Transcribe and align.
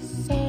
sorrow. 0.00 0.41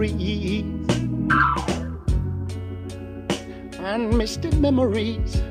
Trees 0.00 0.64
and 3.80 4.16
misty 4.16 4.50
memories 4.52 5.42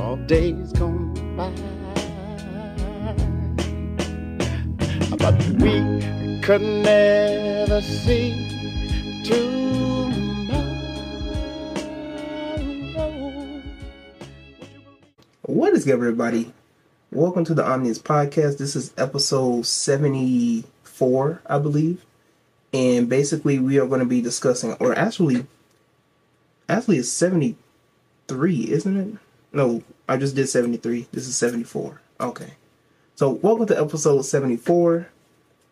of 0.00 0.26
days 0.26 0.72
gone 0.72 1.14
by. 1.36 1.48
But 5.16 5.38
we 5.62 6.40
could 6.42 6.60
never 6.60 7.80
see 7.80 8.34
tomorrow. 9.22 10.58
What 15.42 15.74
is 15.74 15.84
good, 15.84 15.92
everybody? 15.92 16.52
Welcome 17.12 17.44
to 17.44 17.54
the 17.54 17.62
Omnius 17.62 18.00
Podcast. 18.00 18.58
This 18.58 18.74
is 18.74 18.92
episode 18.98 19.66
74, 19.66 21.42
I 21.46 21.58
believe. 21.60 22.04
And 22.72 23.08
basically, 23.08 23.58
we 23.58 23.78
are 23.78 23.86
going 23.86 24.00
to 24.00 24.06
be 24.06 24.20
discussing, 24.20 24.74
or 24.74 24.96
actually, 24.96 25.46
actually, 26.68 26.98
it's 26.98 27.08
73, 27.08 28.70
isn't 28.70 28.96
it? 28.96 29.18
No, 29.52 29.82
I 30.06 30.18
just 30.18 30.36
did 30.36 30.48
73. 30.48 31.08
This 31.12 31.26
is 31.26 31.36
74. 31.36 32.00
Okay. 32.20 32.52
So, 33.16 33.30
welcome 33.30 33.66
to 33.68 33.80
episode 33.80 34.22
74. 34.22 35.08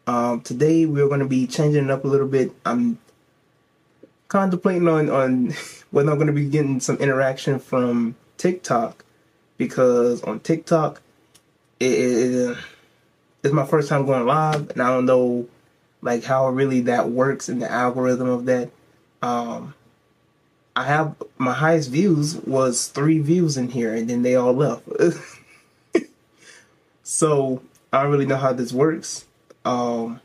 Um, 0.07 0.41
today, 0.41 0.87
we're 0.87 1.09
going 1.09 1.21
to 1.21 1.27
be 1.27 1.47
changing 1.47 1.85
it 1.85 1.91
up 1.91 2.05
a 2.05 2.09
little 2.09 2.29
bit. 2.29 2.53
I'm 2.65 2.99
contemplating 4.29 4.89
on, 4.89 5.11
on 5.11 5.55
whether 5.91 6.11
I'm 6.11 6.17
going 6.17 6.29
to 6.29 6.33
be 6.33 6.49
getting 6.49 6.81
some 6.81 6.97
interaction 6.97 7.59
from 7.59 8.17
TikTok 8.39 9.05
because 9.59 10.23
on 10.23 10.41
TikTok, 10.41 11.03
it, 11.79 11.87
it, 11.87 12.59
it's 13.43 13.53
my 13.53 13.67
first 13.67 13.91
time 13.91 14.07
going 14.07 14.25
live, 14.25 14.71
and 14.71 14.81
I 14.81 14.89
don't 14.89 15.05
know 15.05 15.47
like 16.07 16.23
how 16.23 16.49
really 16.49 16.83
that 16.83 17.11
works 17.11 17.49
and 17.49 17.61
the 17.61 17.71
algorithm 17.71 18.29
of 18.29 18.47
that. 18.47 18.71
Um, 19.21 19.75
I 20.77 20.85
have 20.85 21.17
my 21.37 21.53
highest 21.53 21.91
views 21.91 22.37
was 22.37 22.87
three 22.87 23.19
views 23.19 23.57
in 23.57 23.69
here, 23.69 23.93
and 23.93 24.09
then 24.09 24.23
they 24.23 24.37
all 24.37 24.53
left. 24.53 24.89
so 27.03 27.61
I 27.93 28.03
don't 28.03 28.13
really 28.13 28.27
know 28.27 28.37
how 28.37 28.53
this 28.53 28.73
works. 28.73 29.25
Um, 29.65 30.21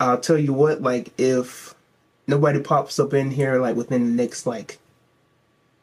I'll 0.00 0.18
tell 0.18 0.38
you 0.38 0.52
what, 0.52 0.82
like 0.82 1.12
if 1.16 1.74
nobody 2.26 2.60
pops 2.60 2.98
up 2.98 3.14
in 3.14 3.30
here 3.30 3.60
like 3.60 3.76
within 3.76 4.04
the 4.04 4.22
next 4.22 4.44
like 4.44 4.78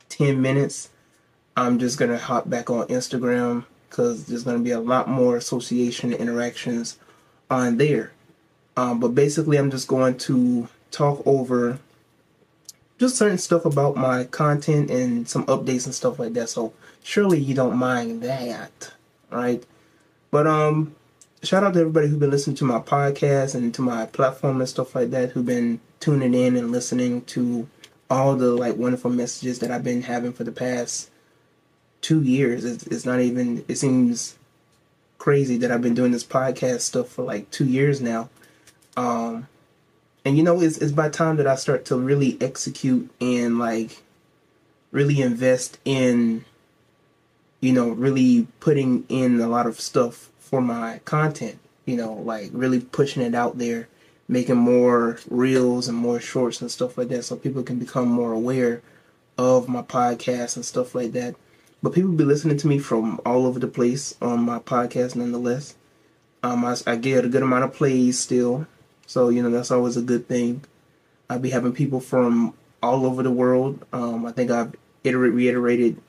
ten 0.10 0.42
minutes, 0.42 0.90
I'm 1.56 1.80
just 1.80 1.98
gonna 1.98 2.18
hop 2.18 2.50
back 2.50 2.70
on 2.70 2.88
Instagram 2.88 3.64
because 3.90 4.26
there's 4.26 4.44
gonna 4.44 4.60
be 4.60 4.72
a 4.72 4.82
lot 4.82 5.08
more 5.08 5.38
association 5.38 6.12
interactions 6.12 6.98
on 7.50 7.78
there. 7.78 8.12
Um, 8.78 9.00
but 9.00 9.10
basically, 9.10 9.58
I'm 9.58 9.72
just 9.72 9.88
going 9.88 10.18
to 10.20 10.70
talk 10.92 11.22
over 11.26 11.80
just 13.00 13.18
certain 13.18 13.38
stuff 13.38 13.66
about 13.66 13.96
my 13.96 14.24
content 14.26 14.90
and 14.90 15.28
some 15.28 15.46
updates 15.48 15.86
and 15.86 15.94
stuff 15.94 16.20
like 16.20 16.34
that. 16.34 16.50
So 16.50 16.74
surely 17.04 17.40
you 17.40 17.54
don't 17.54 17.76
mind 17.76 18.22
that, 18.22 18.94
right? 19.32 19.66
But 20.32 20.48
um, 20.48 20.96
shout 21.44 21.64
out 21.64 21.74
to 21.74 21.80
everybody 21.80 22.08
who's 22.08 22.20
been 22.20 22.32
listening 22.32 22.56
to 22.58 22.66
my 22.66 22.80
podcast 22.80 23.56
and 23.56 23.74
to 23.74 23.82
my 23.82 24.06
platform 24.06 24.60
and 24.60 24.70
stuff 24.70 24.96
like 24.96 25.10
that, 25.10 25.32
who've 25.32 25.46
been 25.46 25.80
tuning 26.00 26.34
in 26.34 26.56
and 26.56 26.72
listening 26.72 27.22
to 27.26 27.68
all 28.10 28.36
the 28.36 28.52
like 28.52 28.78
wonderful 28.78 29.12
messages 29.12 29.60
that 29.60 29.72
I've 29.72 29.84
been 29.84 30.04
having 30.04 30.34
for 30.34 30.44
the 30.44 30.52
past 30.52 31.10
two 32.02 32.22
years. 32.22 32.64
It's, 32.64 32.86
it's 32.88 33.06
not 33.06 33.20
even. 33.22 33.66
It 33.68 33.76
seems 33.76 34.38
crazy 35.18 35.58
that 35.58 35.72
I've 35.72 35.82
been 35.82 35.96
doing 35.96 36.12
this 36.12 36.24
podcast 36.24 36.82
stuff 36.82 37.10
for 37.10 37.24
like 37.24 37.50
two 37.52 37.66
years 37.66 38.02
now. 38.02 38.30
Um, 38.98 39.48
and 40.26 40.36
you 40.36 40.44
know, 40.44 40.60
it's 40.60 40.78
it's 40.80 40.92
by 40.92 41.08
time 41.08 41.38
that 41.38 41.48
I 41.48 41.56
start 41.56 41.86
to 41.86 41.96
really 41.96 42.38
execute 42.42 43.10
and 43.22 43.60
like 43.60 44.04
really 44.92 45.22
invest 45.22 45.78
in, 45.86 46.44
you 47.62 47.72
know, 47.72 47.90
really 47.90 48.48
putting 48.60 49.06
in 49.08 49.40
a 49.40 49.48
lot 49.48 49.68
of 49.68 49.80
stuff 49.80 50.30
for 50.40 50.60
my 50.60 51.00
content. 51.06 51.60
You 51.86 51.96
know, 51.96 52.14
like 52.14 52.50
really 52.52 52.82
pushing 52.82 53.24
it 53.24 53.34
out 53.34 53.58
there, 53.58 53.88
making 54.28 54.58
more 54.58 55.20
reels 55.30 55.88
and 55.88 55.98
more 55.98 56.20
shorts 56.20 56.60
and 56.60 56.70
stuff 56.70 56.98
like 56.98 57.08
that, 57.10 57.24
so 57.24 57.38
people 57.38 57.64
can 57.64 57.80
become 57.80 58.10
more 58.10 58.34
aware 58.34 58.82
of 59.38 59.70
my 59.70 59.84
podcast 59.84 60.58
and 60.58 60.66
stuff 60.66 60.94
like 60.94 61.14
that. 61.14 61.36
But 61.82 61.94
people 61.94 62.12
be 62.12 62.24
listening 62.24 62.58
to 62.58 62.68
me 62.68 62.80
from 62.80 63.22
all 63.26 63.46
over 63.46 63.60
the 63.60 63.68
place 63.68 64.16
on 64.22 64.42
my 64.42 64.60
podcast, 64.60 65.16
nonetheless. 65.16 65.76
Um, 66.44 66.66
I, 66.66 66.76
I 66.86 66.96
get 66.96 67.24
a 67.24 67.30
good 67.30 67.44
amount 67.44 67.64
of 67.64 67.74
plays 67.74 68.20
still, 68.20 68.68
so 69.08 69.30
you 69.30 69.42
know 69.42 69.50
that's 69.50 69.72
always 69.72 69.98
a 69.98 70.02
good 70.04 70.28
thing. 70.28 70.64
I'll 71.30 71.40
be 71.40 71.50
having 71.50 71.74
people 71.74 72.00
from 72.00 72.54
all 72.84 73.06
over 73.06 73.24
the 73.24 73.32
world. 73.32 73.84
Um, 73.92 74.26
I 74.26 74.32
think 74.32 74.52
I've 74.52 74.76
iterate, 75.04 75.34
reiterated 75.34 76.00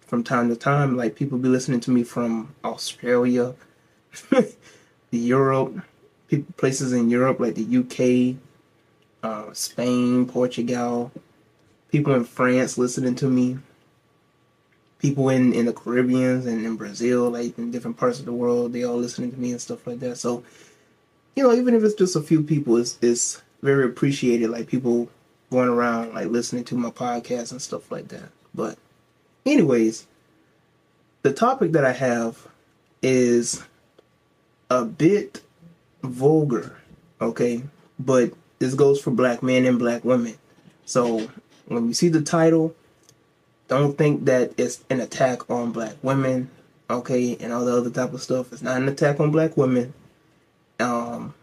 from 0.00 0.24
time 0.24 0.48
to 0.48 0.56
time. 0.56 0.96
Like 0.96 1.16
people 1.16 1.38
be 1.38 1.48
listening 1.48 1.80
to 1.80 1.90
me 1.90 2.04
from 2.04 2.54
Australia, 2.64 3.54
the 4.30 4.54
Europe, 5.10 5.80
people, 6.28 6.54
places 6.56 6.92
in 6.92 7.10
Europe 7.10 7.40
like 7.40 7.56
the 7.56 7.78
UK, 7.78 8.36
uh, 9.22 9.52
Spain, 9.52 10.26
Portugal. 10.26 11.12
People 11.90 12.14
in 12.14 12.24
France 12.24 12.78
listening 12.78 13.14
to 13.16 13.26
me. 13.26 13.58
People 14.98 15.28
in, 15.28 15.52
in 15.52 15.66
the 15.66 15.72
Caribbeans 15.72 16.46
and 16.46 16.64
in 16.64 16.76
Brazil, 16.76 17.30
like 17.30 17.58
in 17.58 17.70
different 17.70 17.96
parts 17.96 18.20
of 18.20 18.24
the 18.24 18.32
world, 18.32 18.72
they 18.72 18.84
all 18.84 18.96
listening 18.96 19.30
to 19.32 19.38
me 19.38 19.50
and 19.50 19.60
stuff 19.60 19.86
like 19.86 20.00
that. 20.00 20.16
So, 20.16 20.44
you 21.36 21.42
know, 21.42 21.52
even 21.52 21.74
if 21.74 21.82
it's 21.82 21.94
just 21.94 22.16
a 22.16 22.22
few 22.22 22.42
people, 22.42 22.76
it's 22.76 22.98
it's 23.02 23.42
very 23.62 23.84
appreciated. 23.84 24.50
Like 24.50 24.68
people 24.68 25.08
going 25.50 25.68
around 25.68 26.14
like 26.14 26.28
listening 26.28 26.64
to 26.64 26.76
my 26.76 26.90
podcast 26.90 27.52
and 27.52 27.62
stuff 27.62 27.90
like 27.90 28.08
that. 28.08 28.30
But, 28.54 28.78
anyways, 29.46 30.06
the 31.22 31.32
topic 31.32 31.72
that 31.72 31.84
I 31.84 31.92
have 31.92 32.46
is 33.02 33.62
a 34.70 34.84
bit 34.84 35.42
vulgar, 36.02 36.76
okay? 37.20 37.62
But 37.98 38.32
this 38.58 38.74
goes 38.74 39.00
for 39.00 39.10
black 39.10 39.42
men 39.42 39.64
and 39.64 39.78
black 39.78 40.04
women. 40.04 40.36
So 40.86 41.28
when 41.66 41.88
you 41.88 41.94
see 41.94 42.08
the 42.08 42.22
title, 42.22 42.74
don't 43.68 43.96
think 43.96 44.26
that 44.26 44.52
it's 44.58 44.84
an 44.90 45.00
attack 45.00 45.48
on 45.50 45.72
black 45.72 45.94
women, 46.02 46.50
okay, 46.90 47.36
and 47.40 47.52
all 47.52 47.64
the 47.64 47.76
other 47.76 47.90
type 47.90 48.12
of 48.12 48.22
stuff. 48.22 48.52
It's 48.52 48.62
not 48.62 48.76
an 48.76 48.88
attack 48.88 49.20
on 49.20 49.30
black 49.30 49.56
women. 49.56 49.94
Um, 50.80 51.34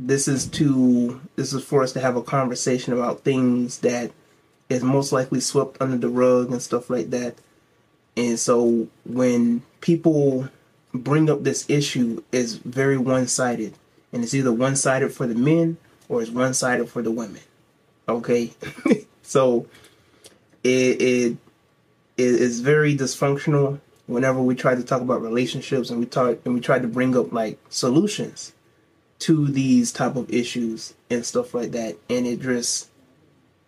this 0.00 0.28
is 0.28 0.46
to 0.46 1.20
this 1.36 1.52
is 1.52 1.64
for 1.64 1.82
us 1.82 1.92
to 1.92 2.00
have 2.00 2.16
a 2.16 2.22
conversation 2.22 2.92
about 2.92 3.20
things 3.20 3.78
that 3.78 4.12
is 4.68 4.82
most 4.82 5.12
likely 5.12 5.40
swept 5.40 5.80
under 5.80 5.96
the 5.96 6.08
rug 6.08 6.52
and 6.52 6.62
stuff 6.62 6.90
like 6.90 7.10
that. 7.10 7.36
And 8.16 8.38
so 8.38 8.88
when 9.04 9.62
people 9.80 10.48
bring 10.92 11.30
up 11.30 11.42
this 11.42 11.68
issue, 11.68 12.22
is 12.32 12.56
very 12.56 12.98
one 12.98 13.26
sided, 13.26 13.74
and 14.12 14.22
it's 14.22 14.34
either 14.34 14.52
one 14.52 14.76
sided 14.76 15.12
for 15.12 15.26
the 15.26 15.34
men 15.34 15.76
or 16.08 16.22
it's 16.22 16.30
one 16.30 16.54
sided 16.54 16.88
for 16.88 17.02
the 17.02 17.10
women. 17.10 17.42
Okay, 18.08 18.52
so 19.22 19.66
it, 20.64 21.00
it 21.00 21.36
it 22.16 22.34
is 22.34 22.60
very 22.60 22.96
dysfunctional 22.96 23.80
whenever 24.06 24.40
we 24.40 24.54
try 24.54 24.74
to 24.74 24.82
talk 24.82 25.00
about 25.02 25.22
relationships 25.22 25.90
and 25.90 26.00
we 26.00 26.06
talk 26.06 26.38
and 26.44 26.54
we 26.54 26.60
try 26.60 26.78
to 26.78 26.88
bring 26.88 27.16
up 27.16 27.32
like 27.32 27.58
solutions 27.68 28.52
to 29.20 29.48
these 29.48 29.92
type 29.92 30.16
of 30.16 30.30
issues 30.30 30.94
and 31.10 31.24
stuff 31.24 31.54
like 31.54 31.72
that 31.72 31.96
and 32.08 32.26
it 32.26 32.40
just 32.40 32.88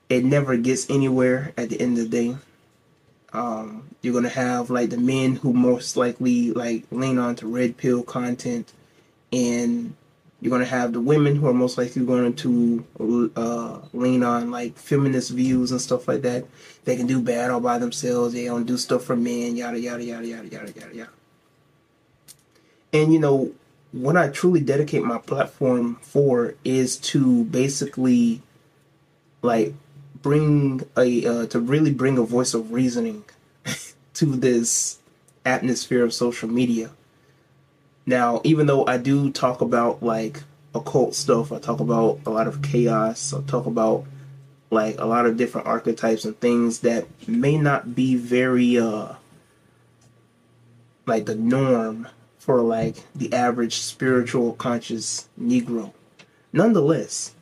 it 0.09 0.25
never 0.25 0.57
gets 0.57 0.89
anywhere 0.91 1.53
at 1.57 1.69
the 1.71 1.81
end 1.81 1.99
of 1.99 2.11
the 2.11 2.31
day 2.31 2.37
um, 3.33 3.89
you're 4.03 4.15
gonna 4.15 4.29
have 4.29 4.71
like 4.71 4.91
the 4.91 4.97
men 4.97 5.37
who 5.37 5.53
most 5.53 5.97
likely 5.97 6.53
like 6.53 6.85
lean 6.91 7.19
on 7.19 7.37
to 7.37 7.47
red 7.47 7.77
pill 7.77 8.03
content 8.03 8.73
and 9.33 9.95
you're 10.41 10.51
gonna 10.51 10.65
have 10.65 10.93
the 10.93 11.01
women 11.01 11.37
who 11.37 11.47
are 11.47 11.55
most 11.55 11.77
likely 11.77 12.05
going 12.05 12.35
to 12.35 12.85
uh, 13.37 13.79
lean 13.93 14.23
on 14.23 14.51
like 14.51 14.77
feminist 14.77 15.31
views 15.31 15.71
and 15.71 15.81
stuff 15.81 16.09
like 16.09 16.23
that. 16.23 16.47
They 16.85 16.97
can 16.97 17.07
do 17.07 17.21
bad 17.21 17.51
all 17.51 17.61
by 17.61 17.79
themselves. 17.79 18.33
They 18.33 18.47
don't 18.47 18.65
do 18.65 18.79
stuff 18.79 19.05
for 19.05 19.17
men. 19.17 19.57
Yada 19.57 19.79
yada 19.79 20.03
yada 20.03 20.27
yada 20.27 20.49
yada 20.49 20.73
yada 20.73 20.97
yada. 20.97 21.11
And 22.93 23.13
you 23.13 23.19
know 23.19 23.53
what 23.93 24.17
I 24.17 24.29
truly 24.29 24.61
dedicate 24.61 25.03
my 25.03 25.19
platform 25.19 25.97
for 26.01 26.55
is 26.65 26.97
to 26.99 27.45
basically 27.45 28.43
like 29.43 29.75
bring 30.23 30.83
a 30.97 31.27
uh, 31.27 31.47
to 31.47 31.61
really 31.61 31.93
bring 31.93 32.19
a 32.19 32.23
voice 32.23 32.55
of 32.55 32.73
reasoning 32.73 33.25
to 34.15 34.27
this 34.27 34.99
atmosphere 35.45 36.05
of 36.05 36.15
social 36.15 36.49
media. 36.49 36.91
Now, 38.07 38.41
even 38.45 38.67
though 38.67 38.87
I 38.87 38.97
do 38.97 39.31
talk 39.31 39.61
about 39.61 40.03
like 40.03 40.43
occult 40.75 41.15
stuff, 41.15 41.53
I 41.53 41.59
talk 41.59 41.81
about 41.81 42.21
a 42.27 42.31
lot 42.31 42.47
of 42.47 42.63
chaos, 42.63 43.35
I 43.35 43.43
talk 43.43 43.67
about 43.67 44.05
like 44.71 45.01
a 45.01 45.05
lot 45.05 45.27
of 45.27 45.37
different 45.37 45.67
archetypes 45.67 46.25
and 46.25 46.39
things 46.39 46.81
that 46.81 47.07
may 47.27 47.59
not 47.59 47.97
be 47.97 48.15
very 48.15 48.79
uh 48.79 49.15
like 51.07 51.27
the 51.27 51.35
norm 51.35 52.07
for 52.41 52.61
like 52.61 52.97
the 53.15 53.33
average 53.33 53.77
spiritual 53.77 54.55
conscious 54.55 55.29
negro 55.41 55.93
nonetheless 56.53 57.35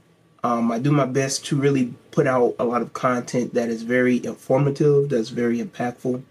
um, 0.45 0.71
i 0.71 0.79
do 0.79 0.93
my 0.93 1.07
best 1.07 1.47
to 1.47 1.57
really 1.57 1.95
put 2.11 2.27
out 2.27 2.55
a 2.59 2.65
lot 2.65 2.83
of 2.83 2.93
content 2.93 3.55
that 3.55 3.71
is 3.71 3.83
very 3.83 4.23
informative 4.25 5.09
that's 5.09 5.31
very 5.31 5.59
impactful 5.59 6.23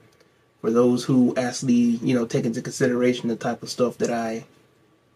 for 0.62 0.72
those 0.72 1.06
who 1.06 1.34
actually, 1.38 1.74
you 1.74 2.14
know, 2.14 2.26
take 2.26 2.46
into 2.46 2.62
consideration 2.62 3.30
the 3.30 3.36
type 3.36 3.64
of 3.64 3.70
stuff 3.70 3.98
that 4.00 4.12
I, 4.12 4.46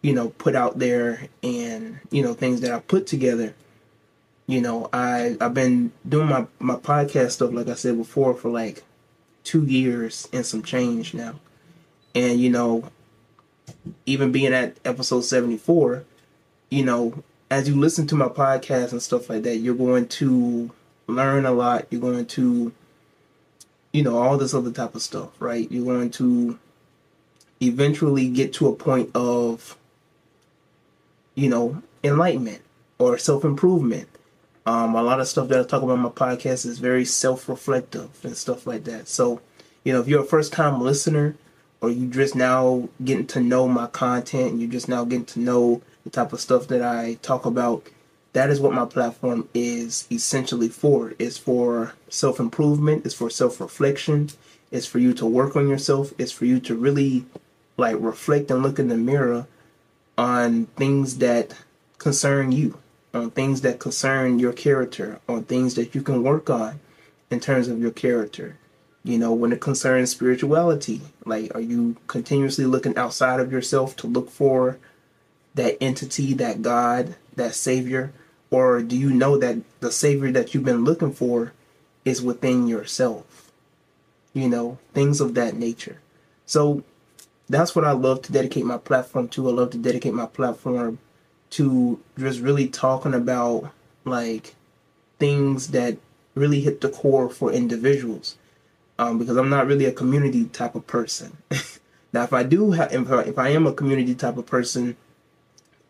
you 0.02 0.14
know, 0.14 0.30
put 0.30 0.56
out 0.56 0.80
there 0.80 1.28
and, 1.44 2.00
you 2.10 2.22
know, 2.24 2.34
things 2.34 2.62
that 2.62 2.72
I 2.72 2.80
put 2.80 3.08
together. 3.08 3.54
You 4.48 4.62
know, 4.62 4.90
I 4.92 5.38
I've 5.40 5.54
been 5.54 5.92
doing 6.08 6.28
my 6.28 6.46
my 6.60 6.76
podcast 6.76 7.32
stuff 7.32 7.52
like 7.54 7.68
I 7.68 7.76
said 7.76 7.98
before 7.98 8.34
for 8.34 8.50
like 8.50 8.84
2 9.44 9.66
years 9.66 10.28
and 10.34 10.46
some 10.46 10.64
change 10.64 11.14
now. 11.14 11.40
And 12.16 12.40
you 12.40 12.50
know, 12.50 12.86
even 14.06 14.32
being 14.32 14.54
at 14.54 14.78
episode 14.86 15.22
74, 15.22 16.04
you 16.70 16.86
know, 16.86 17.24
as 17.50 17.68
you 17.68 17.76
listen 17.76 18.08
to 18.08 18.16
my 18.16 18.28
podcast 18.28 18.92
and 18.92 19.02
stuff 19.02 19.30
like 19.30 19.44
that, 19.44 19.58
you're 19.58 19.76
going 19.76 20.08
to 20.08 20.72
learn 21.08 21.46
a 21.46 21.52
lot. 21.52 21.88
You're 21.90 22.02
going 22.02 22.26
to 22.28 22.72
you 23.92 24.04
know, 24.04 24.18
all 24.18 24.38
this 24.38 24.54
other 24.54 24.72
type 24.72 24.96
of 24.96 25.02
stuff, 25.02 25.30
right? 25.40 25.70
You're 25.72 25.86
going 25.86 26.12
to 26.12 26.58
eventually 27.62 28.30
get 28.30 28.54
to 28.54 28.68
a 28.68 28.76
point 28.76 29.10
of, 29.14 29.78
you 31.36 31.50
know, 31.50 31.82
enlightenment 32.04 32.62
or 33.00 33.18
self 33.18 33.44
improvement. 33.44 34.08
Um, 34.66 34.96
a 34.96 35.02
lot 35.02 35.20
of 35.20 35.28
stuff 35.28 35.48
that 35.50 35.60
I 35.60 35.64
talk 35.64 35.82
about 35.82 35.94
on 35.94 36.00
my 36.00 36.10
podcast 36.10 36.66
is 36.66 36.80
very 36.80 37.04
self 37.04 37.50
reflective 37.50 38.10
and 38.24 38.38
stuff 38.38 38.66
like 38.66 38.86
that. 38.86 39.08
So, 39.08 39.42
you 39.84 39.92
know, 39.92 40.00
if 40.00 40.08
you're 40.08 40.24
a 40.24 40.26
first 40.26 40.54
time 40.54 40.82
listener 40.82 41.36
or 41.82 41.90
you 41.90 42.08
just 42.08 42.36
now 42.36 42.88
getting 43.04 43.28
to 43.28 43.42
know 43.42 43.68
my 43.68 43.88
content 43.88 44.52
and 44.52 44.62
you're 44.62 44.70
just 44.70 44.88
now 44.88 45.04
getting 45.04 45.26
to 45.26 45.40
know 45.40 45.82
the 46.04 46.10
type 46.12 46.32
of 46.32 46.40
stuff 46.40 46.68
that 46.68 46.82
I 46.82 47.18
talk 47.22 47.46
about, 47.46 47.88
that 48.34 48.50
is 48.50 48.60
what 48.62 48.74
my 48.74 48.86
platform 48.86 49.50
is 49.54 50.08
essentially 50.12 50.70
for. 50.70 51.14
It's 51.20 51.38
for 51.38 51.94
self 52.08 52.40
improvement, 52.40 53.06
it's 53.06 53.16
for 53.16 53.30
self 53.30 53.60
reflection, 53.60 54.30
it's 54.70 54.86
for 54.86 55.00
you 55.00 55.14
to 55.16 55.26
work 55.26 55.56
on 55.56 55.68
yourself, 55.68 56.14
it's 56.18 56.32
for 56.32 56.46
you 56.46 56.60
to 56.62 56.76
really 56.76 57.26
like 57.78 57.98
reflect 58.00 58.52
and 58.52 58.62
look 58.62 58.80
in 58.80 58.88
the 58.88 58.98
mirror 58.98 59.48
on 60.18 60.68
things 60.78 61.18
that 61.18 61.56
concern 61.98 62.52
you, 62.52 62.78
on 63.14 63.32
things 63.32 63.62
that 63.62 63.80
concern 63.80 64.38
your 64.38 64.54
character, 64.54 65.20
on 65.28 65.44
things 65.44 65.74
that 65.76 65.96
you 65.96 66.02
can 66.02 66.22
work 66.22 66.50
on 66.50 66.80
in 67.32 67.40
terms 67.40 67.68
of 67.68 67.80
your 67.80 67.92
character. 67.92 68.58
You 69.04 69.18
know, 69.18 69.34
when 69.34 69.52
it 69.52 69.62
concerns 69.62 70.12
spirituality, 70.12 71.02
like 71.26 71.54
are 71.56 71.62
you 71.62 71.98
continuously 72.08 72.66
looking 72.66 72.96
outside 72.98 73.40
of 73.40 73.52
yourself 73.52 73.96
to 73.98 74.08
look 74.08 74.30
for 74.30 74.78
that 75.56 75.82
entity, 75.82 76.34
that 76.36 76.62
God, 76.62 77.16
that 77.36 77.56
Savior? 77.56 78.14
Or 78.52 78.82
do 78.82 78.96
you 78.98 79.12
know 79.12 79.38
that 79.38 79.58
the 79.80 79.92
Savior 79.92 80.32
that 80.34 80.54
you've 80.54 80.66
been 80.66 80.84
looking 80.84 81.14
for 81.14 81.54
is 82.06 82.22
within 82.22 82.68
yourself? 82.68 83.52
You 84.34 84.48
know, 84.50 84.78
things 84.94 85.20
of 85.20 85.34
that 85.34 85.56
nature. 85.56 86.00
So 86.46 86.84
that's 87.50 87.76
what 87.76 87.86
I 87.86 87.92
love 87.92 88.22
to 88.24 88.32
dedicate 88.32 88.66
my 88.66 88.78
platform 88.78 89.28
to. 89.30 89.50
I 89.50 89.52
love 89.52 89.72
to 89.72 89.78
dedicate 89.78 90.14
my 90.14 90.26
platform 90.26 91.00
to 91.52 92.00
just 92.18 92.40
really 92.40 92.68
talking 92.68 93.14
about 93.14 93.72
like 94.06 94.56
things 95.20 95.70
that 95.70 95.98
really 96.34 96.62
hit 96.62 96.82
the 96.82 96.90
core 96.90 97.30
for 97.30 97.52
individuals. 97.52 98.38
Um, 99.02 99.18
because 99.18 99.36
I'm 99.36 99.50
not 99.50 99.66
really 99.66 99.86
a 99.86 99.92
community 99.92 100.46
type 100.46 100.76
of 100.76 100.86
person. 100.86 101.36
now, 102.14 102.22
if 102.22 102.34
I 102.34 102.44
do 102.44 102.70
have, 102.74 102.94
if 102.94 103.12
I, 103.12 103.22
if 103.24 103.40
I 103.40 103.50
am 103.50 103.66
a 103.66 103.74
community 103.74 104.14
type 104.14 104.38
of 104.38 104.46
person, 104.46 104.96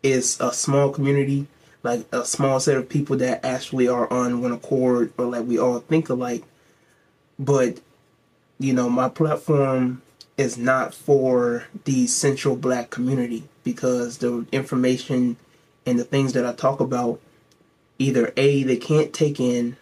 it's 0.02 0.40
a 0.40 0.50
small 0.50 0.88
community, 0.88 1.46
like 1.82 2.06
a 2.10 2.24
small 2.24 2.58
set 2.58 2.78
of 2.78 2.88
people 2.88 3.18
that 3.18 3.44
actually 3.44 3.86
are 3.86 4.10
on 4.10 4.40
one 4.40 4.50
accord 4.50 5.12
or 5.18 5.26
like 5.26 5.44
we 5.44 5.58
all 5.58 5.80
think 5.80 6.08
alike. 6.08 6.42
But, 7.38 7.80
you 8.58 8.72
know, 8.72 8.88
my 8.88 9.10
platform 9.10 10.00
is 10.38 10.56
not 10.56 10.94
for 10.94 11.66
the 11.84 12.06
central 12.06 12.56
black 12.56 12.88
community 12.88 13.44
because 13.62 14.18
the 14.18 14.46
information 14.52 15.36
and 15.84 15.98
the 15.98 16.04
things 16.04 16.32
that 16.32 16.46
I 16.46 16.54
talk 16.54 16.80
about 16.80 17.20
either 17.98 18.32
A, 18.38 18.62
they 18.62 18.78
can't 18.78 19.12
take 19.12 19.38
in, 19.38 19.76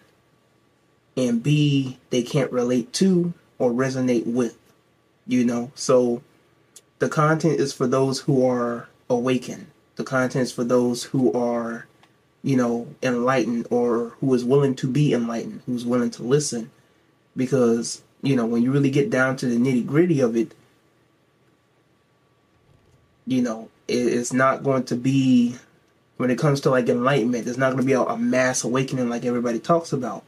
and 1.21 1.43
B, 1.43 1.99
they 2.11 2.23
can't 2.23 2.53
relate 2.53 2.93
to 2.95 3.33
or 3.59 3.71
resonate 3.71 4.27
with, 4.27 4.57
you 5.27 5.45
know. 5.45 5.71
So 5.75 6.23
the 6.99 7.09
content 7.09 7.61
is 7.61 7.73
for 7.73 7.87
those 7.87 8.21
who 8.21 8.47
are 8.47 8.89
awakened. 9.09 9.67
The 9.97 10.05
content 10.05 10.45
is 10.45 10.53
for 10.53 10.65
those 10.65 11.05
who 11.05 11.33
are, 11.33 11.87
you 12.43 12.57
know, 12.57 12.89
enlightened 13.03 13.67
or 13.71 14.11
who 14.21 14.33
is 14.35 14.45
willing 14.45 14.75
to 14.77 14.89
be 14.89 15.13
enlightened, 15.13 15.63
who's 15.67 15.85
willing 15.85 16.11
to 16.13 16.23
listen. 16.23 16.71
Because, 17.37 18.03
you 18.23 18.37
know, 18.37 18.47
when 18.47 18.63
you 18.63 18.73
really 18.73 18.91
get 18.91 19.11
down 19.11 19.37
to 19.37 19.47
the 19.47 19.57
nitty 19.57 19.87
gritty 19.87 20.21
of 20.21 20.37
it, 20.37 20.55
you 23.27 23.43
know, 23.43 23.69
it's 23.87 24.33
not 24.33 24.63
going 24.63 24.85
to 24.85 24.97
be 24.97 25.57
when 26.21 26.31
it 26.31 26.39
comes 26.39 26.61
to 26.61 26.71
like 26.71 26.87
enlightenment, 26.91 27.49
it's 27.49 27.57
not 27.57 27.71
going 27.71 27.83
to 27.83 27.87
be 27.87 27.95
a, 27.95 28.03
a, 28.03 28.19
mass 28.19 28.63
awakening 28.63 29.09
like 29.09 29.25
everybody 29.25 29.59
talks 29.59 29.91
about. 29.91 30.23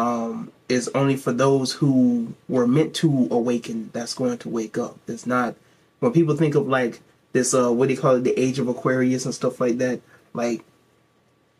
Um, 0.00 0.50
it's 0.68 0.88
only 0.94 1.16
for 1.16 1.32
those 1.32 1.72
who 1.72 2.32
were 2.48 2.66
meant 2.66 2.94
to 2.96 3.28
awaken 3.30 3.90
that's 3.92 4.14
going 4.14 4.38
to 4.38 4.48
wake 4.48 4.78
up. 4.78 4.96
It's 5.06 5.26
not 5.26 5.56
when 5.98 6.12
people 6.12 6.36
think 6.36 6.54
of 6.54 6.66
like 6.66 7.00
this, 7.32 7.52
uh, 7.52 7.70
what 7.70 7.88
do 7.88 7.94
you 7.94 8.00
call 8.00 8.16
it, 8.16 8.24
the 8.24 8.38
age 8.40 8.58
of 8.58 8.68
Aquarius 8.68 9.26
and 9.26 9.34
stuff 9.34 9.60
like 9.60 9.78
that. 9.78 10.00
Like, 10.32 10.62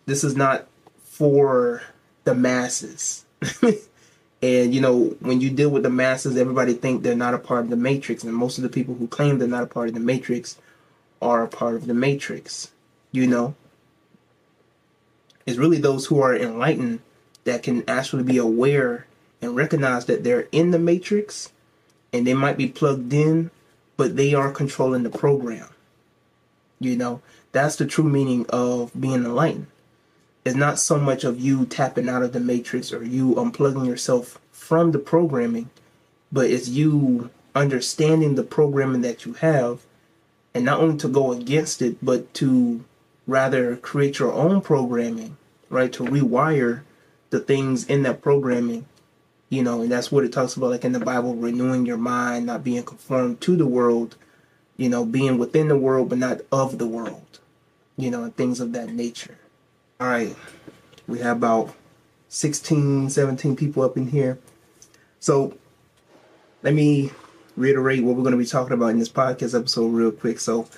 this 0.07 0.25
is 0.25 0.37
not 0.37 0.67
for 1.05 1.83
the 2.25 2.35
masses. 2.35 3.27
and 4.43 4.75
you 4.75 4.81
know, 4.81 5.17
when 5.21 5.41
you 5.41 5.51
deal 5.51 5.69
with 5.69 5.83
the 5.83 5.91
masses, 5.91 6.37
everybody 6.37 6.73
think 6.73 7.03
they're 7.03 7.15
not 7.15 7.35
a 7.35 7.39
part 7.39 7.65
of 7.65 7.71
the 7.71 7.77
matrix, 7.77 8.25
and 8.25 8.35
most 8.35 8.57
of 8.57 8.63
the 8.63 8.71
people 8.71 8.95
who 8.95 9.07
claim 9.07 9.39
they're 9.39 9.49
not 9.49 9.65
a 9.65 9.67
part 9.67 9.89
of 9.89 9.95
the 9.95 10.01
matrix 10.01 10.57
are 11.21 11.43
a 11.43 11.49
part 11.49 11.75
of 11.75 11.87
the 11.87 11.95
matrix 11.95 12.71
you 13.13 13.27
know 13.27 13.55
it's 15.47 15.59
really 15.59 15.79
those 15.79 16.07
who 16.07 16.21
are 16.21 16.37
enlightened 16.37 17.01
that 17.45 17.63
can 17.63 17.89
actually 17.89 18.23
be 18.23 18.39
aware 18.39 19.07
and 19.43 19.57
recognize 19.57 20.05
that 20.07 20.25
they're 20.25 20.49
in 20.53 20.71
the 20.71 20.79
matrix 20.79 21.53
and 22.13 22.27
they 22.27 22.35
might 22.35 22.57
be 22.57 22.69
plugged 22.69 23.13
in, 23.13 23.51
but 23.97 24.17
they 24.17 24.35
are 24.35 24.53
controlling 24.53 25.03
the 25.03 25.11
program. 25.11 25.69
You 26.79 26.97
know, 26.97 27.23
that's 27.53 27.77
the 27.77 27.87
true 27.87 28.05
meaning 28.05 28.47
of 28.49 28.99
being 28.99 29.25
enlightened. 29.25 29.69
It's 30.45 30.57
not 30.57 30.79
so 30.79 30.99
much 30.99 31.25
of 31.25 31.39
you 31.39 31.67
tapping 31.67 32.09
out 32.09 32.23
of 32.23 32.33
the 32.33 32.41
matrix 32.41 32.93
or 32.93 33.05
you 33.05 33.35
unplugging 33.35 33.87
yourself 33.87 34.41
from 34.51 34.93
the 34.93 34.99
programming, 34.99 35.71
but 36.33 36.51
it's 36.51 36.69
you 36.69 37.31
understanding 37.55 38.35
the 38.35 38.43
programming 38.43 39.03
that 39.03 39.27
you 39.27 39.35
have 39.35 39.81
and 40.55 40.65
not 40.65 40.81
only 40.81 40.97
to 40.99 41.09
go 41.09 41.33
against 41.33 41.83
it, 41.83 42.05
but 42.05 42.33
to 42.35 42.85
rather 43.27 43.77
create 43.77 44.19
your 44.19 44.33
own 44.33 44.61
programming, 44.61 45.37
right? 45.69 45.93
To 45.93 46.05
rewire 46.05 46.83
the 47.31 47.41
things 47.41 47.87
in 47.87 48.03
that 48.03 48.23
programming, 48.23 48.87
you 49.49 49.63
know, 49.63 49.83
and 49.83 49.91
that's 49.91 50.13
what 50.13 50.25
it 50.25 50.33
talks 50.33 50.57
about, 50.57 50.71
like 50.71 50.85
in 50.85 50.93
the 50.93 51.01
Bible, 51.01 51.35
renewing 51.35 51.87
your 51.87 51.97
mind, 51.97 52.47
not 52.47 52.65
being 52.65 52.83
conformed 52.83 53.41
to 53.43 53.57
the 53.57 53.67
world, 53.67 54.17
you 54.77 54.89
know, 54.89 55.05
being 55.05 55.39
within 55.39 55.69
the 55.69 55.77
world, 55.77 56.09
but 56.09 56.19
not 56.19 56.41
of 56.53 56.79
the 56.79 56.87
world, 56.87 57.39
you 57.97 58.11
know, 58.11 58.25
and 58.25 58.37
things 58.37 58.61
of 58.61 58.73
that 58.73 58.91
nature. 58.91 59.39
All 60.01 60.09
right, 60.09 60.35
we 61.07 61.19
have 61.21 61.39
about 61.39 61.75
16, 62.29 63.11
17 63.11 63.57
people 63.57 63.83
up 63.83 63.97
in 63.97 64.09
here. 64.09 64.39
So 65.19 65.57
let 66.63 66.75
me 66.75 67.11
reiterate 67.57 68.03
what 68.03 68.17
we're 68.17 68.23
going 68.23 68.33
to 68.33 68.39
be 68.39 68.47
talking 68.47 68.73
about 68.73 68.89
in 68.89 68.99
this 68.99 69.09
podcast 69.09 69.59
episode 69.59 69.89
real 69.89 70.13
quick. 70.13 70.41
So 70.41 70.69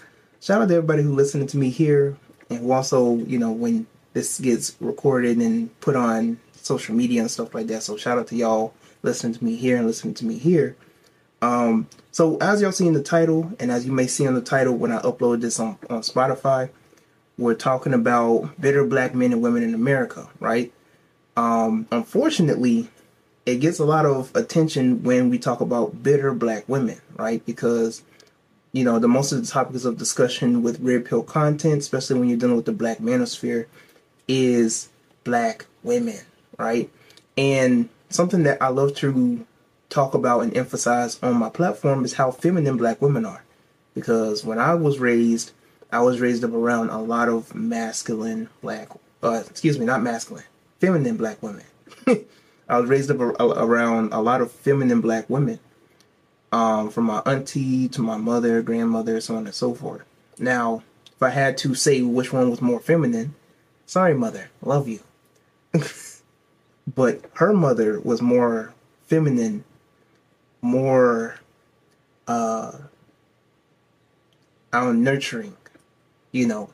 shout 0.41 0.63
out 0.63 0.69
to 0.69 0.75
everybody 0.75 1.03
who 1.03 1.15
listening 1.15 1.47
to 1.49 1.59
me 1.59 1.71
here 1.71 2.17
and 2.51 2.71
also, 2.71 3.17
you 3.17 3.39
know, 3.39 3.53
when 3.53 3.87
this 4.13 4.41
gets 4.41 4.77
recorded 4.81 5.39
and 5.39 5.79
put 5.81 5.97
on 5.97 6.39
social 6.55 6.95
media 6.95 7.21
and 7.21 7.31
stuff 7.31 7.55
like 7.55 7.67
that. 7.69 7.83
So 7.83 7.97
shout 7.97 8.19
out 8.19 8.29
to 8.29 8.37
y'all 8.37 8.75
listening 9.03 9.35
to 9.35 9.45
me 9.45 9.57
here 9.57 9.77
and 9.77 9.87
listening 9.87 10.15
to 10.15 10.27
me 10.27 10.39
here. 10.39 10.77
Um, 11.41 11.89
so 12.13 12.37
as 12.39 12.63
y'all 12.63 12.73
see 12.73 12.87
in 12.87 12.93
the 12.93 13.03
title, 13.03 13.53
and 13.59 13.73
as 13.73 13.85
you 13.85 13.93
may 13.93 14.07
see 14.07 14.27
on 14.27 14.35
the 14.35 14.41
title 14.41 14.77
when 14.77 14.93
I 14.93 15.01
upload 15.03 15.41
this 15.41 15.59
on, 15.59 15.77
on 15.91 16.03
Spotify, 16.03 16.71
we're 17.37 17.55
talking 17.55 17.95
about 17.95 18.61
bitter 18.61 18.85
black 18.85 19.15
men 19.15 19.33
and 19.33 19.43
women 19.43 19.63
in 19.63 19.75
America, 19.75 20.29
right? 20.39 20.73
Um, 21.37 21.89
unfortunately, 21.91 22.89
it 23.47 23.57
gets 23.57 23.79
a 23.79 23.85
lot 23.85 24.07
of 24.07 24.31
attention 24.37 25.03
when 25.03 25.31
we 25.31 25.39
talk 25.39 25.61
about 25.61 26.03
bitter 26.03 26.33
black 26.33 26.69
women, 26.69 27.01
right? 27.17 27.45
Because 27.45 28.03
you 28.73 28.85
know 28.85 28.99
the 28.99 29.09
most 29.09 29.33
of 29.33 29.41
the 29.41 29.51
topics 29.51 29.85
of 29.85 29.99
discussion 29.99 30.63
with 30.63 30.81
red 30.81 31.05
pill 31.05 31.23
content, 31.23 31.81
especially 31.81 32.21
when 32.21 32.29
you're 32.29 32.39
dealing 32.39 32.57
with 32.57 32.67
the 32.67 32.73
black 32.73 32.99
manosphere, 32.99 33.67
is 34.33 34.89
black 35.25 35.67
women, 35.83 36.21
right? 36.57 36.91
And 37.37 37.91
something 38.09 38.45
that 38.45 38.63
I 38.63 38.69
love 38.69 38.95
to 38.97 39.47
talk 39.91 40.15
about 40.15 40.41
and 40.41 40.57
emphasize 40.57 41.23
on 41.23 41.37
my 41.37 41.51
platform 41.51 42.03
is 42.05 42.15
how 42.15 42.31
feminine 42.31 42.79
black 42.79 43.03
women 43.03 43.27
are. 43.27 43.45
Because 43.95 44.43
when 44.43 44.59
I 44.59 44.75
was 44.75 44.99
raised, 44.99 45.53
I 45.93 46.01
was 46.01 46.19
raised 46.19 46.45
up 46.45 46.55
around 46.55 46.89
a 46.89 46.99
lot 46.99 47.29
of 47.29 47.55
masculine 47.55 48.49
black, 48.63 48.89
uh, 49.23 49.43
excuse 49.47 49.79
me, 49.79 49.85
not 49.85 50.03
masculine, 50.03 50.45
feminine 50.81 51.19
black 51.19 51.43
women. 51.43 51.65
I 52.69 52.79
was 52.79 52.89
raised 52.89 53.11
up 53.11 53.21
around 53.21 54.15
a 54.15 54.23
lot 54.23 54.41
of 54.41 54.51
feminine 54.51 55.03
black 55.03 55.29
women, 55.29 55.61
um, 56.53 56.89
from 56.89 57.05
my 57.05 57.19
auntie 57.27 57.87
to 57.91 58.01
my 58.01 58.17
mother, 58.17 58.63
grandmother, 58.63 59.21
so 59.21 59.37
on 59.37 59.45
and 59.45 59.55
so 59.55 59.75
forth. 59.75 60.05
Now, 60.39 60.83
if 61.15 61.23
I 61.23 61.29
had 61.29 61.59
to 61.59 61.75
say 61.75 62.01
which 62.01 62.33
one 62.33 62.49
was 62.49 62.63
more 62.63 62.81
feminine, 62.81 63.35
sorry, 63.93 64.15
mother, 64.15 64.49
love 64.63 64.89
you. 64.89 65.01
but 66.95 67.21
her 67.35 67.53
mother 67.53 68.01
was 68.01 68.23
more 68.23 68.73
feminine, 69.07 69.65
more, 70.63 71.37
uh, 72.27 72.73
I 74.73 74.91
nurturing, 74.93 75.55
you 76.31 76.47
know, 76.47 76.71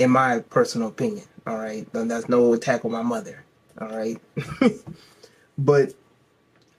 in 0.00 0.10
my 0.10 0.40
personal 0.40 0.88
opinion. 0.88 1.24
All 1.46 1.56
right, 1.56 1.86
and 1.94 2.10
that's 2.10 2.28
no 2.28 2.52
attack 2.52 2.84
on 2.84 2.90
my 2.90 3.02
mother. 3.02 3.44
All 3.80 3.88
right. 3.88 4.20
but 5.58 5.94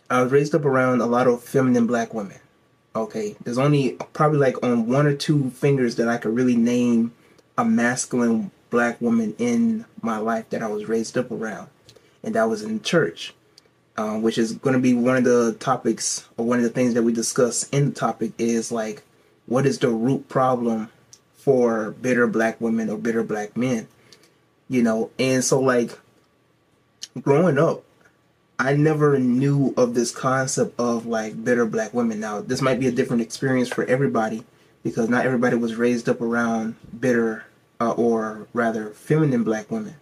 I 0.10 0.22
was 0.22 0.34
raised 0.34 0.54
up 0.54 0.66
around 0.66 1.00
a 1.00 1.06
lot 1.06 1.28
of 1.28 1.42
feminine 1.42 1.88
black 1.88 2.14
women. 2.14 2.40
Okay. 2.94 3.36
There's 3.44 3.58
only 3.58 3.94
probably 4.12 4.40
like 4.40 4.62
on 4.64 4.88
one 4.88 5.08
or 5.08 5.16
two 5.16 5.50
fingers 5.50 5.96
that 5.96 6.08
I 6.08 6.18
could 6.18 6.36
really 6.36 6.56
name 6.56 7.14
a 7.58 7.66
masculine 7.66 8.52
black 8.74 9.00
woman 9.00 9.34
in 9.38 9.86
my 10.02 10.18
life 10.18 10.50
that 10.50 10.62
I 10.62 10.68
was 10.68 10.90
raised 10.90 11.18
up 11.18 11.32
around. 11.32 11.70
And 12.24 12.36
that 12.36 12.50
was 12.50 12.62
in 12.62 12.82
church. 12.82 13.34
Um, 13.96 14.24
which 14.24 14.40
is 14.40 14.54
going 14.54 14.74
to 14.74 14.82
be 14.82 14.96
one 14.96 15.18
of 15.18 15.24
the 15.24 15.56
topics 15.60 16.28
or 16.36 16.46
one 16.46 16.58
of 16.58 16.64
the 16.64 16.72
things 16.72 16.96
that 16.96 17.04
we 17.04 17.14
discuss 17.14 17.70
in 17.70 17.90
the 17.90 17.92
topic 17.92 18.32
is 18.40 18.72
like 18.72 19.04
what 19.46 19.68
is 19.68 19.78
the 19.78 19.90
root 19.90 20.28
problem 20.28 20.90
for 21.36 21.92
bitter 21.92 22.26
black 22.26 22.60
women 22.60 22.90
or 22.90 22.98
bitter 22.98 23.22
black 23.22 23.56
men 23.56 23.88
you 24.68 24.82
know 24.82 25.12
and 25.20 25.44
so 25.44 25.62
like 25.62 26.00
growing 27.22 27.58
up, 27.58 27.84
I 28.60 28.74
never 28.76 29.20
knew 29.20 29.74
of 29.78 29.94
this 29.94 30.12
concept 30.12 30.80
of 30.80 31.06
like 31.06 31.44
bitter 31.44 31.66
black 31.66 31.94
women. 31.94 32.20
Now, 32.20 32.42
this 32.42 32.62
might 32.62 32.80
be 32.80 32.88
a 32.88 32.92
different 32.92 33.22
experience 33.22 33.70
for 33.70 33.84
everybody 33.86 34.44
because 34.84 35.10
not 35.10 35.26
everybody 35.26 35.56
was 35.56 35.76
raised 35.76 36.08
up 36.08 36.22
around 36.22 36.76
bitter 36.98 37.46
uh, 37.80 37.92
or 37.92 38.48
rather 38.54 38.90
feminine 38.90 39.44
black 39.44 39.70
women. 39.72 39.96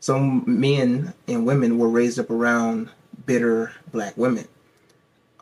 Some 0.00 0.44
men 0.46 1.14
and 1.26 1.46
women 1.46 1.78
were 1.78 1.88
raised 1.88 2.18
up 2.18 2.30
around 2.30 2.90
bitter 3.26 3.72
black 3.90 4.16
women. 4.16 4.48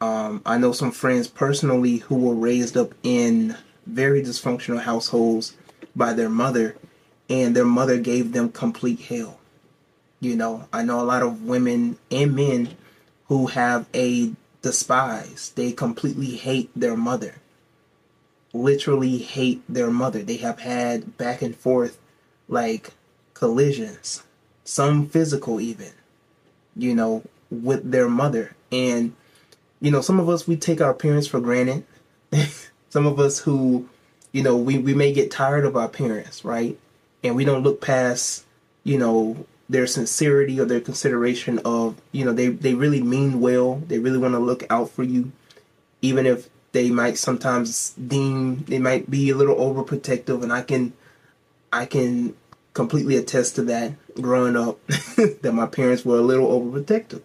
Um, 0.00 0.42
I 0.44 0.58
know 0.58 0.72
some 0.72 0.90
friends 0.90 1.28
personally 1.28 1.98
who 1.98 2.16
were 2.16 2.34
raised 2.34 2.76
up 2.76 2.92
in 3.02 3.56
very 3.86 4.22
dysfunctional 4.22 4.82
households 4.82 5.56
by 5.94 6.12
their 6.12 6.28
mother, 6.28 6.76
and 7.28 7.54
their 7.54 7.64
mother 7.64 7.98
gave 7.98 8.32
them 8.32 8.50
complete 8.50 9.00
hell. 9.00 9.38
You 10.20 10.36
know, 10.36 10.68
I 10.72 10.82
know 10.82 11.00
a 11.00 11.02
lot 11.02 11.22
of 11.22 11.42
women 11.42 11.98
and 12.10 12.34
men 12.34 12.76
who 13.26 13.48
have 13.48 13.86
a 13.94 14.32
despise. 14.62 15.52
They 15.54 15.72
completely 15.72 16.36
hate 16.36 16.70
their 16.76 16.96
mother. 16.96 17.34
Literally 18.52 19.18
hate 19.18 19.62
their 19.68 19.90
mother. 19.90 20.22
They 20.22 20.36
have 20.38 20.60
had 20.60 21.16
back 21.16 21.42
and 21.42 21.56
forth 21.56 21.98
like 22.48 22.92
collisions, 23.34 24.22
some 24.64 25.08
physical 25.08 25.60
even, 25.60 25.92
you 26.76 26.94
know, 26.94 27.22
with 27.50 27.90
their 27.90 28.08
mother. 28.08 28.54
And, 28.70 29.14
you 29.80 29.90
know, 29.90 30.00
some 30.00 30.20
of 30.20 30.28
us, 30.28 30.46
we 30.46 30.56
take 30.56 30.80
our 30.80 30.94
parents 30.94 31.26
for 31.26 31.40
granted. 31.40 31.84
some 32.90 33.06
of 33.06 33.18
us 33.18 33.40
who, 33.40 33.88
you 34.32 34.42
know, 34.42 34.56
we, 34.56 34.78
we 34.78 34.94
may 34.94 35.12
get 35.12 35.30
tired 35.30 35.64
of 35.64 35.76
our 35.76 35.88
parents, 35.88 36.44
right? 36.44 36.78
And 37.24 37.36
we 37.36 37.44
don't 37.44 37.62
look 37.62 37.80
past, 37.80 38.44
you 38.84 38.98
know, 38.98 39.46
their 39.72 39.86
sincerity 39.86 40.60
or 40.60 40.64
their 40.64 40.80
consideration 40.80 41.58
of 41.64 41.96
you 42.12 42.24
know 42.24 42.32
they 42.32 42.48
they 42.48 42.74
really 42.74 43.02
mean 43.02 43.40
well 43.40 43.76
they 43.86 43.98
really 43.98 44.18
want 44.18 44.34
to 44.34 44.38
look 44.38 44.64
out 44.70 44.90
for 44.90 45.02
you 45.02 45.32
even 46.02 46.26
if 46.26 46.48
they 46.72 46.90
might 46.90 47.18
sometimes 47.18 47.90
deem 47.90 48.64
they 48.64 48.78
might 48.78 49.10
be 49.10 49.30
a 49.30 49.36
little 49.36 49.56
overprotective 49.56 50.42
and 50.42 50.52
i 50.52 50.62
can 50.62 50.92
i 51.72 51.86
can 51.86 52.34
completely 52.74 53.16
attest 53.16 53.54
to 53.56 53.62
that 53.62 53.92
growing 54.20 54.56
up 54.56 54.84
that 55.16 55.52
my 55.52 55.66
parents 55.66 56.04
were 56.04 56.18
a 56.18 56.22
little 56.22 56.48
overprotective 56.48 57.22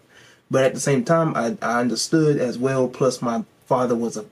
but 0.50 0.64
at 0.64 0.74
the 0.74 0.80
same 0.80 1.04
time 1.04 1.34
i, 1.36 1.56
I 1.62 1.80
understood 1.80 2.38
as 2.38 2.58
well 2.58 2.88
plus 2.88 3.22
my 3.22 3.44
father 3.66 3.94
was 3.94 4.16
a 4.16 4.24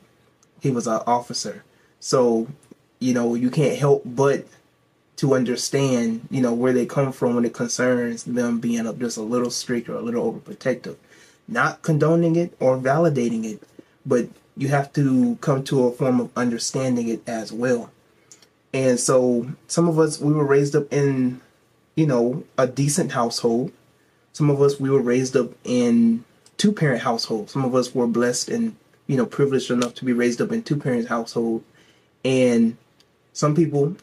he 0.60 0.70
was 0.70 0.86
an 0.86 1.00
officer 1.06 1.64
so 2.00 2.48
you 2.98 3.14
know 3.14 3.34
you 3.34 3.50
can't 3.50 3.78
help 3.78 4.02
but 4.04 4.46
to 5.16 5.34
understand, 5.34 6.28
you 6.30 6.42
know, 6.42 6.52
where 6.52 6.72
they 6.72 6.86
come 6.86 7.12
from 7.12 7.34
when 7.34 7.44
it 7.44 7.54
concerns 7.54 8.24
them 8.24 8.60
being 8.60 8.84
just 8.98 9.16
a 9.16 9.22
little 9.22 9.50
strict 9.50 9.88
or 9.88 9.94
a 9.94 10.02
little 10.02 10.32
overprotective. 10.32 10.96
Not 11.48 11.82
condoning 11.82 12.36
it 12.36 12.54
or 12.60 12.76
validating 12.76 13.44
it, 13.44 13.62
but 14.04 14.28
you 14.56 14.68
have 14.68 14.92
to 14.94 15.36
come 15.40 15.64
to 15.64 15.86
a 15.86 15.92
form 15.92 16.20
of 16.20 16.30
understanding 16.36 17.08
it 17.08 17.22
as 17.28 17.52
well. 17.52 17.90
And 18.72 18.98
so 18.98 19.50
some 19.66 19.88
of 19.88 19.98
us 19.98 20.20
we 20.20 20.32
were 20.32 20.44
raised 20.44 20.76
up 20.76 20.92
in, 20.92 21.40
you 21.94 22.06
know, 22.06 22.44
a 22.58 22.66
decent 22.66 23.12
household. 23.12 23.72
Some 24.32 24.50
of 24.50 24.60
us 24.60 24.78
we 24.78 24.90
were 24.90 25.00
raised 25.00 25.36
up 25.36 25.50
in 25.64 26.24
two 26.56 26.72
parent 26.72 27.02
households. 27.02 27.52
Some 27.52 27.64
of 27.64 27.74
us 27.74 27.94
were 27.94 28.06
blessed 28.06 28.48
and, 28.48 28.76
you 29.06 29.16
know, 29.16 29.26
privileged 29.26 29.70
enough 29.70 29.94
to 29.94 30.04
be 30.04 30.12
raised 30.12 30.40
up 30.40 30.52
in 30.52 30.62
two 30.62 30.76
parent 30.76 31.08
household. 31.08 31.62
And 32.24 32.76
some 33.32 33.54
people 33.54 33.96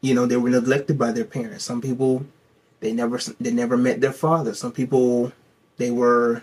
you 0.00 0.14
know 0.14 0.26
they 0.26 0.36
were 0.36 0.50
neglected 0.50 0.98
by 0.98 1.12
their 1.12 1.24
parents 1.24 1.64
some 1.64 1.80
people 1.80 2.24
they 2.80 2.92
never 2.92 3.18
they 3.40 3.50
never 3.50 3.76
met 3.76 4.00
their 4.00 4.12
father 4.12 4.54
some 4.54 4.72
people 4.72 5.32
they 5.76 5.90
were 5.90 6.42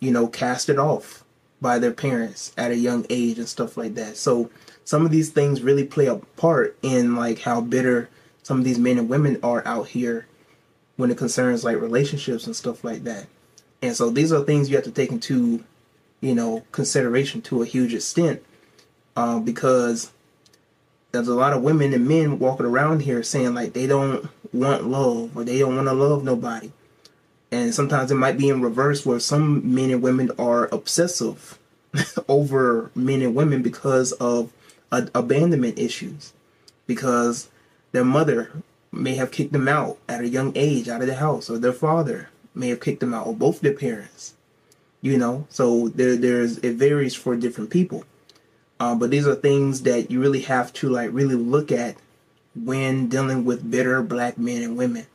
you 0.00 0.10
know 0.10 0.26
casted 0.26 0.78
off 0.78 1.24
by 1.60 1.78
their 1.78 1.92
parents 1.92 2.52
at 2.56 2.70
a 2.70 2.76
young 2.76 3.06
age 3.10 3.38
and 3.38 3.48
stuff 3.48 3.76
like 3.76 3.94
that 3.94 4.16
so 4.16 4.50
some 4.84 5.04
of 5.04 5.10
these 5.10 5.30
things 5.30 5.62
really 5.62 5.84
play 5.84 6.06
a 6.06 6.16
part 6.16 6.76
in 6.82 7.16
like 7.16 7.40
how 7.40 7.60
bitter 7.60 8.08
some 8.42 8.58
of 8.58 8.64
these 8.64 8.78
men 8.78 8.98
and 8.98 9.08
women 9.08 9.38
are 9.42 9.66
out 9.66 9.88
here 9.88 10.26
when 10.96 11.10
it 11.10 11.18
concerns 11.18 11.64
like 11.64 11.80
relationships 11.80 12.46
and 12.46 12.56
stuff 12.56 12.84
like 12.84 13.04
that 13.04 13.26
And 13.82 13.94
so 13.94 14.10
these 14.10 14.32
are 14.32 14.42
things 14.44 14.68
you 14.70 14.76
have 14.76 14.84
to 14.84 14.90
take 14.90 15.12
into, 15.12 15.64
you 16.20 16.34
know, 16.34 16.64
consideration 16.72 17.42
to 17.42 17.62
a 17.62 17.66
huge 17.66 17.94
extent, 17.94 18.42
um, 19.16 19.44
because 19.44 20.12
there's 21.12 21.28
a 21.28 21.34
lot 21.34 21.52
of 21.52 21.62
women 21.62 21.92
and 21.94 22.06
men 22.08 22.38
walking 22.38 22.66
around 22.66 23.00
here 23.02 23.22
saying 23.22 23.54
like 23.54 23.72
they 23.72 23.86
don't 23.86 24.28
want 24.52 24.88
love 24.88 25.36
or 25.36 25.44
they 25.44 25.58
don't 25.60 25.76
want 25.76 25.88
to 25.88 25.94
love 25.94 26.24
nobody. 26.24 26.72
And 27.50 27.74
sometimes 27.74 28.10
it 28.10 28.16
might 28.16 28.36
be 28.36 28.48
in 28.48 28.60
reverse 28.60 29.06
where 29.06 29.20
some 29.20 29.74
men 29.74 29.90
and 29.90 30.02
women 30.02 30.30
are 30.38 30.68
obsessive 30.72 31.58
over 32.28 32.90
men 32.94 33.22
and 33.22 33.34
women 33.34 33.62
because 33.62 34.12
of 34.12 34.52
uh, 34.92 35.06
abandonment 35.14 35.78
issues, 35.78 36.32
because 36.86 37.48
their 37.92 38.04
mother 38.04 38.50
may 38.92 39.14
have 39.14 39.30
kicked 39.30 39.52
them 39.52 39.68
out 39.68 39.98
at 40.08 40.20
a 40.20 40.28
young 40.28 40.52
age 40.54 40.88
out 40.88 41.00
of 41.00 41.06
the 41.06 41.16
house, 41.16 41.48
or 41.48 41.58
their 41.58 41.72
father 41.72 42.28
may 42.54 42.68
have 42.68 42.80
kicked 42.80 43.00
them 43.00 43.14
out, 43.14 43.26
or 43.26 43.34
both 43.34 43.60
their 43.60 43.74
parents. 43.74 44.34
You 45.00 45.16
know, 45.16 45.46
so 45.48 45.88
there, 45.88 46.16
there's 46.16 46.58
it 46.58 46.74
varies 46.74 47.14
for 47.14 47.36
different 47.36 47.70
people. 47.70 48.04
Um, 48.80 48.98
but 48.98 49.10
these 49.10 49.26
are 49.26 49.34
things 49.34 49.82
that 49.82 50.10
you 50.10 50.20
really 50.20 50.42
have 50.42 50.72
to 50.74 50.88
like 50.88 51.10
really 51.12 51.34
look 51.34 51.70
at 51.70 51.96
when 52.54 53.08
dealing 53.08 53.44
with 53.44 53.70
bitter 53.70 54.02
black 54.02 54.38
men 54.38 54.62
and 54.62 54.76
women. 54.76 55.06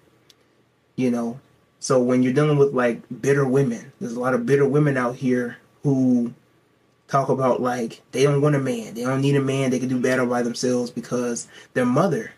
You 0.96 1.12
know, 1.12 1.40
so 1.84 2.02
when 2.02 2.24
you're 2.24 2.32
dealing 2.32 2.58
with 2.58 2.74
like 2.74 3.02
bitter 3.20 3.46
women, 3.46 3.92
there's 4.00 4.14
a 4.14 4.20
lot 4.20 4.34
of 4.34 4.46
bitter 4.46 4.66
women 4.66 4.96
out 4.96 5.18
here 5.18 5.58
who 5.84 6.34
talk 7.10 7.28
about 7.28 7.62
like 7.62 8.02
they 8.14 8.24
don't 8.24 8.40
want 8.40 8.56
a 8.56 8.60
man, 8.60 8.94
they 8.94 9.04
don't 9.04 9.20
need 9.20 9.36
a 9.36 9.42
man, 9.42 9.70
they 9.70 9.80
can 9.80 9.90
do 9.90 10.00
better 10.00 10.26
by 10.26 10.44
themselves 10.44 10.90
because 10.90 11.46
their 11.74 11.86
mother 11.86 12.32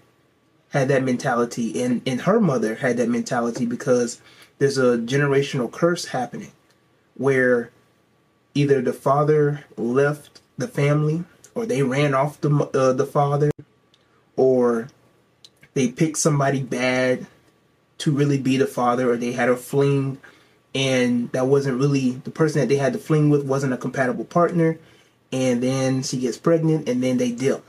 had 0.70 0.88
that 0.88 1.04
mentality 1.04 1.80
and 1.84 2.02
and 2.08 2.22
her 2.22 2.40
mother 2.40 2.74
had 2.74 2.98
that 2.98 3.08
mentality 3.08 3.68
because 3.68 4.20
there's 4.58 4.80
a 4.80 4.98
generational 4.98 5.72
curse 5.72 6.06
happening 6.06 6.52
where 7.14 7.70
either 8.56 8.82
the 8.82 8.94
father 8.94 9.64
left 9.78 10.42
the 10.58 10.68
family 10.68 11.24
or 11.54 11.68
they 11.68 11.84
ran 11.84 12.16
off 12.16 12.42
the 12.42 12.50
uh, 12.74 12.94
the 12.94 13.06
father 13.06 13.52
or 14.36 14.88
they 15.76 15.88
picked 15.88 16.18
somebody 16.18 16.64
bad 16.64 17.28
to 18.00 18.12
really 18.12 18.38
be 18.38 18.58
the 18.58 18.68
father 18.68 19.12
or 19.12 19.18
they 19.18 19.32
had 19.32 19.50
a 19.50 19.56
fling 19.56 20.18
and 20.74 21.32
that 21.32 21.48
wasn't 21.48 21.80
really 21.80 22.12
the 22.12 22.32
person 22.32 22.60
that 22.60 22.68
they 22.68 22.76
had 22.76 22.94
to 22.94 23.00
fling 23.00 23.30
with 23.30 23.46
wasn't 23.46 23.74
a 23.74 23.78
compatible 23.78 24.26
partner 24.26 24.78
and 25.32 25.62
then 25.62 26.04
she 26.04 26.20
gets 26.20 26.38
pregnant 26.38 26.88
and 26.88 27.04
then 27.04 27.18
they 27.18 27.32
dip 27.32 27.64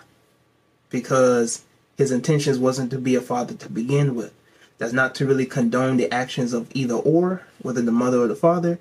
because 0.90 1.64
his 1.96 2.12
intentions 2.12 2.58
wasn't 2.58 2.90
to 2.90 2.98
be 2.98 3.14
a 3.14 3.20
father 3.20 3.54
to 3.54 3.68
begin 3.68 4.14
with. 4.14 4.32
That's 4.78 4.92
not 4.92 5.14
to 5.16 5.26
really 5.26 5.46
condone 5.46 5.96
the 5.96 6.12
actions 6.12 6.52
of 6.52 6.68
either 6.74 6.94
or 6.94 7.42
whether 7.62 7.80
the 7.80 7.92
mother 7.92 8.20
or 8.20 8.28
the 8.28 8.36
father. 8.36 8.78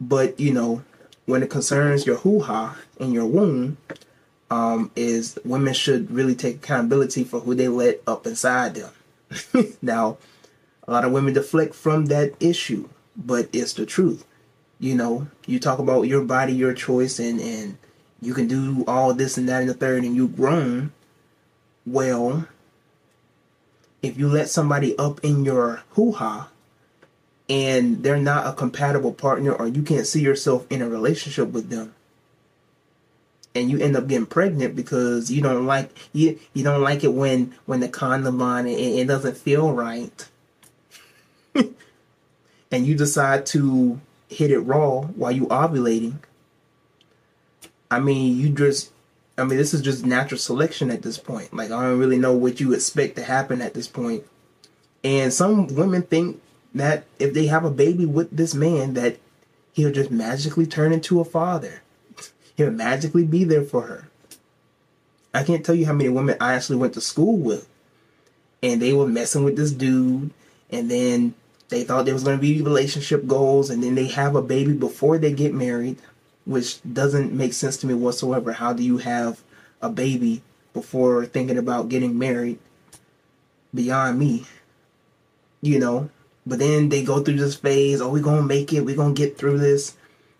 But 0.00 0.38
you 0.38 0.52
know 0.52 0.84
when 1.26 1.42
it 1.42 1.50
concerns 1.50 2.06
your 2.06 2.16
hoo-ha 2.16 2.78
and 3.00 3.12
your 3.12 3.26
womb 3.26 3.76
um, 4.50 4.90
is 4.96 5.38
women 5.44 5.74
should 5.74 6.10
really 6.10 6.34
take 6.34 6.56
accountability 6.56 7.24
for 7.24 7.40
who 7.40 7.54
they 7.54 7.68
let 7.68 8.00
up 8.06 8.26
inside 8.26 8.76
them. 8.76 8.92
Now 9.82 10.18
a 10.88 10.90
lot 10.90 11.04
of 11.04 11.12
women 11.12 11.34
deflect 11.34 11.76
from 11.76 12.06
that 12.06 12.32
issue 12.40 12.88
but 13.18 13.48
it's 13.52 13.72
the 13.72 13.84
truth. 13.84 14.24
You 14.78 14.94
know, 14.94 15.26
you 15.46 15.58
talk 15.58 15.80
about 15.80 16.02
your 16.02 16.22
body, 16.22 16.52
your 16.52 16.72
choice, 16.72 17.18
and 17.18 17.40
and 17.40 17.76
you 18.22 18.32
can 18.32 18.46
do 18.46 18.84
all 18.86 19.12
this 19.12 19.36
and 19.36 19.48
that 19.48 19.60
and 19.60 19.68
the 19.68 19.74
third, 19.74 20.04
and 20.04 20.14
you've 20.14 20.36
grown. 20.36 20.92
Well, 21.84 22.46
if 24.02 24.16
you 24.16 24.28
let 24.28 24.48
somebody 24.48 24.96
up 24.96 25.22
in 25.24 25.44
your 25.44 25.82
hoo 25.90 26.12
ha, 26.12 26.48
and 27.48 28.04
they're 28.04 28.18
not 28.18 28.46
a 28.46 28.52
compatible 28.52 29.12
partner, 29.12 29.52
or 29.52 29.66
you 29.66 29.82
can't 29.82 30.06
see 30.06 30.20
yourself 30.20 30.64
in 30.70 30.80
a 30.80 30.88
relationship 30.88 31.48
with 31.48 31.70
them, 31.70 31.94
and 33.56 33.68
you 33.68 33.80
end 33.80 33.96
up 33.96 34.06
getting 34.06 34.26
pregnant 34.26 34.76
because 34.76 35.28
you 35.32 35.42
don't 35.42 35.66
like 35.66 35.90
you 36.12 36.38
you 36.54 36.62
don't 36.62 36.82
like 36.82 37.02
it 37.02 37.14
when 37.14 37.52
when 37.66 37.80
the 37.80 37.88
condom 37.88 38.40
on 38.40 38.68
it, 38.68 38.78
it 38.78 39.08
doesn't 39.08 39.36
feel 39.36 39.72
right 39.72 40.28
and 42.70 42.86
you 42.86 42.94
decide 42.94 43.46
to 43.46 44.00
hit 44.28 44.50
it 44.50 44.60
raw 44.60 45.02
while 45.02 45.32
you 45.32 45.46
ovulating, 45.46 46.18
I 47.90 48.00
mean, 48.00 48.36
you 48.36 48.50
just, 48.50 48.92
I 49.36 49.44
mean, 49.44 49.58
this 49.58 49.72
is 49.72 49.82
just 49.82 50.04
natural 50.04 50.38
selection 50.38 50.90
at 50.90 51.02
this 51.02 51.18
point. 51.18 51.54
Like, 51.54 51.70
I 51.70 51.82
don't 51.82 51.98
really 51.98 52.18
know 52.18 52.34
what 52.34 52.60
you 52.60 52.74
expect 52.74 53.16
to 53.16 53.22
happen 53.22 53.62
at 53.62 53.74
this 53.74 53.88
point. 53.88 54.24
And 55.02 55.32
some 55.32 55.68
women 55.68 56.02
think 56.02 56.40
that 56.74 57.04
if 57.18 57.32
they 57.32 57.46
have 57.46 57.64
a 57.64 57.70
baby 57.70 58.04
with 58.04 58.36
this 58.36 58.54
man, 58.54 58.94
that 58.94 59.18
he'll 59.72 59.92
just 59.92 60.10
magically 60.10 60.66
turn 60.66 60.92
into 60.92 61.20
a 61.20 61.24
father. 61.24 61.82
He'll 62.56 62.70
magically 62.70 63.24
be 63.24 63.44
there 63.44 63.62
for 63.62 63.82
her. 63.82 64.08
I 65.32 65.44
can't 65.44 65.64
tell 65.64 65.74
you 65.74 65.86
how 65.86 65.92
many 65.92 66.08
women 66.08 66.36
I 66.40 66.54
actually 66.54 66.76
went 66.76 66.94
to 66.94 67.00
school 67.00 67.36
with. 67.36 67.68
And 68.62 68.82
they 68.82 68.92
were 68.92 69.06
messing 69.06 69.44
with 69.44 69.56
this 69.56 69.70
dude. 69.70 70.32
And 70.70 70.90
then 70.90 71.34
they 71.68 71.84
thought 71.84 72.04
there 72.04 72.14
was 72.14 72.24
going 72.24 72.36
to 72.36 72.40
be 72.40 72.62
relationship 72.62 73.26
goals, 73.26 73.70
and 73.70 73.82
then 73.82 73.94
they 73.94 74.08
have 74.08 74.34
a 74.34 74.42
baby 74.42 74.72
before 74.72 75.18
they 75.18 75.32
get 75.32 75.54
married, 75.54 75.98
which 76.44 76.80
doesn't 76.90 77.32
make 77.32 77.52
sense 77.52 77.76
to 77.78 77.86
me 77.86 77.94
whatsoever. 77.94 78.52
How 78.52 78.72
do 78.72 78.82
you 78.82 78.98
have 78.98 79.42
a 79.82 79.90
baby 79.90 80.42
before 80.72 81.26
thinking 81.26 81.58
about 81.58 81.88
getting 81.88 82.18
married? 82.18 82.58
Beyond 83.74 84.18
me, 84.18 84.46
you 85.60 85.78
know. 85.78 86.10
But 86.46 86.58
then 86.58 86.88
they 86.88 87.04
go 87.04 87.22
through 87.22 87.36
this 87.36 87.56
phase. 87.56 88.00
Oh, 88.00 88.08
we're 88.08 88.22
gonna 88.22 88.42
make 88.42 88.72
it. 88.72 88.80
We're 88.80 88.96
gonna 88.96 89.12
get 89.12 89.36
through 89.36 89.58
this. 89.58 89.94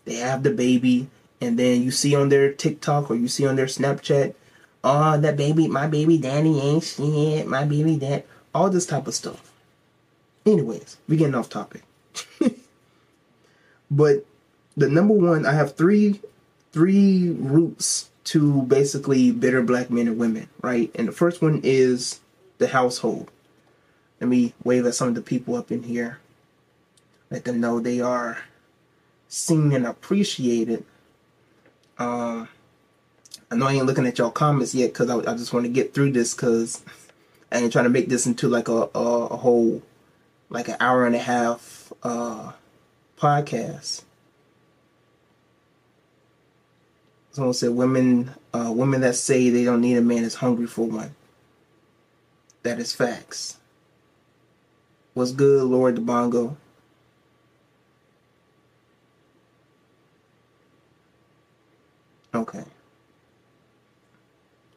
They 0.05 0.15
have 0.15 0.41
the 0.41 0.49
baby, 0.49 1.07
and 1.39 1.59
then 1.59 1.83
you 1.83 1.91
see 1.91 2.15
on 2.15 2.29
their 2.29 2.51
TikTok 2.51 3.11
or 3.11 3.15
you 3.15 3.27
see 3.27 3.45
on 3.45 3.55
their 3.55 3.67
Snapchat, 3.67 4.33
oh, 4.83 5.19
that 5.19 5.37
baby, 5.37 5.67
my 5.67 5.85
baby 5.85 6.17
daddy 6.17 6.59
ain't 6.59 6.83
shit. 6.83 7.45
My 7.45 7.65
baby 7.65 7.97
dad, 7.97 8.23
all 8.55 8.71
this 8.71 8.87
type 8.87 9.05
of 9.05 9.13
stuff 9.13 9.48
Anyways, 10.45 10.97
we 11.07 11.17
getting 11.17 11.35
off 11.35 11.49
topic. 11.49 11.83
but 13.91 14.25
the 14.75 14.89
number 14.89 15.13
one, 15.13 15.45
I 15.45 15.53
have 15.53 15.75
three 15.75 16.21
three 16.71 17.31
roots 17.31 18.09
to 18.25 18.61
basically 18.63 19.31
bitter 19.31 19.61
black 19.61 19.89
men 19.89 20.07
and 20.07 20.19
women, 20.19 20.47
right? 20.61 20.91
And 20.95 21.07
the 21.07 21.11
first 21.11 21.41
one 21.41 21.61
is 21.63 22.19
the 22.59 22.67
household. 22.67 23.31
Let 24.21 24.27
me 24.29 24.53
wave 24.63 24.85
at 24.85 24.95
some 24.95 25.07
of 25.07 25.15
the 25.15 25.21
people 25.21 25.55
up 25.55 25.71
in 25.71 25.83
here. 25.83 26.19
Let 27.31 27.45
them 27.45 27.59
know 27.59 27.79
they 27.79 28.01
are 28.01 28.39
seen 29.27 29.71
and 29.71 29.85
appreciated. 29.85 30.83
Um, 31.97 32.49
I 33.51 33.55
know 33.55 33.67
I 33.67 33.73
ain't 33.73 33.85
looking 33.85 34.05
at 34.05 34.17
y'all 34.17 34.31
comments 34.31 34.75
yet 34.75 34.93
because 34.93 35.09
I, 35.09 35.17
I, 35.31 35.35
just 35.35 35.53
want 35.53 35.65
to 35.65 35.71
get 35.71 35.93
through 35.93 36.11
this 36.11 36.33
because 36.33 36.83
I 37.51 37.57
ain't 37.57 37.71
trying 37.71 37.85
to 37.85 37.89
make 37.89 38.09
this 38.09 38.25
into 38.25 38.47
like 38.47 38.67
a, 38.67 38.89
a, 38.93 38.99
a 38.99 39.37
whole 39.37 39.81
like 40.49 40.67
an 40.67 40.77
hour 40.79 41.05
and 41.05 41.15
a 41.15 41.19
half 41.19 41.93
uh, 42.03 42.51
podcast. 43.17 44.03
Someone 47.31 47.53
said 47.53 47.71
women 47.71 48.31
uh, 48.53 48.71
women 48.73 49.01
that 49.01 49.15
say 49.15 49.49
they 49.49 49.63
don't 49.63 49.81
need 49.81 49.97
a 49.97 50.01
man 50.01 50.23
is 50.23 50.35
hungry 50.35 50.67
for 50.67 50.87
one. 50.87 51.15
That 52.63 52.79
is 52.79 52.93
facts. 52.93 53.57
What's 55.13 55.31
good, 55.31 55.63
Lord 55.63 55.95
the 55.95 56.01
Bongo? 56.01 56.57
Okay. 62.33 62.63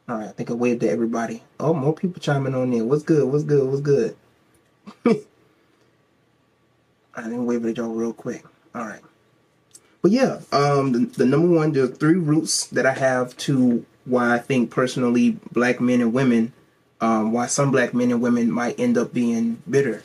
All 0.09 0.17
right, 0.17 0.27
I 0.27 0.31
think 0.31 0.49
I 0.49 0.53
waved 0.53 0.81
to 0.81 0.89
everybody. 0.89 1.43
Oh, 1.59 1.73
more 1.73 1.93
people 1.93 2.21
chiming 2.21 2.55
on 2.55 2.73
in. 2.73 2.89
What's 2.89 3.03
good? 3.03 3.25
What's 3.25 3.43
good? 3.43 3.67
What's 3.67 3.81
good? 3.81 4.15
I 7.15 7.23
didn't 7.23 7.45
wave 7.45 7.65
at 7.65 7.77
y'all 7.77 7.89
real 7.89 8.13
quick. 8.13 8.43
All 8.73 8.85
right. 8.85 9.01
But 10.01 10.11
yeah, 10.11 10.41
um, 10.51 10.91
the, 10.91 10.99
the 10.99 11.25
number 11.25 11.47
one, 11.47 11.71
the 11.71 11.87
three 11.87 12.15
roots 12.15 12.67
that 12.67 12.85
I 12.85 12.93
have 12.93 13.35
to 13.37 13.85
why 14.05 14.35
I 14.35 14.39
think 14.39 14.69
personally 14.69 15.37
black 15.51 15.79
men 15.79 16.01
and 16.01 16.13
women, 16.13 16.51
um, 16.99 17.31
why 17.31 17.47
some 17.47 17.71
black 17.71 17.93
men 17.93 18.11
and 18.11 18.21
women 18.21 18.51
might 18.51 18.79
end 18.79 18.97
up 18.97 19.13
being 19.13 19.61
bitter. 19.69 20.03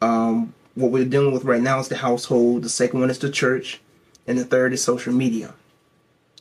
Um, 0.00 0.54
what 0.74 0.90
we're 0.90 1.04
dealing 1.04 1.32
with 1.32 1.44
right 1.44 1.60
now 1.60 1.78
is 1.80 1.88
the 1.88 1.96
household. 1.96 2.62
The 2.62 2.68
second 2.68 3.00
one 3.00 3.10
is 3.10 3.18
the 3.18 3.30
church, 3.30 3.80
and 4.26 4.38
the 4.38 4.44
third 4.44 4.72
is 4.72 4.82
social 4.82 5.12
media. 5.12 5.54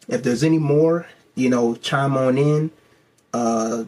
If 0.07 0.23
there's 0.23 0.43
any 0.43 0.59
more, 0.59 1.07
you 1.35 1.49
know, 1.49 1.75
chime 1.75 2.15
on 2.15 2.37
in. 2.37 2.71
Uh, 3.33 3.85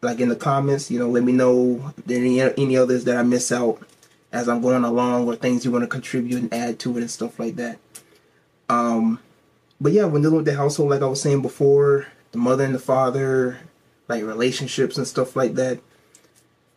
like 0.00 0.20
in 0.20 0.28
the 0.28 0.36
comments, 0.36 0.90
you 0.90 0.98
know, 0.98 1.08
let 1.08 1.24
me 1.24 1.32
know 1.32 1.92
any 2.08 2.40
any 2.40 2.76
others 2.76 3.04
that 3.04 3.16
I 3.16 3.22
miss 3.22 3.50
out 3.50 3.82
as 4.32 4.48
I'm 4.48 4.60
going 4.60 4.84
along 4.84 5.26
or 5.26 5.36
things 5.36 5.64
you 5.64 5.70
want 5.70 5.84
to 5.84 5.88
contribute 5.88 6.42
and 6.42 6.52
add 6.52 6.78
to 6.80 6.96
it 6.96 7.00
and 7.00 7.10
stuff 7.10 7.38
like 7.38 7.56
that. 7.56 7.78
Um, 8.68 9.20
but 9.80 9.92
yeah, 9.92 10.04
when 10.04 10.22
dealing 10.22 10.36
with 10.36 10.46
the 10.46 10.54
household, 10.54 10.90
like 10.90 11.02
I 11.02 11.06
was 11.06 11.22
saying 11.22 11.42
before, 11.42 12.06
the 12.32 12.38
mother 12.38 12.64
and 12.64 12.74
the 12.74 12.78
father, 12.78 13.58
like 14.08 14.24
relationships 14.24 14.98
and 14.98 15.06
stuff 15.06 15.36
like 15.36 15.54
that. 15.54 15.80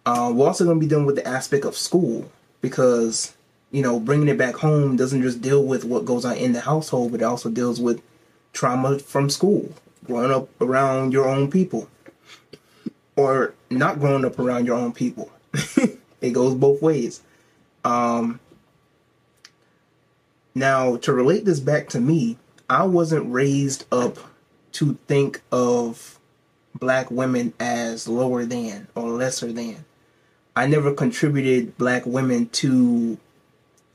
Uh, 0.06 0.32
we're 0.34 0.48
also 0.48 0.64
going 0.64 0.78
to 0.78 0.84
be 0.84 0.90
dealing 0.90 1.06
with 1.06 1.16
the 1.16 1.28
aspect 1.28 1.66
of 1.66 1.76
school 1.76 2.32
because 2.62 3.36
you 3.72 3.82
know, 3.82 4.00
bringing 4.00 4.28
it 4.28 4.38
back 4.38 4.56
home 4.56 4.98
doesn't 4.98 5.22
just 5.22 5.42
deal 5.42 5.64
with 5.64 5.86
what 5.86 6.06
goes 6.06 6.26
on 6.26 6.36
in 6.36 6.52
the 6.52 6.62
household, 6.62 7.12
but 7.12 7.22
it 7.22 7.24
also 7.24 7.50
deals 7.50 7.80
with 7.80 8.02
trauma 8.54 9.00
from 9.00 9.30
school, 9.30 9.74
growing 10.06 10.32
up 10.32 10.50
around 10.62 11.14
your 11.14 11.28
own 11.28 11.50
people, 11.50 11.90
or 13.16 13.54
not 13.70 14.00
growing 14.00 14.26
up 14.26 14.38
around 14.38 14.66
your 14.66 14.76
own 14.76 14.92
people. 14.92 15.32
it 16.22 16.34
goes 16.34 16.54
both 16.54 16.82
ways. 16.82 17.22
Um, 17.84 18.40
now, 20.54 20.98
to 20.98 21.14
relate 21.14 21.46
this 21.46 21.60
back 21.60 21.90
to 21.90 22.00
me, 22.00 22.38
I 22.70 22.84
wasn't 22.84 23.32
raised 23.32 23.86
up 23.92 24.18
to 24.74 24.98
think 25.08 25.42
of 25.52 26.20
black 26.74 27.12
women 27.12 27.54
as 27.60 28.08
lower 28.08 28.46
than 28.46 28.88
or 28.96 29.10
lesser 29.10 29.52
than. 29.52 29.86
I 30.56 30.68
never 30.68 30.94
contributed 30.94 31.78
black 31.78 32.06
women 32.06 32.50
to 32.50 33.18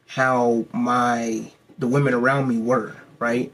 how 0.07 0.65
my 0.73 1.51
the 1.79 1.87
women 1.87 2.15
around 2.15 2.49
me 2.49 2.59
were, 2.59 2.97
right? 3.19 3.53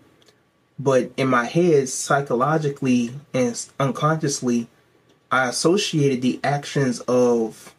But 0.78 1.12
in 1.16 1.28
my 1.28 1.44
head, 1.44 1.88
psychologically 1.88 3.12
and 3.34 3.66
unconsciously, 3.80 4.68
I 5.30 5.48
associated 5.48 6.22
the 6.22 6.40
actions 6.44 7.00
of 7.00 7.71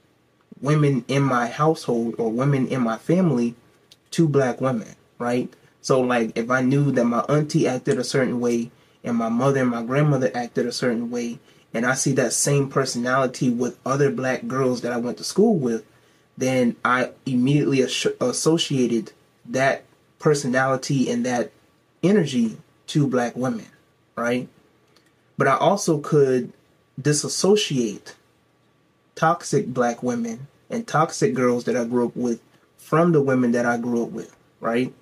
women 0.64 1.04
in 1.08 1.22
my 1.22 1.46
household 1.46 2.16
or 2.18 2.32
women 2.32 2.68
in 2.68 2.82
my 2.82 2.98
family 2.98 3.54
to 4.12 4.28
black 4.28 4.62
women, 4.62 4.96
right? 5.20 5.54
So, 5.82 6.00
like, 6.00 6.38
if 6.38 6.50
I 6.50 6.62
knew 6.62 6.92
that 6.94 7.04
my 7.04 7.20
auntie 7.22 7.68
acted 7.68 8.00
a 8.00 8.04
certain 8.04 8.40
way 8.40 8.72
and 9.04 9.18
my 9.18 9.28
mother 9.28 9.60
and 9.60 9.70
my 9.70 9.84
grandmother 9.84 10.32
acted 10.34 10.66
a 10.66 10.72
certain 10.72 11.12
way, 11.12 11.40
and 11.74 11.86
I 11.86 11.94
see 11.96 12.14
that 12.14 12.32
same 12.32 12.70
personality 12.70 13.50
with 13.50 13.78
other 13.86 14.10
black 14.10 14.48
girls 14.48 14.82
that 14.82 14.94
I 14.94 14.98
went 14.98 15.18
to 15.18 15.24
school 15.24 15.58
with, 15.58 15.86
then 16.38 16.78
I 16.86 17.12
immediately 17.26 17.82
associated 17.82 19.12
that 19.46 19.84
personality 20.20 21.12
and 21.12 21.26
that 21.26 21.52
energy 22.02 22.58
to 22.88 23.06
black 23.08 23.36
women, 23.36 23.68
right? 24.16 24.48
But 25.38 25.48
I 25.48 25.58
also 25.58 26.00
could 26.00 26.54
disassociate 27.02 28.16
toxic 29.16 29.68
black 29.68 30.02
women 30.02 30.48
and 30.74 30.88
toxic 30.88 31.34
girls 31.34 31.66
that 31.66 31.78
I 31.78 31.86
grew 31.86 32.08
up 32.08 32.16
with 32.16 32.42
from 32.78 33.12
the 33.12 33.22
women 33.22 33.52
that 33.54 33.66
I 33.66 33.78
grew 33.78 34.04
up 34.04 34.10
with, 34.10 34.36
right? 34.60 34.94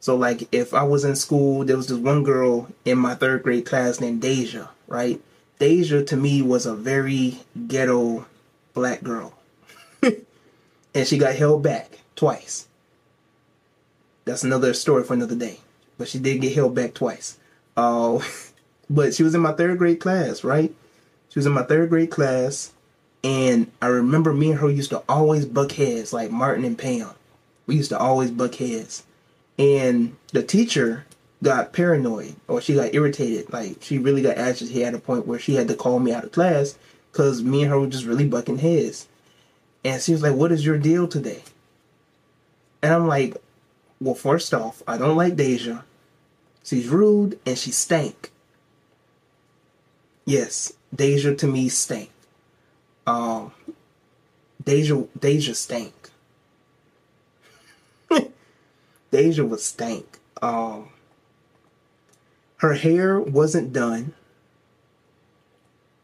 So, 0.00 0.16
like, 0.16 0.46
if 0.52 0.74
I 0.74 0.82
was 0.82 1.02
in 1.02 1.16
school, 1.16 1.64
there 1.64 1.78
was 1.78 1.86
this 1.86 1.96
one 1.96 2.24
girl 2.24 2.68
in 2.84 2.98
my 2.98 3.14
third 3.14 3.42
grade 3.42 3.64
class 3.64 4.00
named 4.00 4.20
Deja, 4.20 4.68
right? 4.86 5.18
Deja 5.58 6.04
to 6.04 6.16
me 6.16 6.42
was 6.42 6.66
a 6.66 6.74
very 6.74 7.38
ghetto 7.66 8.26
black 8.74 9.02
girl. 9.02 9.32
and 10.02 11.06
she 11.06 11.16
got 11.16 11.36
held 11.36 11.62
back 11.62 12.00
twice. 12.16 12.68
That's 14.26 14.44
another 14.44 14.74
story 14.74 15.04
for 15.04 15.14
another 15.14 15.36
day. 15.36 15.60
But 15.96 16.08
she 16.08 16.18
did 16.18 16.42
get 16.42 16.54
held 16.54 16.74
back 16.74 16.92
twice. 16.92 17.38
Uh, 17.74 18.20
but 18.90 19.14
she 19.14 19.22
was 19.22 19.34
in 19.34 19.40
my 19.40 19.52
third 19.52 19.78
grade 19.78 20.00
class, 20.00 20.44
right? 20.44 20.74
She 21.30 21.38
was 21.38 21.46
in 21.46 21.52
my 21.52 21.62
third 21.62 21.88
grade 21.88 22.10
class. 22.10 22.73
And 23.24 23.72
I 23.80 23.86
remember 23.86 24.34
me 24.34 24.50
and 24.50 24.60
her 24.60 24.70
used 24.70 24.90
to 24.90 25.02
always 25.08 25.46
buck 25.46 25.72
heads 25.72 26.12
like 26.12 26.30
Martin 26.30 26.64
and 26.64 26.78
Pam. 26.78 27.10
We 27.66 27.76
used 27.76 27.88
to 27.88 27.98
always 27.98 28.30
buck 28.30 28.54
heads. 28.56 29.04
And 29.58 30.14
the 30.32 30.42
teacher 30.42 31.06
got 31.42 31.72
paranoid 31.72 32.36
or 32.48 32.60
she 32.60 32.74
got 32.74 32.94
irritated. 32.94 33.50
Like 33.50 33.78
she 33.80 33.96
really 33.96 34.20
got 34.20 34.36
agitated 34.36 34.82
at 34.82 34.94
a 34.94 34.98
point 34.98 35.26
where 35.26 35.38
she 35.38 35.54
had 35.54 35.68
to 35.68 35.74
call 35.74 36.00
me 36.00 36.12
out 36.12 36.24
of 36.24 36.32
class 36.32 36.76
because 37.10 37.42
me 37.42 37.62
and 37.62 37.70
her 37.70 37.80
were 37.80 37.86
just 37.86 38.04
really 38.04 38.28
bucking 38.28 38.58
heads. 38.58 39.08
And 39.82 40.02
she 40.02 40.12
was 40.12 40.22
like, 40.22 40.34
What 40.34 40.52
is 40.52 40.66
your 40.66 40.78
deal 40.78 41.08
today? 41.08 41.42
And 42.82 42.92
I'm 42.92 43.08
like, 43.08 43.36
Well, 44.00 44.14
first 44.14 44.52
off, 44.52 44.82
I 44.86 44.98
don't 44.98 45.16
like 45.16 45.36
Deja. 45.36 45.84
She's 46.62 46.88
rude 46.88 47.38
and 47.46 47.56
she 47.56 47.70
stank. 47.70 48.30
Yes, 50.26 50.74
Deja 50.94 51.34
to 51.36 51.46
me 51.46 51.70
stank. 51.70 52.10
Um 53.06 53.52
Deja 54.64 55.04
Deja 55.18 55.54
stank. 55.54 56.10
Deja 59.10 59.44
was 59.44 59.64
stank. 59.64 60.18
Um 60.40 60.88
her 62.64 62.74
hair 62.74 63.20
wasn't 63.20 63.72
done. 63.72 64.14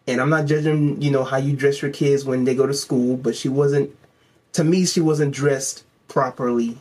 And 0.06 0.20
I'm 0.20 0.28
not 0.28 0.46
judging, 0.46 1.00
you 1.00 1.10
know, 1.10 1.24
how 1.24 1.38
you 1.38 1.56
dress 1.56 1.80
your 1.80 1.90
kids 1.90 2.24
when 2.24 2.44
they 2.44 2.54
go 2.54 2.66
to 2.66 2.74
school, 2.74 3.16
but 3.16 3.36
she 3.36 3.48
wasn't, 3.48 3.96
to 4.54 4.64
me, 4.64 4.84
she 4.84 5.00
wasn't 5.00 5.32
dressed 5.32 5.84
properly 6.08 6.78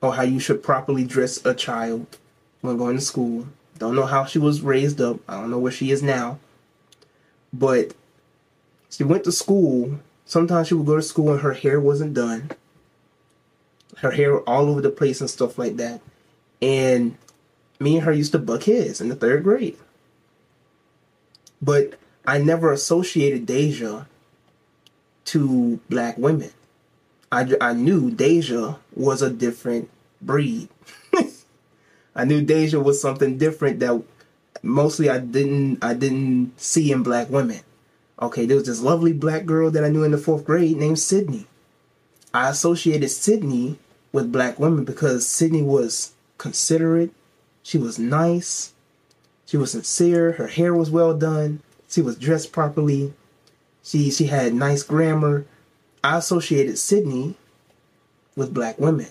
or 0.00 0.14
how 0.14 0.22
you 0.22 0.40
should 0.40 0.62
properly 0.62 1.04
dress 1.04 1.44
a 1.44 1.54
child 1.54 2.18
when 2.60 2.76
going 2.76 2.96
to 2.96 3.02
school. 3.02 3.46
Don't 3.78 3.94
know 3.94 4.06
how 4.06 4.24
she 4.24 4.38
was 4.38 4.62
raised 4.62 5.00
up. 5.00 5.18
I 5.28 5.40
don't 5.40 5.50
know 5.50 5.58
where 5.58 5.70
she 5.70 5.90
is 5.90 6.02
now. 6.02 6.38
But 7.52 7.94
she 8.90 9.04
went 9.04 9.24
to 9.24 9.32
school. 9.32 10.00
Sometimes 10.24 10.68
she 10.68 10.74
would 10.74 10.86
go 10.86 10.96
to 10.96 11.02
school 11.02 11.32
and 11.32 11.40
her 11.40 11.52
hair 11.54 11.80
wasn't 11.80 12.14
done. 12.14 12.50
Her 13.98 14.10
hair 14.10 14.40
all 14.40 14.68
over 14.68 14.80
the 14.80 14.90
place 14.90 15.20
and 15.20 15.30
stuff 15.30 15.58
like 15.58 15.76
that. 15.76 16.00
And 16.60 17.16
me 17.78 17.96
and 17.96 18.04
her 18.04 18.12
used 18.12 18.32
to 18.32 18.38
buck 18.38 18.64
heads 18.64 19.00
in 19.00 19.08
the 19.08 19.16
third 19.16 19.44
grade. 19.44 19.76
But 21.60 21.94
I 22.26 22.38
never 22.38 22.72
associated 22.72 23.46
Deja 23.46 24.06
to 25.26 25.80
black 25.88 26.18
women. 26.18 26.50
I, 27.30 27.54
I 27.60 27.72
knew 27.72 28.10
Deja 28.10 28.76
was 28.94 29.22
a 29.22 29.30
different 29.30 29.90
breed. 30.22 30.68
I 32.14 32.24
knew 32.24 32.40
Deja 32.40 32.80
was 32.80 33.00
something 33.00 33.38
different 33.38 33.80
that 33.80 34.02
mostly 34.62 35.08
I 35.08 35.18
didn't 35.18 35.84
I 35.84 35.94
didn't 35.94 36.58
see 36.60 36.92
in 36.92 37.02
black 37.02 37.30
women. 37.30 37.60
Okay, 38.20 38.46
there 38.46 38.56
was 38.56 38.66
this 38.66 38.80
lovely 38.80 39.12
black 39.12 39.44
girl 39.44 39.70
that 39.70 39.84
I 39.84 39.88
knew 39.88 40.04
in 40.04 40.10
the 40.10 40.18
fourth 40.18 40.44
grade 40.44 40.76
named 40.76 40.98
Sydney. 40.98 41.46
I 42.32 42.48
associated 42.48 43.10
Sydney 43.10 43.78
with 44.12 44.32
black 44.32 44.58
women 44.58 44.84
because 44.84 45.26
Sydney 45.26 45.62
was 45.62 46.12
considerate, 46.38 47.12
she 47.66 47.78
was 47.78 47.98
nice. 47.98 48.74
She 49.44 49.56
was 49.56 49.72
sincere. 49.72 50.32
Her 50.32 50.46
hair 50.46 50.72
was 50.72 50.88
well 50.88 51.18
done. 51.18 51.62
She 51.88 52.00
was 52.00 52.16
dressed 52.16 52.52
properly. 52.52 53.12
She 53.82 54.08
she 54.12 54.26
had 54.26 54.54
nice 54.54 54.84
grammar. 54.84 55.46
I 56.04 56.18
associated 56.18 56.78
Sydney 56.78 57.34
with 58.36 58.54
black 58.54 58.78
women. 58.78 59.08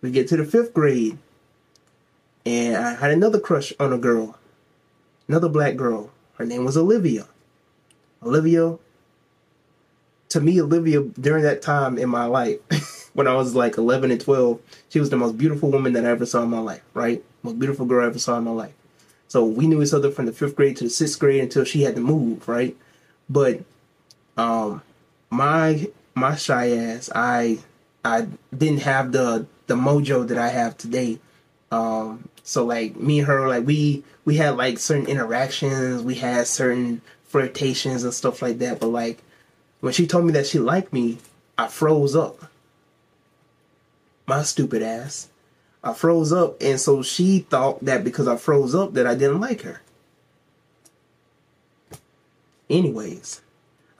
We 0.00 0.12
get 0.12 0.28
to 0.28 0.36
the 0.36 0.44
fifth 0.44 0.72
grade, 0.72 1.18
and 2.46 2.76
I 2.76 2.94
had 2.94 3.10
another 3.10 3.40
crush 3.40 3.72
on 3.80 3.92
a 3.92 3.98
girl, 3.98 4.38
another 5.26 5.48
black 5.48 5.74
girl. 5.74 6.10
Her 6.34 6.46
name 6.46 6.64
was 6.64 6.76
Olivia. 6.76 7.26
Olivia, 8.22 8.78
to 10.30 10.40
me, 10.40 10.60
Olivia 10.60 11.02
during 11.02 11.44
that 11.44 11.62
time 11.62 11.98
in 11.98 12.08
my 12.08 12.26
life, 12.26 13.10
when 13.14 13.26
I 13.26 13.34
was 13.34 13.54
like 13.54 13.78
11 13.78 14.10
and 14.10 14.20
12, 14.20 14.60
she 14.88 15.00
was 15.00 15.10
the 15.10 15.16
most 15.16 15.38
beautiful 15.38 15.70
woman 15.70 15.92
that 15.94 16.04
I 16.04 16.10
ever 16.10 16.26
saw 16.26 16.42
in 16.42 16.50
my 16.50 16.60
life, 16.60 16.82
right? 16.94 17.24
most 17.42 17.58
beautiful 17.58 17.86
girl 17.86 18.04
I 18.04 18.08
ever 18.08 18.18
saw 18.18 18.38
in 18.38 18.44
my 18.44 18.50
life. 18.50 18.74
So 19.28 19.44
we 19.44 19.66
knew 19.66 19.82
each 19.82 19.92
other 19.92 20.10
from 20.10 20.26
the 20.26 20.32
fifth 20.32 20.56
grade 20.56 20.76
to 20.78 20.84
the 20.84 20.90
sixth 20.90 21.18
grade 21.18 21.42
until 21.42 21.64
she 21.64 21.82
had 21.82 21.94
to 21.96 22.00
move, 22.00 22.48
right? 22.48 22.76
But 23.28 23.60
um 24.36 24.82
my 25.30 25.88
my 26.14 26.34
shy 26.36 26.70
ass, 26.70 27.10
I 27.14 27.58
I 28.04 28.28
didn't 28.56 28.82
have 28.82 29.12
the 29.12 29.46
the 29.66 29.74
mojo 29.74 30.26
that 30.26 30.38
I 30.38 30.48
have 30.48 30.76
today. 30.76 31.18
Um 31.70 32.28
so 32.42 32.64
like 32.64 32.96
me 32.96 33.18
and 33.18 33.28
her 33.28 33.48
like 33.48 33.66
we 33.66 34.02
we 34.24 34.36
had 34.36 34.56
like 34.56 34.78
certain 34.78 35.06
interactions, 35.06 36.02
we 36.02 36.14
had 36.16 36.46
certain 36.46 37.02
flirtations 37.28 38.04
and 38.04 38.12
stuff 38.12 38.42
like 38.42 38.58
that, 38.58 38.80
but 38.80 38.88
like 38.88 39.22
when 39.80 39.92
she 39.92 40.06
told 40.06 40.24
me 40.24 40.32
that 40.32 40.46
she 40.46 40.58
liked 40.58 40.92
me, 40.92 41.18
I 41.56 41.68
froze 41.68 42.16
up. 42.16 42.44
My 44.26 44.42
stupid 44.42 44.82
ass. 44.82 45.28
I 45.82 45.94
froze 45.94 46.32
up, 46.32 46.56
and 46.60 46.80
so 46.80 47.02
she 47.02 47.40
thought 47.40 47.84
that 47.84 48.02
because 48.02 48.26
I 48.26 48.36
froze 48.36 48.74
up 48.74 48.94
that 48.94 49.06
I 49.06 49.14
didn't 49.14 49.40
like 49.40 49.62
her. 49.62 49.80
Anyways, 52.68 53.40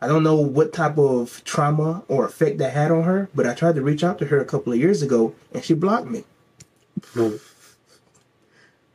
I 0.01 0.09
don't 0.09 0.25
know 0.25 0.37
what 0.37 0.73
type 0.73 0.99
of 0.99 1.43
trauma 1.45 2.03
or 2.09 2.27
effect 2.27 2.59
that 2.59 2.73
had 2.73 2.91
on 2.91 3.05
her, 3.05 3.31
but 3.35 3.47
I 3.47 3.55
tried 3.55 3.77
to 3.77 3.83
reach 3.83 4.05
out 4.05 4.19
to 4.19 4.27
her 4.27 4.41
a 4.41 4.45
couple 4.45 4.73
of 4.73 4.79
years 4.79 5.03
ago, 5.03 5.35
and 5.53 5.65
she 5.65 5.75
blocked 5.75 6.09
me. 6.09 6.25
Hmm. 7.13 7.37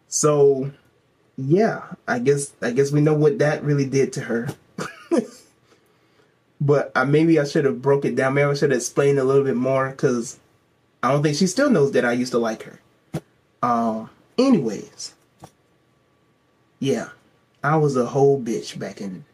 so, 0.07 0.71
yeah, 1.37 1.83
I 2.07 2.19
guess 2.19 2.53
I 2.61 2.71
guess 2.71 2.91
we 2.91 3.01
know 3.01 3.13
what 3.13 3.39
that 3.39 3.63
really 3.63 3.85
did 3.85 4.13
to 4.13 4.21
her. 4.21 4.49
but 6.61 6.91
I, 6.95 7.05
maybe 7.05 7.39
I 7.39 7.43
should 7.43 7.65
have 7.65 7.81
broke 7.81 8.05
it 8.05 8.15
down. 8.15 8.35
Maybe 8.35 8.49
I 8.49 8.53
should 8.53 8.71
have 8.71 8.77
explained 8.79 9.19
a 9.19 9.23
little 9.23 9.43
bit 9.43 9.55
more 9.55 9.89
because 9.89 10.39
I 11.01 11.11
don't 11.11 11.23
think 11.23 11.37
she 11.37 11.47
still 11.47 11.69
knows 11.69 11.91
that 11.93 12.05
I 12.05 12.13
used 12.13 12.31
to 12.31 12.37
like 12.39 12.63
her. 12.63 12.79
Um, 13.61 14.09
anyways, 14.37 15.13
yeah, 16.79 17.09
I 17.63 17.77
was 17.77 17.95
a 17.95 18.05
whole 18.05 18.39
bitch 18.41 18.77
back 18.77 19.01
in 19.01 19.25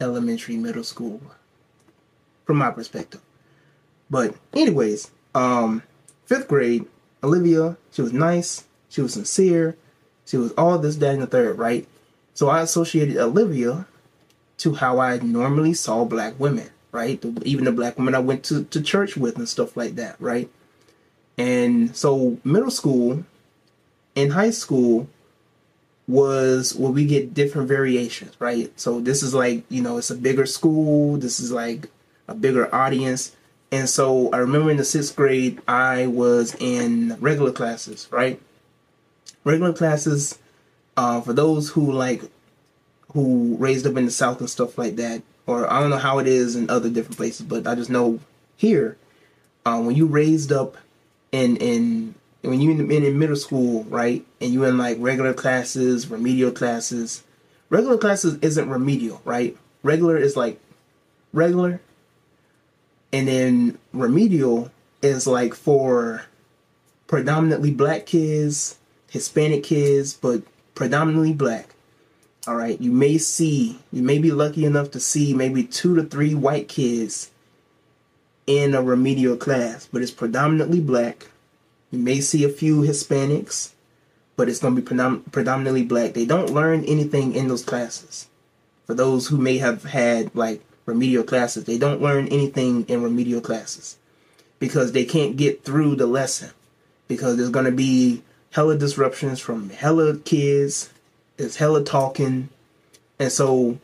elementary, 0.00 0.56
middle 0.56 0.84
school, 0.84 1.20
from 2.44 2.58
my 2.58 2.70
perspective. 2.70 3.20
But 4.10 4.34
anyways, 4.52 5.10
Um, 5.34 5.82
fifth 6.26 6.46
grade, 6.46 6.86
Olivia, 7.22 7.76
she 7.90 8.02
was 8.02 8.12
nice, 8.12 8.64
she 8.88 9.00
was 9.00 9.14
sincere, 9.14 9.76
she 10.26 10.36
was 10.36 10.52
all 10.52 10.78
this, 10.78 10.96
that, 10.96 11.14
and 11.14 11.22
the 11.22 11.26
third, 11.26 11.58
right? 11.58 11.86
So 12.34 12.48
I 12.48 12.62
associated 12.62 13.16
Olivia 13.16 13.86
to 14.58 14.74
how 14.74 14.98
I 14.98 15.18
normally 15.18 15.74
saw 15.74 16.04
black 16.04 16.38
women, 16.38 16.70
right? 16.92 17.22
Even 17.42 17.64
the 17.64 17.72
black 17.72 17.98
women 17.98 18.14
I 18.14 18.20
went 18.20 18.44
to, 18.44 18.64
to 18.64 18.82
church 18.82 19.16
with 19.16 19.36
and 19.36 19.48
stuff 19.48 19.76
like 19.76 19.96
that, 19.96 20.16
right? 20.20 20.50
And 21.36 21.94
so 21.96 22.38
middle 22.44 22.70
school 22.70 23.24
and 24.16 24.32
high 24.32 24.50
school 24.50 25.08
was 26.06 26.74
where 26.74 26.92
we 26.92 27.06
get 27.06 27.34
different 27.34 27.68
variations, 27.68 28.34
right? 28.38 28.78
So 28.78 29.00
this 29.00 29.22
is 29.22 29.34
like, 29.34 29.64
you 29.68 29.82
know, 29.82 29.98
it's 29.98 30.10
a 30.10 30.16
bigger 30.16 30.46
school, 30.46 31.16
this 31.16 31.40
is 31.40 31.50
like 31.50 31.88
a 32.28 32.34
bigger 32.34 32.72
audience. 32.74 33.34
And 33.72 33.88
so 33.88 34.30
I 34.30 34.38
remember 34.38 34.70
in 34.70 34.76
the 34.76 34.84
sixth 34.84 35.16
grade, 35.16 35.60
I 35.66 36.06
was 36.06 36.54
in 36.60 37.16
regular 37.20 37.52
classes, 37.52 38.06
right? 38.10 38.40
Regular 39.44 39.72
classes, 39.72 40.38
uh, 40.96 41.20
for 41.20 41.32
those 41.32 41.70
who 41.70 41.92
like, 41.92 42.22
who 43.12 43.56
raised 43.58 43.86
up 43.86 43.96
in 43.96 44.06
the 44.06 44.10
South 44.10 44.40
and 44.40 44.50
stuff 44.50 44.76
like 44.78 44.96
that, 44.96 45.22
or 45.46 45.70
I 45.70 45.80
don't 45.80 45.90
know 45.90 45.98
how 45.98 46.18
it 46.18 46.26
is 46.26 46.56
in 46.56 46.70
other 46.70 46.88
different 46.88 47.16
places, 47.16 47.46
but 47.46 47.66
I 47.66 47.74
just 47.74 47.90
know 47.90 48.20
here, 48.56 48.96
uh, 49.66 49.80
when 49.80 49.96
you 49.96 50.06
raised 50.06 50.52
up 50.52 50.76
in 51.32 51.56
in 51.56 52.14
when 52.42 52.60
you 52.60 52.70
in, 52.70 52.90
in 52.90 53.18
middle 53.18 53.36
school, 53.36 53.84
right, 53.84 54.24
and 54.40 54.52
you 54.52 54.64
in 54.64 54.78
like 54.78 54.96
regular 55.00 55.34
classes, 55.34 56.08
remedial 56.08 56.52
classes. 56.52 57.22
Regular 57.70 57.98
classes 57.98 58.38
isn't 58.42 58.68
remedial, 58.68 59.20
right? 59.24 59.56
Regular 59.82 60.16
is 60.16 60.36
like 60.36 60.60
regular, 61.32 61.80
and 63.12 63.26
then 63.26 63.78
remedial 63.92 64.70
is 65.02 65.26
like 65.26 65.54
for 65.54 66.24
predominantly 67.06 67.70
black 67.70 68.06
kids, 68.06 68.76
Hispanic 69.14 69.62
kids, 69.62 70.12
but 70.12 70.42
predominantly 70.74 71.32
black. 71.32 71.76
All 72.48 72.56
right, 72.56 72.80
you 72.80 72.90
may 72.90 73.16
see, 73.16 73.78
you 73.92 74.02
may 74.02 74.18
be 74.18 74.32
lucky 74.32 74.64
enough 74.64 74.90
to 74.90 74.98
see 74.98 75.32
maybe 75.32 75.62
two 75.62 75.94
to 75.94 76.02
three 76.02 76.34
white 76.34 76.66
kids 76.66 77.30
in 78.48 78.74
a 78.74 78.82
remedial 78.82 79.36
class, 79.36 79.88
but 79.92 80.02
it's 80.02 80.10
predominantly 80.10 80.80
black. 80.80 81.28
You 81.92 82.00
may 82.00 82.20
see 82.20 82.42
a 82.42 82.48
few 82.48 82.80
Hispanics, 82.80 83.70
but 84.34 84.48
it's 84.48 84.58
going 84.58 84.74
to 84.74 84.82
be 84.82 84.86
predom- 84.86 85.30
predominantly 85.30 85.84
black. 85.84 86.14
They 86.14 86.26
don't 86.26 86.50
learn 86.50 86.84
anything 86.84 87.36
in 87.36 87.46
those 87.46 87.62
classes. 87.62 88.26
For 88.84 88.94
those 88.94 89.28
who 89.28 89.38
may 89.38 89.58
have 89.58 89.84
had 89.84 90.34
like 90.34 90.60
remedial 90.86 91.22
classes, 91.22 91.66
they 91.66 91.78
don't 91.78 92.02
learn 92.02 92.26
anything 92.26 92.84
in 92.88 93.00
remedial 93.00 93.40
classes 93.40 93.96
because 94.58 94.90
they 94.90 95.04
can't 95.04 95.36
get 95.36 95.62
through 95.62 95.94
the 95.94 96.06
lesson 96.08 96.50
because 97.06 97.36
there's 97.36 97.50
going 97.50 97.66
to 97.66 97.70
be 97.70 98.24
hella 98.54 98.78
disruptions 98.78 99.40
from 99.40 99.68
hella 99.70 100.16
kids. 100.18 100.90
It's 101.36 101.56
hella 101.56 101.82
talking, 101.82 102.48
and 103.18 103.32
so 103.32 103.78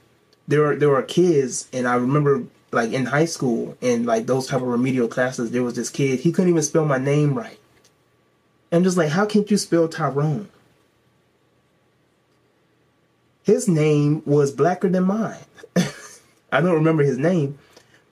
there 0.47 0.65
are 0.65 0.77
there 0.77 0.95
are 0.95 1.03
kids, 1.03 1.69
and 1.73 1.89
I 1.89 1.97
remember 1.97 2.45
like 2.71 2.93
in 2.93 3.07
high 3.07 3.25
school 3.25 3.77
and 3.83 4.07
like 4.07 4.27
those 4.27 4.47
type 4.47 4.63
of 4.63 4.69
remedial 4.69 5.09
classes, 5.09 5.51
there 5.51 5.65
was 5.65 5.75
this 5.75 5.91
kid, 5.91 6.21
he 6.21 6.31
couldn't 6.31 6.51
even 6.51 6.63
spell 6.63 6.85
my 6.85 6.99
name 6.99 7.35
right. 7.35 7.59
And 8.71 8.85
just 8.85 8.97
like, 8.97 9.09
how 9.09 9.27
can't 9.27 9.51
you 9.51 9.57
spell 9.57 9.89
Tyrone? 9.89 10.49
His 13.43 13.67
name 13.67 14.23
was 14.25 14.53
blacker 14.53 14.89
than 14.89 15.05
mine. 15.05 15.45
I 16.53 16.61
don't 16.61 16.75
remember 16.75 17.03
his 17.03 17.19
name, 17.19 17.59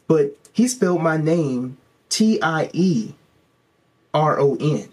but 0.09 0.37
he 0.53 0.67
spelled 0.67 1.03
my 1.03 1.17
name 1.17 1.77
T 2.09 2.43
I 2.43 2.69
E 2.73 3.15
R 4.13 4.41
O 4.41 4.57
N. 4.57 4.89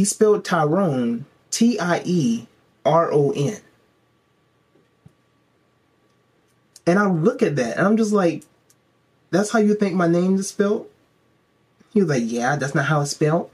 He 0.00 0.06
spelled 0.06 0.46
Tyrone 0.46 1.26
T 1.50 1.78
I 1.78 2.00
E 2.06 2.46
R 2.86 3.12
O 3.12 3.32
N. 3.32 3.58
And 6.86 6.98
I 6.98 7.06
look 7.06 7.42
at 7.42 7.56
that 7.56 7.76
and 7.76 7.86
I'm 7.86 7.98
just 7.98 8.10
like, 8.10 8.44
that's 9.30 9.50
how 9.50 9.58
you 9.58 9.74
think 9.74 9.94
my 9.94 10.06
name 10.06 10.36
is 10.36 10.48
spelled? 10.48 10.88
He 11.92 12.00
was 12.00 12.08
like, 12.08 12.22
yeah, 12.24 12.56
that's 12.56 12.74
not 12.74 12.86
how 12.86 13.02
it's 13.02 13.10
spelled. 13.10 13.50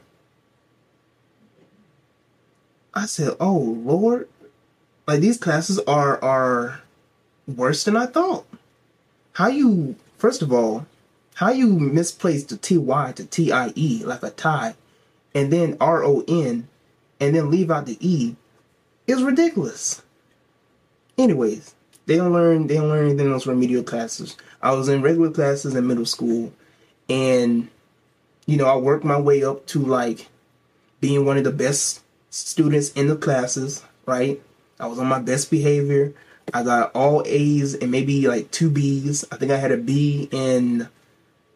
I 2.95 3.07
said, 3.07 3.33
oh 3.41 3.59
Lord. 3.59 4.29
Like 5.09 5.19
these 5.19 5.39
classes 5.39 5.81
are 5.81 6.23
are 6.23 6.83
worse 7.49 7.83
than 7.83 7.97
I 7.97 8.07
thought. 8.07 8.47
How 9.33 9.49
you 9.49 9.97
first 10.17 10.43
of 10.43 10.53
all, 10.53 10.87
how 11.35 11.51
you 11.51 11.67
misplaced 11.67 12.51
the 12.51 12.57
T-Y 12.57 13.13
to 13.17 13.27
T-I-E 13.27 14.05
like 14.05 14.23
a 14.23 14.31
tie 14.31 14.77
and 15.37 15.53
then 15.53 15.77
R-O-N 15.83 16.66
and 17.20 17.37
then 17.37 17.51
leave 17.51 17.70
out 17.70 17.85
the 17.85 17.99
E 18.01 18.37
is 19.07 19.22
ridiculous. 19.22 20.03
Anyways, 21.18 21.75
they 22.07 22.16
don't 22.16 22.33
learn. 22.33 22.66
They 22.66 22.77
don't 22.77 22.88
learn 22.88 23.07
anything 23.07 23.27
in 23.27 23.33
those 23.33 23.46
remedial 23.46 23.83
classes. 23.83 24.37
I 24.62 24.72
was 24.72 24.88
in 24.88 25.03
regular 25.03 25.31
classes 25.31 25.75
in 25.75 25.87
middle 25.87 26.07
school, 26.07 26.55
and 27.11 27.68
you 28.46 28.57
know 28.57 28.66
I 28.66 28.77
worked 28.77 29.05
my 29.05 29.20
way 29.20 29.44
up 29.44 29.66
to 29.66 29.79
like 29.79 30.29
being 31.01 31.27
one 31.27 31.37
of 31.37 31.44
the 31.44 31.53
best 31.53 32.03
students 32.31 32.90
in 32.92 33.09
the 33.09 33.16
classes. 33.16 33.85
Right, 34.07 34.42
I 34.81 34.87
was 34.87 34.99
on 34.99 35.07
my 35.07 35.18
best 35.18 35.51
behavior. 35.51 36.14
I 36.55 36.62
got 36.62 36.92
all 36.94 37.22
A's 37.27 37.75
and 37.75 37.90
maybe 37.90 38.27
like 38.27 38.51
two 38.53 38.70
B's. 38.70 39.25
I 39.31 39.37
think 39.37 39.53
I 39.53 39.57
had 39.59 39.72
a 39.72 39.77
B 39.77 40.31
in 40.31 40.88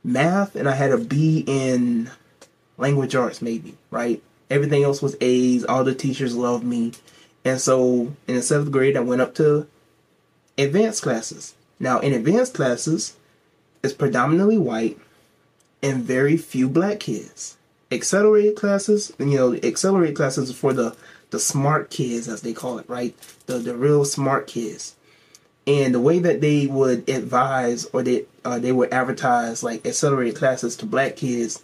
math 0.04 0.54
and 0.54 0.68
I 0.68 0.74
had 0.74 0.90
a 0.90 0.98
B 0.98 1.44
in 1.46 2.10
language 2.80 3.14
arts, 3.14 3.42
maybe. 3.42 3.76
Right, 3.90 4.22
everything 4.50 4.82
else 4.82 5.02
was 5.02 5.16
A's. 5.20 5.64
All 5.64 5.84
the 5.84 5.94
teachers 5.94 6.36
loved 6.36 6.64
me, 6.64 6.92
and 7.44 7.60
so 7.60 8.14
in 8.26 8.36
the 8.36 8.42
seventh 8.42 8.72
grade, 8.72 8.96
I 8.96 9.00
went 9.00 9.20
up 9.20 9.34
to 9.36 9.66
advanced 10.58 11.02
classes. 11.02 11.54
Now, 11.78 12.00
in 12.00 12.12
advanced 12.12 12.54
classes, 12.54 13.16
it's 13.82 13.94
predominantly 13.94 14.58
white 14.58 14.98
and 15.82 16.04
very 16.04 16.36
few 16.36 16.68
black 16.68 17.00
kids. 17.00 17.56
Accelerated 17.90 18.56
classes, 18.56 19.12
you 19.18 19.36
know, 19.36 19.54
accelerated 19.54 20.16
classes 20.16 20.52
for 20.52 20.72
the 20.72 20.96
the 21.30 21.38
smart 21.40 21.90
kids, 21.90 22.28
as 22.28 22.42
they 22.42 22.52
call 22.52 22.78
it, 22.78 22.88
right? 22.88 23.16
The 23.46 23.58
the 23.58 23.74
real 23.74 24.04
smart 24.04 24.46
kids. 24.46 24.96
And 25.66 25.94
the 25.94 26.00
way 26.00 26.18
that 26.18 26.40
they 26.40 26.66
would 26.66 27.08
advise 27.08 27.86
or 27.86 28.02
they 28.02 28.26
uh, 28.44 28.58
they 28.58 28.72
would 28.72 28.92
advertise 28.92 29.62
like 29.62 29.86
accelerated 29.86 30.36
classes 30.36 30.76
to 30.76 30.86
black 30.86 31.16
kids 31.16 31.62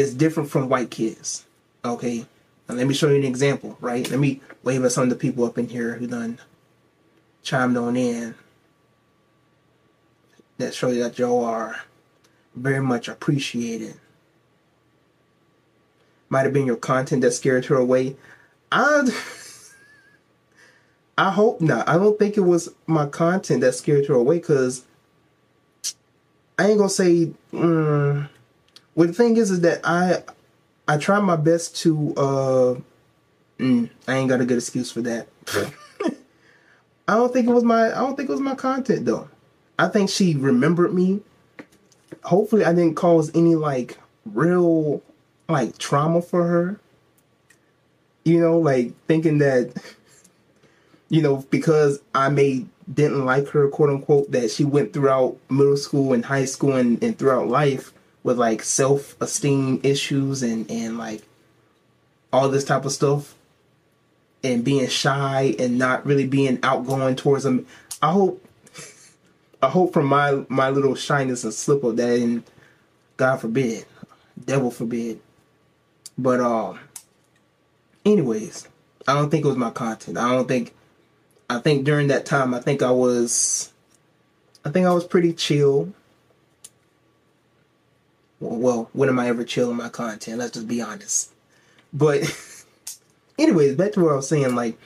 is 0.00 0.14
different 0.14 0.50
from 0.50 0.68
white 0.68 0.90
kids. 0.90 1.46
Okay, 1.84 2.26
now 2.68 2.74
let 2.74 2.86
me 2.86 2.94
show 2.94 3.08
you 3.08 3.16
an 3.16 3.24
example, 3.24 3.76
right? 3.80 4.08
Let 4.10 4.18
me 4.18 4.40
wave 4.62 4.84
at 4.84 4.92
some 4.92 5.04
of 5.04 5.10
the 5.10 5.16
people 5.16 5.44
up 5.44 5.58
in 5.58 5.68
here 5.68 5.94
who 5.94 6.06
done 6.06 6.38
chimed 7.42 7.76
on 7.76 7.96
in 7.96 8.34
that 10.58 10.74
show 10.74 10.92
that 10.92 11.18
y'all 11.18 11.44
are 11.44 11.82
very 12.54 12.80
much 12.80 13.08
appreciated. 13.08 13.94
Might 16.28 16.42
have 16.42 16.52
been 16.52 16.66
your 16.66 16.76
content 16.76 17.22
that 17.22 17.32
scared 17.32 17.66
her 17.66 17.76
away. 17.76 18.16
I 18.70 19.08
I 21.18 21.30
hope 21.30 21.60
not. 21.60 21.88
I 21.88 21.94
don't 21.94 22.18
think 22.18 22.36
it 22.36 22.42
was 22.42 22.72
my 22.86 23.06
content 23.06 23.62
that 23.62 23.74
scared 23.74 24.06
her 24.06 24.14
away 24.14 24.38
because 24.38 24.84
I 26.58 26.68
ain't 26.68 26.78
gonna 26.78 26.90
say. 26.90 27.32
Mm, 27.52 28.28
well, 29.00 29.08
the 29.08 29.14
thing 29.14 29.38
is, 29.38 29.50
is 29.50 29.62
that 29.62 29.80
I 29.82 30.22
I 30.86 30.98
try 30.98 31.20
my 31.20 31.36
best 31.36 31.74
to. 31.78 32.12
uh 32.18 32.74
mm, 33.58 33.88
I 34.06 34.14
ain't 34.14 34.28
got 34.28 34.42
a 34.42 34.44
good 34.44 34.58
excuse 34.58 34.92
for 34.92 35.00
that. 35.00 35.26
I 37.08 37.14
don't 37.14 37.32
think 37.32 37.48
it 37.48 37.52
was 37.52 37.64
my 37.64 37.86
I 37.86 38.00
don't 38.00 38.14
think 38.14 38.28
it 38.28 38.32
was 38.32 38.42
my 38.42 38.54
content 38.54 39.06
though. 39.06 39.26
I 39.78 39.88
think 39.88 40.10
she 40.10 40.34
remembered 40.34 40.92
me. 40.92 41.22
Hopefully 42.24 42.62
I 42.62 42.74
didn't 42.74 42.96
cause 42.96 43.34
any 43.34 43.54
like 43.54 43.96
real 44.26 45.00
like 45.48 45.78
trauma 45.78 46.20
for 46.20 46.46
her. 46.46 46.78
You 48.26 48.38
know, 48.38 48.58
like 48.58 48.92
thinking 49.06 49.38
that 49.38 49.72
you 51.08 51.22
know, 51.22 51.38
because 51.48 52.02
I 52.14 52.28
may 52.28 52.66
didn't 52.92 53.24
like 53.24 53.48
her 53.48 53.66
quote 53.70 53.88
unquote 53.88 54.30
that 54.32 54.50
she 54.50 54.64
went 54.66 54.92
throughout 54.92 55.38
middle 55.48 55.78
school 55.78 56.12
and 56.12 56.22
high 56.22 56.44
school 56.44 56.76
and, 56.76 57.02
and 57.02 57.18
throughout 57.18 57.48
life 57.48 57.94
with 58.22 58.38
like 58.38 58.62
self 58.62 59.20
esteem 59.20 59.80
issues 59.82 60.42
and, 60.42 60.70
and 60.70 60.98
like 60.98 61.22
all 62.32 62.48
this 62.48 62.64
type 62.64 62.84
of 62.84 62.92
stuff 62.92 63.34
and 64.42 64.64
being 64.64 64.88
shy 64.88 65.54
and 65.58 65.78
not 65.78 66.06
really 66.06 66.26
being 66.26 66.58
outgoing 66.62 67.16
towards 67.16 67.44
them. 67.44 67.66
I 68.02 68.12
hope 68.12 68.44
I 69.62 69.68
hope 69.68 69.92
from 69.92 70.06
my 70.06 70.44
my 70.48 70.70
little 70.70 70.94
shyness 70.94 71.44
and 71.44 71.52
slip 71.52 71.84
up 71.84 71.96
that 71.96 72.18
and 72.18 72.42
God 73.16 73.36
forbid, 73.38 73.84
devil 74.44 74.70
forbid. 74.70 75.20
But 76.16 76.40
um 76.40 76.78
anyways, 78.04 78.68
I 79.06 79.14
don't 79.14 79.30
think 79.30 79.44
it 79.44 79.48
was 79.48 79.56
my 79.56 79.70
content. 79.70 80.18
I 80.18 80.30
don't 80.34 80.48
think 80.48 80.74
I 81.48 81.58
think 81.58 81.84
during 81.84 82.08
that 82.08 82.26
time 82.26 82.54
I 82.54 82.60
think 82.60 82.82
I 82.82 82.90
was 82.90 83.72
I 84.64 84.70
think 84.70 84.86
I 84.86 84.92
was 84.92 85.04
pretty 85.04 85.32
chill. 85.32 85.92
Well, 88.40 88.88
when 88.92 89.08
am 89.08 89.18
I 89.18 89.28
ever 89.28 89.44
chilling 89.44 89.76
my 89.76 89.88
content? 89.88 90.38
Let's 90.38 90.52
just 90.52 90.66
be 90.66 90.80
honest. 90.80 91.30
But 91.92 92.22
anyways, 93.38 93.76
back 93.76 93.92
to 93.92 94.00
what 94.00 94.12
I 94.12 94.16
was 94.16 94.28
saying, 94.28 94.54
like 94.54 94.78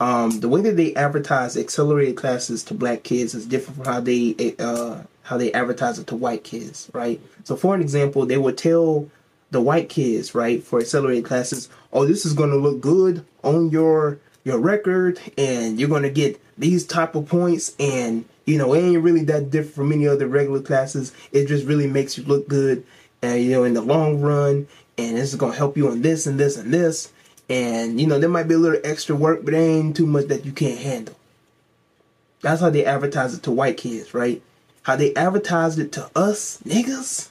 um, 0.00 0.40
the 0.40 0.48
way 0.48 0.60
that 0.62 0.76
they 0.76 0.94
advertise 0.94 1.56
accelerated 1.56 2.16
classes 2.16 2.64
to 2.64 2.74
black 2.74 3.02
kids 3.02 3.34
is 3.34 3.46
different 3.46 3.76
from 3.76 3.92
how 3.92 4.00
they 4.00 4.54
uh, 4.58 5.02
how 5.22 5.36
they 5.36 5.52
advertise 5.52 5.98
it 5.98 6.06
to 6.08 6.16
white 6.16 6.44
kids, 6.44 6.90
right? 6.92 7.20
So 7.44 7.56
for 7.56 7.74
an 7.74 7.80
example, 7.80 8.26
they 8.26 8.38
would 8.38 8.58
tell 8.58 9.10
the 9.50 9.60
white 9.60 9.88
kids, 9.88 10.34
right, 10.34 10.62
for 10.62 10.80
accelerated 10.80 11.24
classes, 11.24 11.68
oh, 11.92 12.06
this 12.06 12.24
is 12.24 12.32
going 12.32 12.50
to 12.50 12.56
look 12.56 12.80
good 12.80 13.24
on 13.44 13.70
your 13.70 14.18
your 14.44 14.58
record, 14.58 15.20
and 15.36 15.78
you're 15.78 15.88
going 15.88 16.02
to 16.02 16.10
get 16.10 16.40
these 16.60 16.86
type 16.86 17.14
of 17.14 17.28
points, 17.28 17.74
and 17.80 18.24
you 18.46 18.58
know, 18.58 18.72
it 18.74 18.80
ain't 18.80 19.02
really 19.02 19.24
that 19.24 19.50
different 19.50 19.74
from 19.74 19.92
any 19.92 20.06
other 20.06 20.26
regular 20.26 20.60
classes. 20.60 21.12
It 21.32 21.46
just 21.46 21.66
really 21.66 21.86
makes 21.86 22.16
you 22.16 22.24
look 22.24 22.48
good, 22.48 22.84
and 23.22 23.42
you 23.42 23.50
know, 23.50 23.64
in 23.64 23.74
the 23.74 23.82
long 23.82 24.20
run, 24.20 24.68
and 24.96 25.16
this 25.16 25.32
is 25.32 25.38
to 25.38 25.50
help 25.50 25.76
you 25.76 25.88
on 25.88 26.02
this 26.02 26.26
and 26.26 26.38
this 26.38 26.56
and 26.56 26.72
this, 26.72 27.12
and 27.48 28.00
you 28.00 28.06
know, 28.06 28.18
there 28.18 28.30
might 28.30 28.48
be 28.48 28.54
a 28.54 28.58
little 28.58 28.80
extra 28.84 29.16
work, 29.16 29.44
but 29.44 29.54
ain't 29.54 29.96
too 29.96 30.06
much 30.06 30.26
that 30.26 30.44
you 30.44 30.52
can't 30.52 30.78
handle. 30.78 31.16
That's 32.42 32.60
how 32.60 32.70
they 32.70 32.84
advertise 32.84 33.34
it 33.34 33.42
to 33.42 33.50
white 33.50 33.76
kids, 33.76 34.14
right? 34.14 34.40
How 34.82 34.96
they 34.96 35.14
advertised 35.14 35.78
it 35.78 35.92
to 35.92 36.10
us 36.16 36.58
niggas 36.64 37.30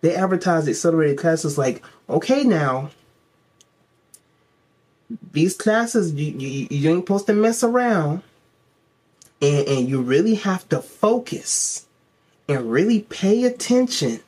they 0.00 0.14
advertised 0.14 0.68
accelerated 0.68 1.18
classes 1.18 1.58
like, 1.58 1.82
okay, 2.08 2.44
now 2.44 2.90
these 5.32 5.56
classes 5.56 6.12
you, 6.12 6.32
you, 6.32 6.68
you 6.70 6.90
ain't 6.90 7.06
supposed 7.06 7.26
to 7.26 7.32
mess 7.32 7.62
around, 7.62 8.22
and 9.40 9.68
and 9.68 9.88
you 9.88 10.00
really 10.00 10.36
have 10.36 10.68
to 10.68 10.80
focus 10.80 11.86
and 12.48 12.70
really 12.70 13.00
pay 13.00 13.44
attention 13.44 14.20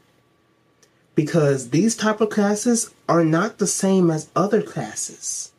because 1.14 1.70
these 1.70 1.96
type 1.96 2.20
of 2.20 2.30
classes 2.30 2.94
are 3.08 3.24
not 3.24 3.58
the 3.58 3.66
same 3.66 4.10
as 4.10 4.28
other 4.36 4.62
classes. 4.62 5.52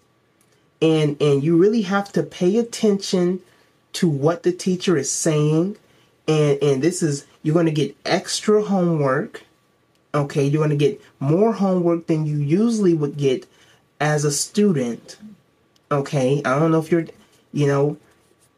And 0.82 1.18
and 1.22 1.44
you 1.44 1.58
really 1.58 1.82
have 1.82 2.12
to 2.14 2.24
pay 2.24 2.58
attention 2.58 3.42
to 3.94 4.08
what 4.08 4.44
the 4.44 4.52
teacher 4.52 4.98
is 4.98 5.12
saying. 5.12 5.78
And 6.28 6.62
and 6.62 6.82
this 6.82 7.04
is 7.04 7.26
you're 7.44 7.54
going 7.54 7.66
to 7.66 7.72
get 7.72 7.96
extra 8.06 8.64
homework. 8.64 9.44
Okay, 10.14 10.46
you're 10.46 10.66
going 10.66 10.70
to 10.70 10.76
get 10.76 11.02
more 11.20 11.54
homework 11.54 12.08
than 12.08 12.26
you 12.26 12.38
usually 12.38 12.94
would 12.94 13.18
get 13.18 13.46
as 14.00 14.24
a 14.26 14.32
student. 14.32 15.18
Okay, 15.92 16.42
I 16.46 16.58
don't 16.58 16.72
know 16.72 16.80
if 16.80 16.92
you're, 16.92 17.06
you 17.52 17.68
know, 17.68 17.98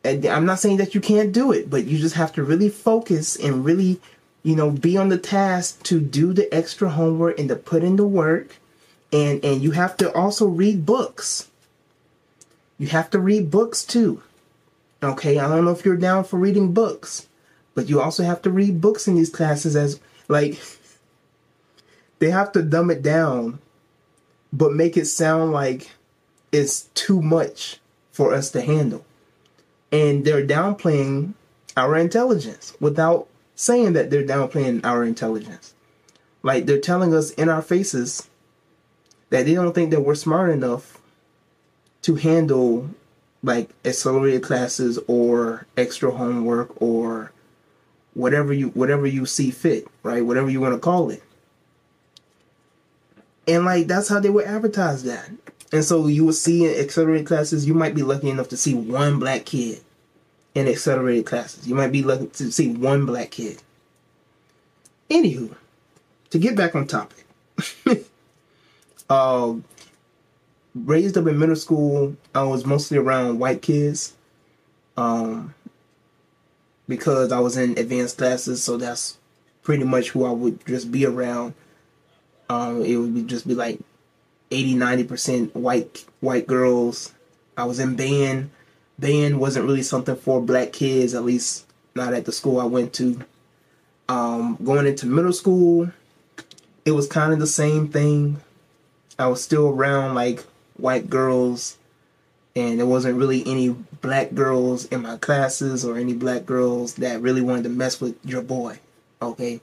I'm 0.03 0.45
not 0.45 0.59
saying 0.59 0.77
that 0.77 0.95
you 0.95 1.01
can't 1.01 1.31
do 1.31 1.51
it, 1.51 1.69
but 1.69 1.85
you 1.85 1.99
just 1.99 2.15
have 2.15 2.33
to 2.33 2.43
really 2.43 2.69
focus 2.69 3.35
and 3.35 3.63
really, 3.63 3.99
you 4.41 4.55
know, 4.55 4.71
be 4.71 4.97
on 4.97 5.09
the 5.09 5.17
task 5.17 5.83
to 5.83 5.99
do 5.99 6.33
the 6.33 6.51
extra 6.53 6.89
homework 6.89 7.37
and 7.37 7.49
to 7.49 7.55
put 7.55 7.83
in 7.83 7.97
the 7.97 8.07
work. 8.07 8.57
And 9.13 9.43
and 9.43 9.61
you 9.61 9.71
have 9.71 9.97
to 9.97 10.11
also 10.13 10.47
read 10.47 10.85
books. 10.85 11.49
You 12.79 12.87
have 12.87 13.11
to 13.11 13.19
read 13.19 13.51
books 13.51 13.83
too. 13.83 14.23
Okay, 15.03 15.37
I 15.37 15.47
don't 15.47 15.65
know 15.65 15.71
if 15.71 15.85
you're 15.85 15.97
down 15.97 16.23
for 16.23 16.37
reading 16.37 16.73
books, 16.73 17.27
but 17.75 17.89
you 17.89 18.01
also 18.01 18.23
have 18.23 18.41
to 18.43 18.49
read 18.49 18.81
books 18.81 19.07
in 19.07 19.15
these 19.15 19.29
classes 19.29 19.75
as 19.75 19.99
like 20.27 20.59
they 22.19 22.31
have 22.31 22.51
to 22.53 22.63
dumb 22.63 22.89
it 22.89 23.03
down, 23.03 23.59
but 24.51 24.73
make 24.73 24.97
it 24.97 25.05
sound 25.05 25.51
like 25.51 25.91
it's 26.51 26.83
too 26.95 27.21
much 27.21 27.79
for 28.11 28.33
us 28.33 28.49
to 28.51 28.61
handle. 28.61 29.05
And 29.91 30.23
they're 30.23 30.45
downplaying 30.45 31.33
our 31.75 31.95
intelligence 31.97 32.75
without 32.79 33.27
saying 33.55 33.93
that 33.93 34.09
they're 34.09 34.23
downplaying 34.23 34.85
our 34.85 35.03
intelligence. 35.03 35.73
Like 36.43 36.65
they're 36.65 36.79
telling 36.79 37.13
us 37.13 37.31
in 37.31 37.49
our 37.49 37.61
faces 37.61 38.29
that 39.29 39.45
they 39.45 39.53
don't 39.53 39.73
think 39.73 39.91
that 39.91 40.01
we're 40.01 40.15
smart 40.15 40.49
enough 40.49 40.99
to 42.03 42.15
handle 42.15 42.89
like 43.43 43.69
accelerated 43.85 44.43
classes 44.43 44.99
or 45.07 45.65
extra 45.77 46.11
homework 46.11 46.81
or 46.81 47.31
whatever 48.13 48.53
you 48.53 48.69
whatever 48.69 49.07
you 49.07 49.25
see 49.25 49.51
fit, 49.51 49.87
right? 50.03 50.25
Whatever 50.25 50.49
you 50.49 50.61
want 50.61 50.73
to 50.73 50.79
call 50.79 51.09
it. 51.09 51.23
And 53.47 53.65
like 53.65 53.87
that's 53.87 54.09
how 54.09 54.19
they 54.19 54.29
would 54.29 54.45
advertise 54.45 55.03
that. 55.03 55.29
And 55.71 55.83
so 55.83 56.07
you 56.07 56.25
will 56.25 56.33
see 56.33 56.65
in 56.65 56.83
accelerated 56.83 57.27
classes, 57.27 57.65
you 57.65 57.73
might 57.73 57.95
be 57.95 58.03
lucky 58.03 58.29
enough 58.29 58.49
to 58.49 58.57
see 58.57 58.73
one 58.73 59.19
black 59.19 59.45
kid 59.45 59.81
in 60.53 60.67
accelerated 60.67 61.25
classes. 61.25 61.67
You 61.67 61.75
might 61.75 61.91
be 61.91 62.03
lucky 62.03 62.27
to 62.27 62.51
see 62.51 62.73
one 62.73 63.05
black 63.05 63.31
kid. 63.31 63.61
Anywho, 65.09 65.55
to 66.29 66.39
get 66.39 66.55
back 66.55 66.75
on 66.75 66.87
topic. 66.87 67.25
uh, 69.09 69.53
raised 70.75 71.17
up 71.17 71.27
in 71.27 71.39
middle 71.39 71.55
school, 71.55 72.15
I 72.35 72.43
was 72.43 72.65
mostly 72.65 72.97
around 72.97 73.39
white 73.39 73.61
kids. 73.61 74.13
Um, 74.97 75.53
because 76.87 77.31
I 77.31 77.39
was 77.39 77.55
in 77.55 77.77
advanced 77.77 78.17
classes, 78.17 78.61
so 78.61 78.75
that's 78.75 79.17
pretty 79.63 79.85
much 79.85 80.09
who 80.09 80.25
I 80.25 80.31
would 80.31 80.65
just 80.65 80.91
be 80.91 81.05
around. 81.05 81.53
Um, 82.49 82.83
it 82.83 82.97
would 82.97 83.15
be, 83.15 83.23
just 83.23 83.47
be 83.47 83.55
like 83.55 83.79
80, 84.51 84.75
90% 84.75 85.55
white 85.55 86.05
white 86.19 86.47
girls. 86.47 87.13
I 87.57 87.65
was 87.65 87.79
in 87.79 87.95
band. 87.95 88.51
Band 88.99 89.39
wasn't 89.39 89.65
really 89.65 89.81
something 89.81 90.15
for 90.15 90.41
black 90.41 90.73
kids, 90.73 91.13
at 91.13 91.23
least 91.23 91.65
not 91.95 92.13
at 92.13 92.25
the 92.25 92.31
school 92.31 92.59
I 92.59 92.65
went 92.65 92.93
to. 92.93 93.21
Um, 94.07 94.57
going 94.63 94.85
into 94.85 95.05
middle 95.05 95.33
school, 95.33 95.91
it 96.85 96.91
was 96.91 97.07
kind 97.07 97.33
of 97.33 97.39
the 97.39 97.47
same 97.47 97.87
thing. 97.87 98.41
I 99.17 99.27
was 99.27 99.43
still 99.43 99.69
around 99.69 100.15
like 100.15 100.43
white 100.77 101.09
girls, 101.09 101.77
and 102.55 102.79
there 102.79 102.85
wasn't 102.85 103.17
really 103.17 103.43
any 103.45 103.69
black 104.01 104.33
girls 104.33 104.85
in 104.85 105.01
my 105.03 105.17
classes 105.17 105.85
or 105.85 105.97
any 105.97 106.13
black 106.13 106.45
girls 106.45 106.95
that 106.95 107.21
really 107.21 107.41
wanted 107.41 107.63
to 107.63 107.69
mess 107.69 108.01
with 108.01 108.17
your 108.25 108.41
boy. 108.41 108.79
Okay, 109.21 109.61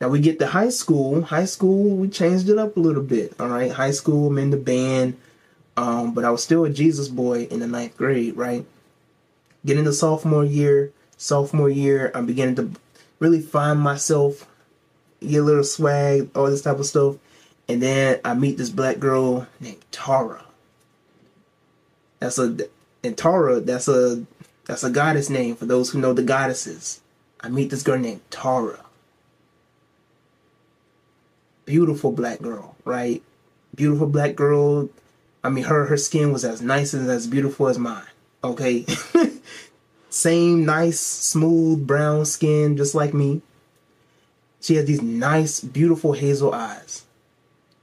now 0.00 0.08
we 0.08 0.20
get 0.20 0.38
to 0.40 0.46
high 0.46 0.68
school. 0.68 1.22
High 1.22 1.46
school, 1.46 1.96
we 1.96 2.08
changed 2.08 2.48
it 2.48 2.58
up 2.58 2.76
a 2.76 2.80
little 2.80 3.02
bit. 3.02 3.34
All 3.40 3.48
right, 3.48 3.70
high 3.70 3.92
school, 3.92 4.28
I'm 4.28 4.38
in 4.38 4.50
the 4.50 4.56
band, 4.56 5.18
um, 5.76 6.12
but 6.12 6.24
I 6.24 6.30
was 6.30 6.42
still 6.42 6.64
a 6.64 6.70
Jesus 6.70 7.08
boy 7.08 7.44
in 7.44 7.60
the 7.60 7.66
ninth 7.66 7.96
grade. 7.96 8.36
Right, 8.36 8.66
getting 9.64 9.84
to 9.84 9.92
sophomore 9.92 10.44
year. 10.44 10.92
Sophomore 11.16 11.70
year, 11.70 12.10
I'm 12.14 12.26
beginning 12.26 12.56
to 12.56 12.70
really 13.20 13.40
find 13.40 13.80
myself, 13.80 14.46
get 15.20 15.40
a 15.40 15.42
little 15.42 15.64
swag, 15.64 16.28
all 16.36 16.50
this 16.50 16.60
type 16.60 16.78
of 16.78 16.84
stuff, 16.84 17.16
and 17.66 17.82
then 17.82 18.20
I 18.22 18.34
meet 18.34 18.58
this 18.58 18.68
black 18.68 18.98
girl 18.98 19.46
named 19.60 19.82
Tara. 19.90 20.44
That's 22.18 22.38
a 22.38 22.54
and 23.02 23.16
Tara. 23.16 23.60
That's 23.60 23.88
a 23.88 24.26
that's 24.66 24.84
a 24.84 24.90
goddess 24.90 25.30
name 25.30 25.56
for 25.56 25.64
those 25.64 25.90
who 25.90 26.00
know 26.00 26.12
the 26.12 26.22
goddesses. 26.22 27.00
I 27.40 27.48
meet 27.48 27.70
this 27.70 27.82
girl 27.82 27.98
named 27.98 28.20
Tara 28.30 28.85
beautiful 31.66 32.12
black 32.12 32.40
girl, 32.40 32.76
right? 32.84 33.22
Beautiful 33.74 34.06
black 34.06 34.34
girl. 34.34 34.88
I 35.44 35.50
mean, 35.50 35.64
her 35.64 35.84
her 35.84 35.96
skin 35.98 36.32
was 36.32 36.44
as 36.44 36.62
nice 36.62 36.94
and 36.94 37.08
as 37.10 37.26
beautiful 37.26 37.68
as 37.68 37.78
mine. 37.78 38.06
Okay, 38.42 38.86
same 40.10 40.64
nice, 40.64 40.98
smooth 41.00 41.86
brown 41.86 42.24
skin, 42.24 42.76
just 42.76 42.94
like 42.94 43.12
me. 43.12 43.42
She 44.60 44.76
had 44.76 44.86
these 44.86 45.02
nice, 45.02 45.60
beautiful 45.60 46.12
hazel 46.12 46.54
eyes, 46.54 47.04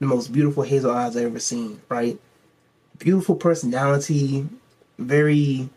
the 0.00 0.06
most 0.06 0.32
beautiful 0.32 0.64
hazel 0.64 0.90
eyes 0.90 1.16
I 1.16 1.24
ever 1.24 1.38
seen. 1.38 1.80
Right, 1.88 2.18
beautiful 2.98 3.36
personality, 3.36 4.48
very 4.98 5.68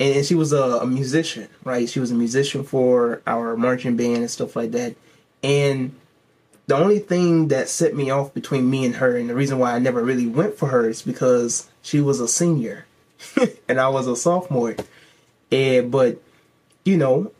and 0.00 0.26
she 0.26 0.34
was 0.34 0.52
a, 0.52 0.62
a, 0.62 0.86
musician, 0.86 1.48
right? 1.62 1.88
She 1.88 2.00
was 2.00 2.10
a 2.10 2.14
musician 2.14 2.64
for 2.64 3.22
our 3.26 3.56
marching 3.56 3.96
band 3.96 4.16
and 4.16 4.30
stuff 4.30 4.56
like 4.56 4.72
that. 4.72 4.96
And 5.42 5.94
the 6.66 6.76
only 6.76 6.98
thing 6.98 7.48
that 7.48 7.68
set 7.68 7.94
me 7.94 8.10
off 8.10 8.32
between 8.32 8.70
me 8.70 8.84
and 8.84 8.96
her, 8.96 9.16
and 9.16 9.28
the 9.28 9.34
reason 9.34 9.58
why 9.58 9.74
I 9.74 9.78
never 9.78 10.02
really 10.02 10.26
went 10.26 10.56
for 10.56 10.68
her, 10.68 10.88
is 10.88 11.02
because 11.02 11.68
she 11.82 12.00
was 12.00 12.20
a 12.20 12.28
senior 12.28 12.86
and 13.68 13.80
I 13.80 13.88
was 13.88 14.06
a 14.06 14.16
sophomore. 14.16 14.76
And 15.52 15.90
but 15.90 16.20
you 16.84 16.96
know, 16.96 17.32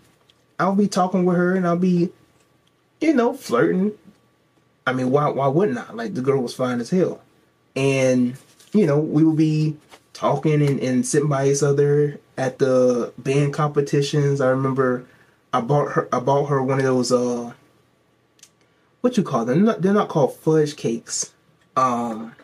I'll 0.59 0.75
be 0.75 0.89
talking 0.89 1.25
with 1.25 1.37
her 1.37 1.55
and 1.55 1.67
I'll 1.67 1.77
be, 1.77 2.11
you 3.01 3.15
know, 3.15 3.35
flirting. 3.35 3.93
I 4.87 4.93
mean, 4.93 5.11
why 5.11 5.29
why 5.31 5.49
wouldn't 5.49 5.79
I? 5.79 5.93
Like 5.93 6.15
the 6.15 6.23
girl 6.23 6.43
was 6.43 6.55
fine 6.55 6.81
as 6.81 6.91
hell, 6.91 7.23
and 7.75 8.37
you 8.73 8.87
know, 8.87 8.99
we 8.99 9.25
would 9.25 9.37
be 9.37 9.77
talking 10.13 10.63
and, 10.63 10.81
and 10.81 11.07
sitting 11.07 11.29
by 11.29 11.49
each 11.49 11.63
other 11.63 12.21
at 12.37 12.59
the 12.59 13.13
band 13.19 13.55
competitions. 13.55 14.41
I 14.41 14.51
remember 14.51 15.07
I 15.53 15.61
bought 15.61 15.93
her 15.93 16.09
I 16.13 16.21
bought 16.21 16.47
her 16.47 16.63
one 16.63 16.79
of 16.79 16.85
those 16.85 17.11
uh 17.11 17.53
what 19.05 19.19
you 19.19 19.23
call 19.23 19.45
them? 19.45 19.57
They're 19.59 19.67
not, 19.67 19.83
they're 19.83 19.93
not 19.93 20.09
called 20.09 20.35
fudge 20.35 20.77
cakes. 20.77 21.35
Um, 21.77 22.35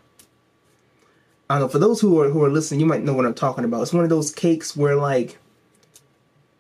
I 1.49 1.55
don't 1.55 1.63
know. 1.63 1.69
For 1.69 1.79
those 1.79 2.03
who 2.03 2.21
are 2.21 2.29
who 2.29 2.45
are 2.45 2.51
listening, 2.51 2.81
you 2.81 2.87
might 2.87 3.03
know 3.03 3.15
what 3.15 3.25
I'm 3.25 3.33
talking 3.33 3.65
about. 3.65 3.81
It's 3.81 3.95
one 3.95 4.05
of 4.05 4.11
those 4.11 4.31
cakes 4.31 4.77
where 4.77 4.95
like, 4.95 5.39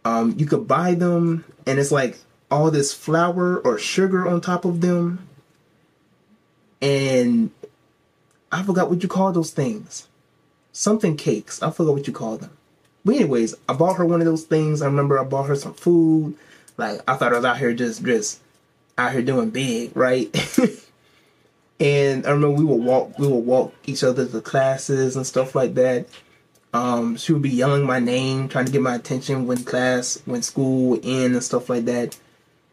um, 0.06 0.34
you 0.38 0.46
could 0.46 0.66
buy 0.66 0.94
them 0.94 1.44
and 1.66 1.78
it's 1.78 1.92
like 1.92 2.18
all 2.50 2.70
this 2.70 2.94
flour 2.94 3.58
or 3.58 3.78
sugar 3.78 4.26
on 4.26 4.40
top 4.40 4.64
of 4.64 4.80
them, 4.80 5.28
and 6.80 7.50
I 8.50 8.62
forgot 8.62 8.88
what 8.88 9.02
you 9.02 9.08
call 9.08 9.32
those 9.32 9.50
things. 9.50 10.08
Something 10.72 11.18
cakes. 11.18 11.62
I 11.62 11.70
forgot 11.70 11.92
what 11.92 12.06
you 12.06 12.14
call 12.14 12.38
them. 12.38 12.56
But 13.04 13.16
anyways, 13.16 13.54
I 13.68 13.74
bought 13.74 13.98
her 13.98 14.06
one 14.06 14.22
of 14.22 14.26
those 14.26 14.44
things. 14.44 14.80
I 14.80 14.86
remember 14.86 15.18
I 15.18 15.24
bought 15.24 15.48
her 15.48 15.56
some 15.56 15.74
food. 15.74 16.36
Like 16.78 17.02
I 17.06 17.16
thought 17.16 17.34
I 17.34 17.36
was 17.36 17.44
out 17.44 17.58
here 17.58 17.74
just 17.74 18.02
just 18.02 18.40
out 18.98 19.12
here 19.12 19.22
doing 19.22 19.50
big, 19.50 19.96
right? 19.96 20.28
and 21.80 22.26
I 22.26 22.30
remember 22.30 22.50
we 22.50 22.64
would 22.64 22.84
walk 22.84 23.18
we 23.18 23.26
would 23.26 23.46
walk 23.46 23.74
each 23.86 24.04
other 24.04 24.26
to 24.26 24.40
classes 24.40 25.16
and 25.16 25.26
stuff 25.26 25.54
like 25.54 25.74
that. 25.74 26.06
Um, 26.72 27.16
she 27.16 27.32
would 27.32 27.42
be 27.42 27.50
yelling 27.50 27.84
my 27.84 27.98
name, 27.98 28.48
trying 28.48 28.66
to 28.66 28.72
get 28.72 28.82
my 28.82 28.94
attention 28.94 29.46
when 29.46 29.64
class, 29.64 30.22
when 30.24 30.42
school 30.42 30.90
would 30.90 31.04
end 31.04 31.34
and 31.34 31.42
stuff 31.42 31.68
like 31.68 31.86
that, 31.86 32.16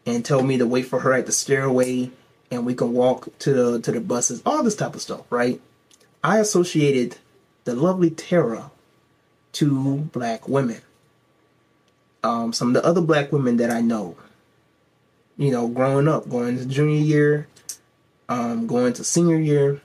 and 0.06 0.24
tell 0.24 0.42
me 0.42 0.58
to 0.58 0.66
wait 0.66 0.86
for 0.86 1.00
her 1.00 1.12
at 1.14 1.26
the 1.26 1.32
stairway, 1.32 2.10
and 2.50 2.64
we 2.64 2.74
can 2.74 2.92
walk 2.92 3.36
to 3.40 3.52
the 3.52 3.80
to 3.80 3.92
the 3.92 4.00
buses, 4.00 4.42
all 4.46 4.62
this 4.62 4.76
type 4.76 4.94
of 4.94 5.02
stuff, 5.02 5.22
right? 5.30 5.60
I 6.22 6.38
associated 6.38 7.16
the 7.64 7.74
lovely 7.74 8.10
Tara 8.10 8.70
to 9.52 9.96
black 9.96 10.48
women. 10.48 10.80
Um, 12.22 12.52
some 12.52 12.68
of 12.68 12.74
the 12.74 12.84
other 12.84 13.00
black 13.00 13.32
women 13.32 13.56
that 13.58 13.70
I 13.70 13.80
know, 13.80 14.16
you 15.38 15.52
know, 15.52 15.68
growing 15.68 16.08
up, 16.08 16.28
going 16.28 16.58
to 16.58 16.66
junior 16.66 17.00
year, 17.00 17.48
um, 18.28 18.66
going 18.66 18.92
to 18.94 19.04
senior 19.04 19.38
year, 19.38 19.80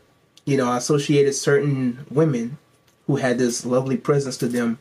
you 0.46 0.58
know, 0.58 0.70
I 0.70 0.78
associated 0.78 1.34
certain 1.34 2.06
women 2.10 2.58
who 3.08 3.18
had 3.18 3.38
this 3.38 3.66
lovely 3.66 3.96
presence 3.96 4.36
to 4.38 4.48
them 4.48 4.80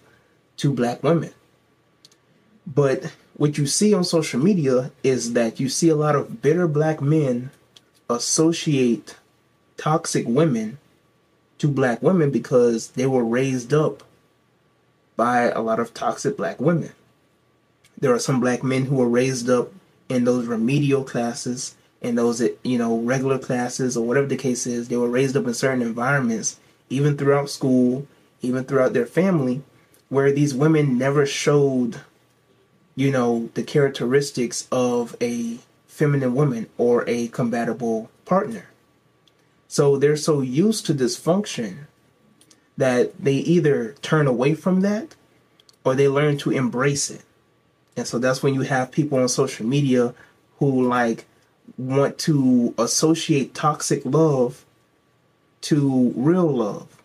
to 0.57 0.73
black 0.73 1.03
women. 1.03 1.31
But 2.67 3.13
what 3.37 3.59
you 3.59 3.67
see 3.67 3.95
on 3.95 4.05
social 4.05 4.41
media 4.41 4.91
is 5.03 5.35
that 5.35 5.61
you 5.61 5.69
see 5.69 5.89
a 5.89 5.97
lot 5.97 6.17
of 6.17 6.43
bitter 6.43 6.67
black 6.67 7.01
men 7.01 7.51
associate 8.09 9.17
toxic 9.77 10.27
women 10.27 10.79
to 11.59 11.69
black 11.69 12.03
women 12.03 12.31
because 12.31 12.89
they 12.89 13.07
were 13.07 13.25
raised 13.25 13.73
up 13.73 14.03
by 15.17 15.43
a 15.43 15.61
lot 15.61 15.81
of 15.81 15.95
toxic 15.95 16.37
black 16.37 16.61
women. 16.61 16.93
There 17.99 18.15
are 18.15 18.19
some 18.19 18.41
black 18.41 18.65
men 18.65 18.87
who 18.87 18.97
were 18.97 19.09
raised 19.09 19.49
up 19.51 19.71
in 20.09 20.25
those 20.25 20.47
remedial 20.47 21.05
classes 21.05 21.75
and 22.01 22.19
those 22.19 22.43
you 22.63 22.79
know 22.79 22.99
regular 22.99 23.39
classes 23.39 23.97
or 23.97 24.07
whatever 24.07 24.27
the 24.27 24.37
case 24.37 24.67
is. 24.67 24.89
They 24.89 24.97
were 24.97 25.09
raised 25.09 25.37
up 25.37 25.47
in 25.47 25.55
certain 25.55 25.83
environments, 25.83 26.59
even 26.91 27.17
throughout 27.17 27.51
school, 27.51 28.07
even 28.41 28.65
throughout 28.65 28.93
their 28.93 29.07
family, 29.07 29.63
where 30.09 30.33
these 30.33 30.55
women 30.55 30.99
never 30.99 31.25
showed, 31.25 32.01
you 32.97 33.11
know, 33.11 33.51
the 33.55 33.63
characteristics 33.63 34.69
of 34.73 35.17
a 35.21 35.59
feminine 35.87 36.35
woman 36.35 36.69
or 36.79 37.05
a 37.09 37.29
compatible 37.29 38.11
partner. 38.25 38.67
So 39.69 39.97
they're 39.97 40.17
so 40.17 40.41
used 40.41 40.85
to 40.87 40.95
dysfunction 40.95 41.87
that 42.77 43.19
they 43.23 43.37
either 43.37 43.95
turn 44.03 44.27
away 44.27 44.55
from 44.55 44.81
that 44.81 45.15
or 45.85 45.95
they 45.95 46.09
learn 46.09 46.37
to 46.39 46.51
embrace 46.51 47.11
it. 47.11 47.23
And 47.97 48.07
so 48.07 48.19
that's 48.19 48.43
when 48.43 48.55
you 48.55 48.63
have 48.63 48.91
people 48.91 49.19
on 49.19 49.29
social 49.29 49.67
media 49.67 50.15
who 50.59 50.89
like 50.89 51.27
want 51.77 52.19
to 52.19 52.75
associate 52.79 53.55
toxic 53.55 54.03
love 54.05 54.65
to 55.63 56.13
real 56.17 56.51
love 56.51 57.03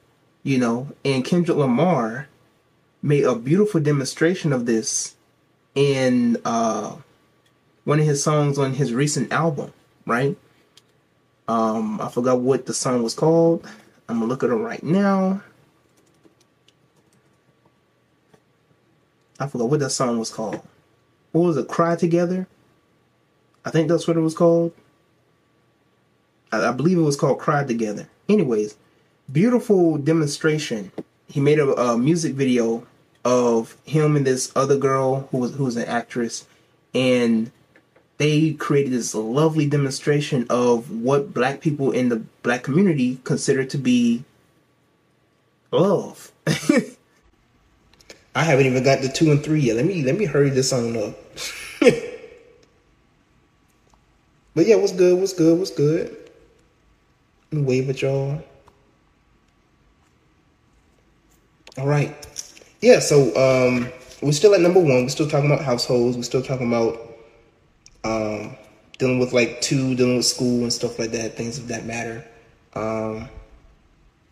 you 0.48 0.58
know, 0.58 0.88
and 1.04 1.26
Kendrick 1.26 1.58
Lamar 1.58 2.30
made 3.02 3.26
a 3.26 3.36
beautiful 3.36 3.82
demonstration 3.82 4.54
of 4.54 4.66
this 4.66 5.18
in 5.76 6.38
uh, 6.46 6.96
one 7.84 8.00
of 8.00 8.06
his 8.06 8.24
songs 8.24 8.58
on 8.58 8.74
his 8.74 8.94
recent 8.94 9.34
album, 9.34 9.74
right? 10.06 10.38
Um, 11.50 12.00
I 12.00 12.08
forgot 12.08 12.40
what 12.40 12.66
the 12.66 12.74
song 12.74 13.04
was 13.04 13.14
called. 13.14 13.68
I'm 14.08 14.20
gonna 14.20 14.30
look 14.30 14.42
at 14.42 14.50
it 14.50 14.54
right 14.54 14.82
now. 14.82 15.42
I 19.42 19.48
forgot 19.48 19.70
what 19.70 19.82
that 19.82 19.90
song 19.90 20.18
was 20.18 20.30
called. 20.30 20.66
What 21.32 21.41
was 21.41 21.57
it? 21.57 21.67
Cry 21.67 21.95
Together? 21.95 22.47
I 23.65 23.69
think 23.69 23.89
that's 23.89 24.07
what 24.07 24.17
it 24.17 24.21
was 24.21 24.36
called. 24.36 24.71
I, 26.51 26.69
I 26.69 26.71
believe 26.71 26.97
it 26.97 27.01
was 27.01 27.17
called 27.17 27.39
Cry 27.39 27.63
Together. 27.63 28.07
Anyways, 28.30 28.75
beautiful 29.32 29.97
demonstration. 29.97 30.91
He 31.28 31.39
made 31.39 31.59
a, 31.59 31.73
a, 31.73 31.97
music 31.97 32.34
video 32.34 32.88
of 33.25 33.75
him 33.86 34.15
and 34.15 34.25
this 34.25 34.51
other 34.55 34.78
girl 34.78 35.28
who 35.32 35.39
was 35.39 35.55
who 35.55 35.65
was 35.65 35.75
an 35.75 35.86
actress, 35.86 36.47
and 36.93 37.51
they 38.17 38.53
created 38.53 38.93
this 38.93 39.13
lovely 39.13 39.67
demonstration 39.67 40.47
of 40.49 40.89
what 40.89 41.34
black 41.34 41.59
people 41.59 41.91
in 41.91 42.09
the 42.09 42.23
black 42.43 42.63
community 42.63 43.19
consider 43.23 43.65
to 43.65 43.78
be 43.78 44.23
love. 45.71 46.32
I 48.38 48.44
haven't 48.44 48.68
even 48.68 48.84
got 48.84 49.02
the 49.02 49.10
two 49.10 49.32
and 49.32 49.44
three 49.44 49.62
yet. 49.62 49.78
Let 49.78 49.86
me 49.86 50.04
let 50.04 50.16
me 50.16 50.26
hurry 50.26 50.52
this 50.52 50.72
on 50.72 50.96
up. 50.96 51.16
but 54.54 54.68
yeah, 54.68 54.76
what's 54.76 54.92
good? 54.92 55.20
What's 55.20 55.34
good? 55.34 55.58
What's 55.58 55.72
good? 55.72 56.16
Wave 57.52 57.90
at 57.90 58.04
y'all. 58.04 58.40
All 61.80 61.88
right. 61.88 62.14
Yeah, 62.80 63.00
so 63.00 63.30
um, 63.36 63.92
we're 64.22 64.32
still 64.34 64.54
at 64.54 64.62
number 64.62 64.82
one. 64.82 65.02
We're 65.02 65.10
still 65.10 65.28
talking 65.28 65.52
about 65.52 65.66
households. 65.66 66.16
We're 66.16 66.22
still 66.22 66.44
talking 66.44 66.68
about 66.68 67.00
um, 68.04 68.56
dealing 69.00 69.18
with 69.18 69.34
like 69.34 69.62
two, 69.62 69.96
dealing 69.96 70.18
with 70.18 70.28
school 70.28 70.62
and 70.62 70.72
stuff 70.72 71.00
like 71.00 71.10
that, 71.10 71.36
things 71.36 71.58
of 71.58 71.70
that 71.70 71.88
matter. 71.88 72.24
Um, 72.76 73.30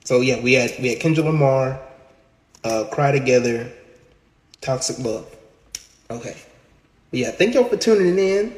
so 0.04 0.22
yeah, 0.22 0.40
we 0.44 0.54
had 0.54 0.74
we 0.80 0.90
had 0.90 1.00
Kendrick 1.00 1.26
Lamar, 1.26 1.80
uh, 2.64 2.84
Cry 2.92 3.12
Together, 3.12 3.72
Toxic 4.62 5.00
Love. 5.00 5.36
Okay. 6.10 6.36
But 7.12 7.20
yeah, 7.20 7.32
thank 7.32 7.54
y'all 7.56 7.64
for 7.66 7.78
tuning 7.78 8.18
in, 8.20 8.56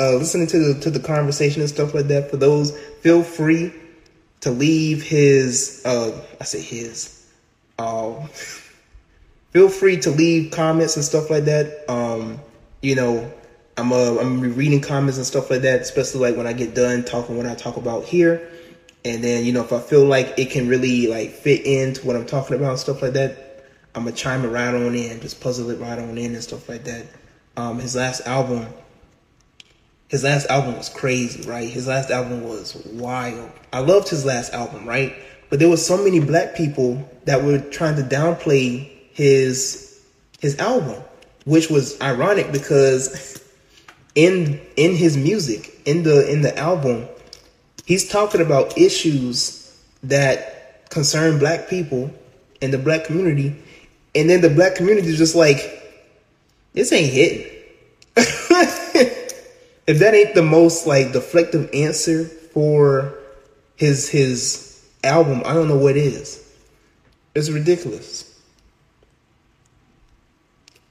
uh, 0.00 0.14
listening 0.14 0.46
to 0.48 0.58
the 0.74 0.80
to 0.80 0.90
the 0.90 1.00
conversation 1.00 1.60
and 1.60 1.70
stuff 1.70 1.94
like 1.94 2.06
that. 2.06 2.30
For 2.30 2.36
those, 2.36 2.76
feel 3.00 3.22
free 3.22 3.72
to 4.40 4.50
leave 4.50 5.02
his 5.02 5.82
uh, 5.84 6.18
I 6.40 6.44
say 6.44 6.60
his 6.60 7.26
um, 7.78 8.28
feel 9.50 9.68
free 9.68 9.98
to 9.98 10.10
leave 10.10 10.50
comments 10.52 10.96
and 10.96 11.04
stuff 11.04 11.30
like 11.30 11.44
that. 11.44 11.84
Um, 11.88 12.40
you 12.82 12.94
know, 12.94 13.32
I'm 13.76 13.92
uh, 13.92 14.18
I'm 14.18 14.40
reading 14.54 14.80
comments 14.80 15.18
and 15.18 15.26
stuff 15.26 15.50
like 15.50 15.62
that, 15.62 15.80
especially 15.80 16.20
like 16.20 16.36
when 16.36 16.46
I 16.46 16.52
get 16.52 16.74
done 16.74 17.04
talking 17.04 17.36
what 17.36 17.46
I 17.46 17.54
talk 17.54 17.76
about 17.76 18.04
here. 18.04 18.50
And 19.04 19.22
then 19.22 19.44
you 19.44 19.52
know, 19.52 19.62
if 19.62 19.72
I 19.72 19.80
feel 19.80 20.04
like 20.04 20.34
it 20.36 20.50
can 20.50 20.68
really 20.68 21.06
like 21.06 21.30
fit 21.30 21.64
into 21.64 22.06
what 22.06 22.16
I'm 22.16 22.26
talking 22.26 22.56
about 22.56 22.70
and 22.70 22.78
stuff 22.78 23.02
like 23.02 23.12
that, 23.12 23.47
I'm 23.98 24.04
gonna 24.04 24.14
chime 24.14 24.44
it 24.44 24.48
right 24.48 24.72
on 24.72 24.94
in, 24.94 25.20
just 25.20 25.40
puzzle 25.40 25.70
it 25.70 25.80
right 25.80 25.98
on 25.98 26.16
in 26.16 26.32
and 26.34 26.42
stuff 26.42 26.68
like 26.68 26.84
that. 26.84 27.06
Um, 27.56 27.80
his 27.80 27.96
last 27.96 28.26
album, 28.28 28.68
his 30.06 30.22
last 30.22 30.46
album 30.46 30.76
was 30.76 30.88
crazy, 30.88 31.48
right? 31.48 31.68
His 31.68 31.88
last 31.88 32.10
album 32.10 32.44
was 32.44 32.76
wild. 32.86 33.50
I 33.72 33.80
loved 33.80 34.08
his 34.08 34.24
last 34.24 34.52
album, 34.52 34.86
right? 34.86 35.16
But 35.50 35.58
there 35.58 35.68
was 35.68 35.84
so 35.84 35.96
many 35.96 36.20
black 36.20 36.54
people 36.54 37.10
that 37.24 37.42
were 37.42 37.58
trying 37.58 37.96
to 37.96 38.02
downplay 38.02 38.88
his 39.12 40.00
his 40.38 40.56
album, 40.60 41.02
which 41.44 41.68
was 41.68 42.00
ironic 42.00 42.52
because 42.52 43.42
in 44.14 44.60
in 44.76 44.94
his 44.94 45.16
music, 45.16 45.80
in 45.86 46.04
the 46.04 46.30
in 46.30 46.42
the 46.42 46.56
album, 46.56 47.08
he's 47.84 48.08
talking 48.08 48.40
about 48.40 48.78
issues 48.78 49.76
that 50.04 50.88
concern 50.90 51.40
black 51.40 51.68
people 51.68 52.14
and 52.62 52.72
the 52.72 52.78
black 52.78 53.04
community, 53.04 53.60
and 54.14 54.28
then 54.28 54.40
the 54.40 54.50
black 54.50 54.74
community 54.74 55.08
is 55.08 55.18
just 55.18 55.34
like, 55.34 55.58
this 56.72 56.92
ain't 56.92 57.12
hitting. 57.12 57.46
if 59.86 59.98
that 59.98 60.14
ain't 60.14 60.34
the 60.34 60.42
most 60.42 60.86
like 60.86 61.08
deflective 61.08 61.74
answer 61.74 62.24
for 62.24 63.14
his 63.76 64.08
his 64.08 64.84
album, 65.04 65.42
I 65.44 65.54
don't 65.54 65.68
know 65.68 65.78
what 65.78 65.96
is. 65.96 66.44
It's 67.34 67.50
ridiculous. 67.50 68.24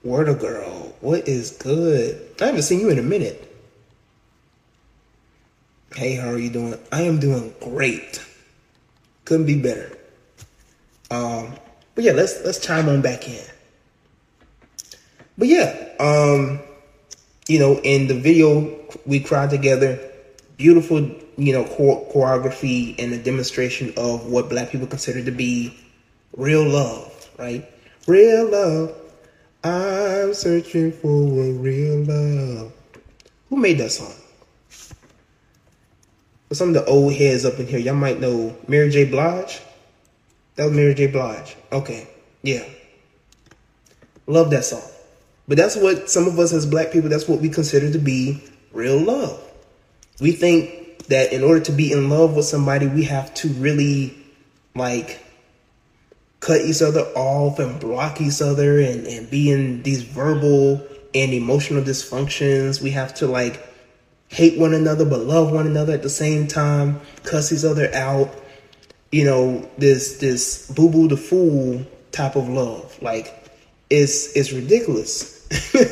Word 0.02 0.28
of 0.28 0.38
girl, 0.38 0.94
what 1.00 1.28
is 1.28 1.50
good? 1.50 2.34
I 2.40 2.46
haven't 2.46 2.62
seen 2.62 2.80
you 2.80 2.88
in 2.88 2.98
a 2.98 3.02
minute. 3.02 3.44
Hey, 5.94 6.14
how 6.14 6.28
are 6.28 6.38
you 6.38 6.50
doing? 6.50 6.78
I 6.92 7.02
am 7.02 7.18
doing 7.18 7.54
great. 7.60 8.24
Couldn't 9.24 9.46
be 9.46 9.60
better. 9.60 9.98
Um, 11.10 11.54
but 11.98 12.04
yeah, 12.04 12.12
let's 12.12 12.44
let's 12.44 12.60
chime 12.60 12.88
on 12.88 13.00
back 13.02 13.26
in. 13.26 13.44
But 15.36 15.48
yeah, 15.48 15.88
um, 15.98 16.60
you 17.48 17.58
know, 17.58 17.80
in 17.80 18.06
the 18.06 18.14
video 18.14 18.86
We 19.04 19.18
Cry 19.18 19.48
Together, 19.48 19.98
beautiful 20.56 21.00
you 21.36 21.52
know, 21.52 21.64
choreography 21.64 22.94
and 23.02 23.12
a 23.12 23.18
demonstration 23.18 23.92
of 23.96 24.26
what 24.26 24.48
black 24.48 24.70
people 24.70 24.86
consider 24.86 25.24
to 25.24 25.32
be 25.32 25.76
real 26.36 26.64
love, 26.68 27.28
right? 27.36 27.68
Real 28.06 28.48
love. 28.48 28.94
I'm 29.64 30.34
searching 30.34 30.92
for 30.92 31.08
a 31.08 31.50
real 31.50 32.04
love. 32.04 32.72
Who 33.48 33.56
made 33.56 33.78
that 33.78 33.90
song? 33.90 34.14
for 36.46 36.54
some 36.54 36.68
of 36.68 36.74
the 36.74 36.84
old 36.84 37.12
heads 37.12 37.44
up 37.44 37.58
in 37.58 37.66
here, 37.66 37.80
y'all 37.80 37.94
might 37.94 38.20
know 38.20 38.56
Mary 38.68 38.88
J. 38.88 39.04
Blige. 39.04 39.62
That 40.58 40.64
was 40.64 40.72
Mary 40.72 40.92
J. 40.92 41.06
Blige. 41.06 41.56
Okay, 41.70 42.08
yeah. 42.42 42.64
Love 44.26 44.50
that 44.50 44.64
song. 44.64 44.82
But 45.46 45.56
that's 45.56 45.76
what 45.76 46.10
some 46.10 46.26
of 46.26 46.36
us 46.40 46.52
as 46.52 46.66
black 46.66 46.90
people, 46.90 47.08
that's 47.08 47.28
what 47.28 47.40
we 47.40 47.48
consider 47.48 47.92
to 47.92 47.98
be 47.98 48.42
real 48.72 48.98
love. 48.98 49.40
We 50.20 50.32
think 50.32 51.06
that 51.06 51.32
in 51.32 51.44
order 51.44 51.60
to 51.60 51.70
be 51.70 51.92
in 51.92 52.10
love 52.10 52.34
with 52.34 52.44
somebody, 52.44 52.88
we 52.88 53.04
have 53.04 53.32
to 53.34 53.48
really 53.50 54.18
like 54.74 55.24
cut 56.40 56.60
each 56.62 56.82
other 56.82 57.02
off 57.14 57.60
and 57.60 57.78
block 57.78 58.20
each 58.20 58.42
other 58.42 58.80
and, 58.80 59.06
and 59.06 59.30
be 59.30 59.52
in 59.52 59.84
these 59.84 60.02
verbal 60.02 60.84
and 61.14 61.32
emotional 61.32 61.84
dysfunctions. 61.84 62.82
We 62.82 62.90
have 62.90 63.14
to 63.14 63.28
like 63.28 63.64
hate 64.26 64.58
one 64.58 64.74
another 64.74 65.04
but 65.04 65.20
love 65.20 65.52
one 65.52 65.68
another 65.68 65.92
at 65.92 66.02
the 66.02 66.10
same 66.10 66.48
time, 66.48 67.00
cuss 67.22 67.52
each 67.52 67.64
other 67.64 67.94
out. 67.94 68.34
You 69.10 69.24
know, 69.24 69.70
this 69.78 70.18
this 70.18 70.70
boo 70.70 70.90
boo 70.90 71.08
the 71.08 71.16
fool 71.16 71.84
type 72.12 72.36
of 72.36 72.48
love. 72.48 73.00
Like 73.02 73.50
it's 73.90 74.36
it's 74.36 74.52
ridiculous. 74.52 75.46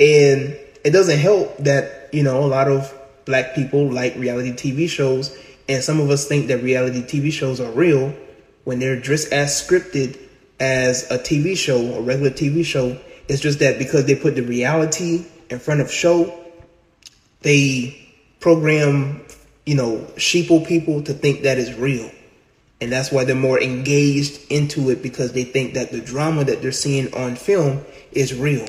and 0.00 0.56
it 0.82 0.90
doesn't 0.92 1.18
help 1.18 1.56
that, 1.58 2.08
you 2.12 2.22
know, 2.22 2.44
a 2.44 2.46
lot 2.46 2.68
of 2.68 2.92
black 3.26 3.54
people 3.54 3.92
like 3.92 4.16
reality 4.16 4.52
TV 4.52 4.88
shows 4.88 5.36
and 5.70 5.84
some 5.84 6.00
of 6.00 6.10
us 6.10 6.26
think 6.26 6.48
that 6.48 6.64
reality 6.64 7.00
TV 7.00 7.32
shows 7.32 7.60
are 7.60 7.70
real 7.70 8.12
when 8.64 8.80
they're 8.80 9.00
just 9.00 9.32
as 9.32 9.52
scripted 9.52 10.18
as 10.58 11.08
a 11.12 11.16
TV 11.16 11.56
show, 11.56 11.94
a 11.94 12.00
regular 12.00 12.32
TV 12.32 12.64
show. 12.64 12.98
It's 13.28 13.40
just 13.40 13.60
that 13.60 13.78
because 13.78 14.04
they 14.06 14.16
put 14.16 14.34
the 14.34 14.42
reality 14.42 15.24
in 15.48 15.60
front 15.60 15.80
of 15.80 15.88
show, 15.88 16.44
they 17.42 18.12
program, 18.40 19.24
you 19.66 19.74
know, 19.74 19.98
sheeple 20.16 20.66
people 20.66 21.02
to 21.02 21.12
think 21.12 21.42
that 21.42 21.58
is 21.58 21.74
real. 21.74 22.10
And 22.80 22.90
that's 22.90 23.12
why 23.12 23.24
they're 23.24 23.36
more 23.36 23.60
engaged 23.60 24.50
into 24.50 24.90
it 24.90 25.02
because 25.02 25.32
they 25.32 25.44
think 25.44 25.74
that 25.74 25.92
the 25.92 26.00
drama 26.00 26.44
that 26.44 26.62
they're 26.62 26.72
seeing 26.72 27.14
on 27.14 27.36
film 27.36 27.84
is 28.12 28.34
real. 28.34 28.66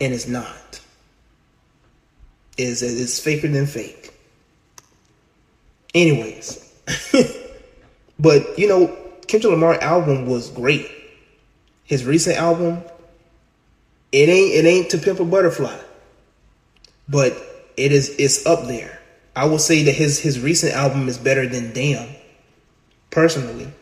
And 0.00 0.12
it's 0.12 0.28
not. 0.28 0.80
Is 2.58 2.82
it's 2.82 3.18
faker 3.18 3.48
than 3.48 3.66
fake. 3.66 4.12
Anyways. 5.94 6.66
but 8.18 8.58
you 8.58 8.68
know, 8.68 8.94
Kendrick 9.26 9.52
Lamar 9.52 9.80
album 9.80 10.26
was 10.26 10.50
great. 10.50 10.90
His 11.84 12.04
recent 12.04 12.36
album, 12.36 12.82
it 14.12 14.28
ain't 14.28 14.54
it 14.54 14.68
ain't 14.68 14.90
to 14.90 14.98
pimp 14.98 15.20
a 15.20 15.24
butterfly. 15.24 15.78
But 17.08 17.36
it 17.76 17.92
is 17.92 18.14
it's 18.18 18.44
up 18.44 18.66
there. 18.66 18.99
I 19.34 19.46
will 19.46 19.58
say 19.58 19.82
that 19.84 19.92
his 19.92 20.18
his 20.18 20.40
recent 20.40 20.72
album 20.72 21.08
is 21.08 21.18
better 21.18 21.46
than 21.46 21.72
Damn. 21.72 22.08
Personally. 23.10 23.72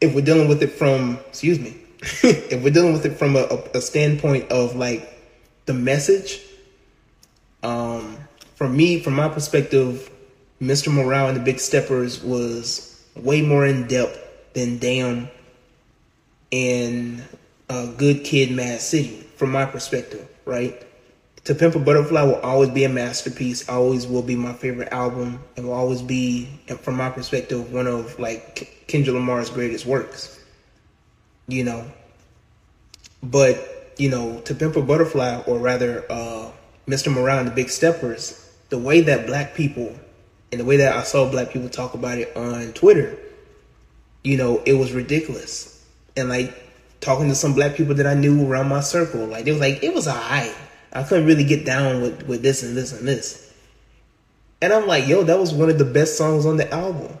If 0.00 0.14
we're 0.14 0.24
dealing 0.24 0.48
with 0.48 0.62
it 0.62 0.72
from 0.72 1.18
excuse 1.28 1.58
me, 1.58 1.76
if 2.02 2.62
we're 2.62 2.72
dealing 2.72 2.92
with 2.92 3.04
it 3.04 3.18
from 3.18 3.36
a, 3.36 3.46
a 3.74 3.80
standpoint 3.80 4.50
of 4.50 4.76
like 4.76 5.18
the 5.66 5.74
message, 5.74 6.40
um, 7.62 8.16
for 8.54 8.68
me, 8.68 9.00
from 9.00 9.14
my 9.14 9.28
perspective, 9.28 10.10
Mr. 10.60 10.92
Morale 10.92 11.28
and 11.28 11.36
the 11.36 11.42
Big 11.42 11.60
Steppers 11.60 12.22
was 12.22 13.04
way 13.16 13.42
more 13.42 13.66
in 13.66 13.86
depth 13.86 14.18
than 14.54 14.78
Damn 14.78 15.28
and 16.52 17.22
uh, 17.68 17.86
Good 17.92 18.24
Kid, 18.24 18.50
Mad 18.50 18.80
City, 18.80 19.26
from 19.36 19.50
my 19.52 19.64
perspective, 19.64 20.28
right? 20.44 20.86
To 21.50 21.56
Pimp 21.56 21.74
a 21.74 21.80
Butterfly 21.80 22.22
will 22.22 22.38
always 22.42 22.68
be 22.68 22.84
a 22.84 22.88
masterpiece. 22.88 23.68
Always 23.68 24.06
will 24.06 24.22
be 24.22 24.36
my 24.36 24.52
favorite 24.52 24.92
album, 24.92 25.42
and 25.56 25.66
will 25.66 25.72
always 25.72 26.00
be, 26.00 26.48
from 26.82 26.94
my 26.94 27.10
perspective, 27.10 27.72
one 27.72 27.88
of 27.88 28.20
like 28.20 28.84
Kendrick 28.86 29.14
Lamar's 29.14 29.50
greatest 29.50 29.84
works. 29.84 30.38
You 31.48 31.64
know, 31.64 31.90
but 33.20 33.94
you 33.98 34.10
know, 34.10 34.38
To 34.42 34.54
Pimp 34.54 34.76
a 34.76 34.82
Butterfly, 34.82 35.42
or 35.44 35.58
rather, 35.58 36.04
uh, 36.08 36.52
Mr. 36.86 37.12
Morale 37.12 37.40
and 37.40 37.48
the 37.48 37.52
Big 37.52 37.68
Steppers, 37.68 38.48
the 38.68 38.78
way 38.78 39.00
that 39.00 39.26
black 39.26 39.56
people 39.56 39.92
and 40.52 40.60
the 40.60 40.64
way 40.64 40.76
that 40.76 40.96
I 40.96 41.02
saw 41.02 41.28
black 41.28 41.50
people 41.50 41.68
talk 41.68 41.94
about 41.94 42.18
it 42.18 42.36
on 42.36 42.74
Twitter, 42.74 43.18
you 44.22 44.36
know, 44.36 44.62
it 44.64 44.74
was 44.74 44.92
ridiculous. 44.92 45.84
And 46.16 46.28
like 46.28 46.54
talking 47.00 47.28
to 47.28 47.34
some 47.34 47.54
black 47.54 47.74
people 47.74 47.96
that 47.96 48.06
I 48.06 48.14
knew 48.14 48.46
around 48.46 48.68
my 48.68 48.82
circle, 48.82 49.26
like 49.26 49.46
they 49.46 49.50
was 49.50 49.60
like, 49.60 49.82
it 49.82 49.92
was 49.92 50.06
alright. 50.06 50.54
I 50.92 51.02
couldn't 51.02 51.26
really 51.26 51.44
get 51.44 51.64
down 51.64 52.02
with, 52.02 52.26
with 52.26 52.42
this 52.42 52.62
and 52.62 52.76
this 52.76 52.92
and 52.92 53.06
this. 53.06 53.52
And 54.62 54.72
I'm 54.72 54.86
like, 54.86 55.06
yo, 55.06 55.22
that 55.22 55.38
was 55.38 55.54
one 55.54 55.70
of 55.70 55.78
the 55.78 55.84
best 55.84 56.18
songs 56.18 56.44
on 56.44 56.56
the 56.56 56.72
album. 56.72 57.16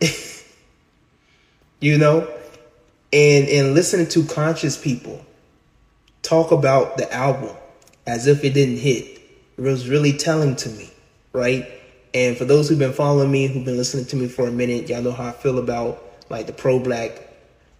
you 1.80 1.98
know? 1.98 2.28
And 3.12 3.46
and 3.48 3.74
listening 3.74 4.08
to 4.08 4.24
conscious 4.24 4.76
people 4.76 5.22
talk 6.22 6.50
about 6.50 6.96
the 6.96 7.12
album 7.12 7.54
as 8.06 8.26
if 8.26 8.42
it 8.42 8.54
didn't 8.54 8.78
hit. 8.78 9.20
It 9.58 9.60
was 9.60 9.88
really 9.88 10.14
telling 10.14 10.56
to 10.56 10.70
me, 10.70 10.90
right? 11.32 11.68
And 12.14 12.36
for 12.36 12.46
those 12.46 12.68
who've 12.68 12.78
been 12.78 12.94
following 12.94 13.30
me, 13.30 13.46
who've 13.46 13.64
been 13.64 13.76
listening 13.76 14.06
to 14.06 14.16
me 14.16 14.28
for 14.28 14.48
a 14.48 14.50
minute, 14.50 14.88
y'all 14.88 15.02
know 15.02 15.12
how 15.12 15.28
I 15.28 15.32
feel 15.32 15.58
about 15.58 16.02
like 16.30 16.46
the 16.46 16.52
pro 16.52 16.78
black 16.78 17.28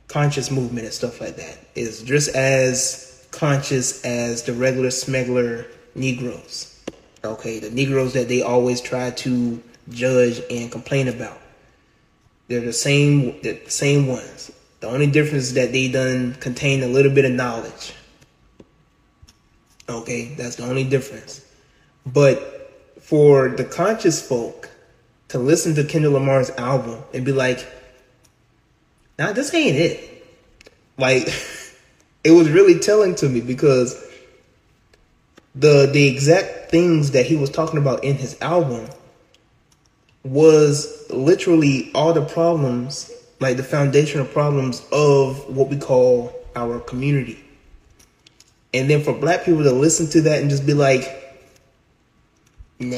conscious 0.09 0.51
movement 0.51 0.85
and 0.85 0.95
stuff 0.95 1.21
like 1.21 1.37
that. 1.37 1.59
It's 1.75 2.03
just 2.03 2.35
as 2.37 3.12
conscious 3.33 4.05
as 4.05 4.45
the 4.45 4.53
regular 4.53 4.91
smuggler 4.91 5.67
Negroes. 5.97 6.69
Okay, 7.25 7.59
the 7.59 7.71
Negroes 7.71 8.13
that 8.15 8.29
they 8.29 8.43
always 8.43 8.81
try 8.81 9.11
to 9.11 9.63
judge 9.91 10.41
and 10.51 10.71
complain 10.71 11.09
about. 11.09 11.39
They're 12.49 12.61
the 12.61 12.73
same 12.73 13.41
the 13.43 13.61
same 13.67 14.07
ones. 14.07 14.53
The 14.81 14.89
only 14.89 15.07
difference 15.07 15.45
is 15.45 15.55
that 15.55 15.73
they 15.73 15.91
done 15.91 16.35
contain 16.35 16.83
a 16.83 16.89
little 16.89 17.13
bit 17.13 17.25
of 17.25 17.33
knowledge. 17.33 17.95
Okay, 19.89 20.35
that's 20.37 20.57
the 20.57 20.65
only 20.65 20.85
difference. 20.85 21.45
But 22.07 22.73
for 23.01 23.49
the 23.49 23.65
conscious 23.65 24.27
folk 24.27 24.71
to 25.29 25.39
listen 25.39 25.75
to 25.75 25.85
Kendrick 25.85 26.13
Lamar's 26.13 26.51
album 26.51 27.03
and 27.15 27.25
be 27.25 27.33
like, 27.33 27.67
nah, 29.19 29.33
this 29.33 29.53
ain't 29.55 29.77
it. 29.77 30.27
Like, 30.99 31.29
it 32.25 32.31
was 32.31 32.51
really 32.51 32.79
telling 32.79 33.15
to 33.17 33.29
me 33.29 33.41
because 33.41 34.03
the 35.55 35.89
the 35.93 36.09
exact 36.09 36.71
things 36.71 37.13
that 37.13 37.27
he 37.27 37.37
was 37.37 37.51
talking 37.51 37.79
about 37.79 38.05
in 38.05 38.17
his 38.17 38.41
album 38.41 38.89
was 40.25 41.05
literally 41.11 41.91
all 41.95 42.13
the 42.13 42.25
problems, 42.25 43.11
like 43.41 43.57
the 43.57 43.65
foundational 43.65 44.27
problems 44.27 44.87
of 44.93 45.55
what 45.55 45.69
we 45.69 45.77
call 45.77 46.33
our 46.55 46.79
community. 46.81 47.43
And 48.73 48.89
then 48.89 49.03
for 49.03 49.13
black 49.13 49.45
people 49.45 49.65
to 49.65 49.73
listen 49.73 50.09
to 50.11 50.23
that 50.23 50.41
and 50.41 50.49
just 50.49 50.65
be 50.65 50.75
like, 50.75 51.03
nah, 52.79 52.97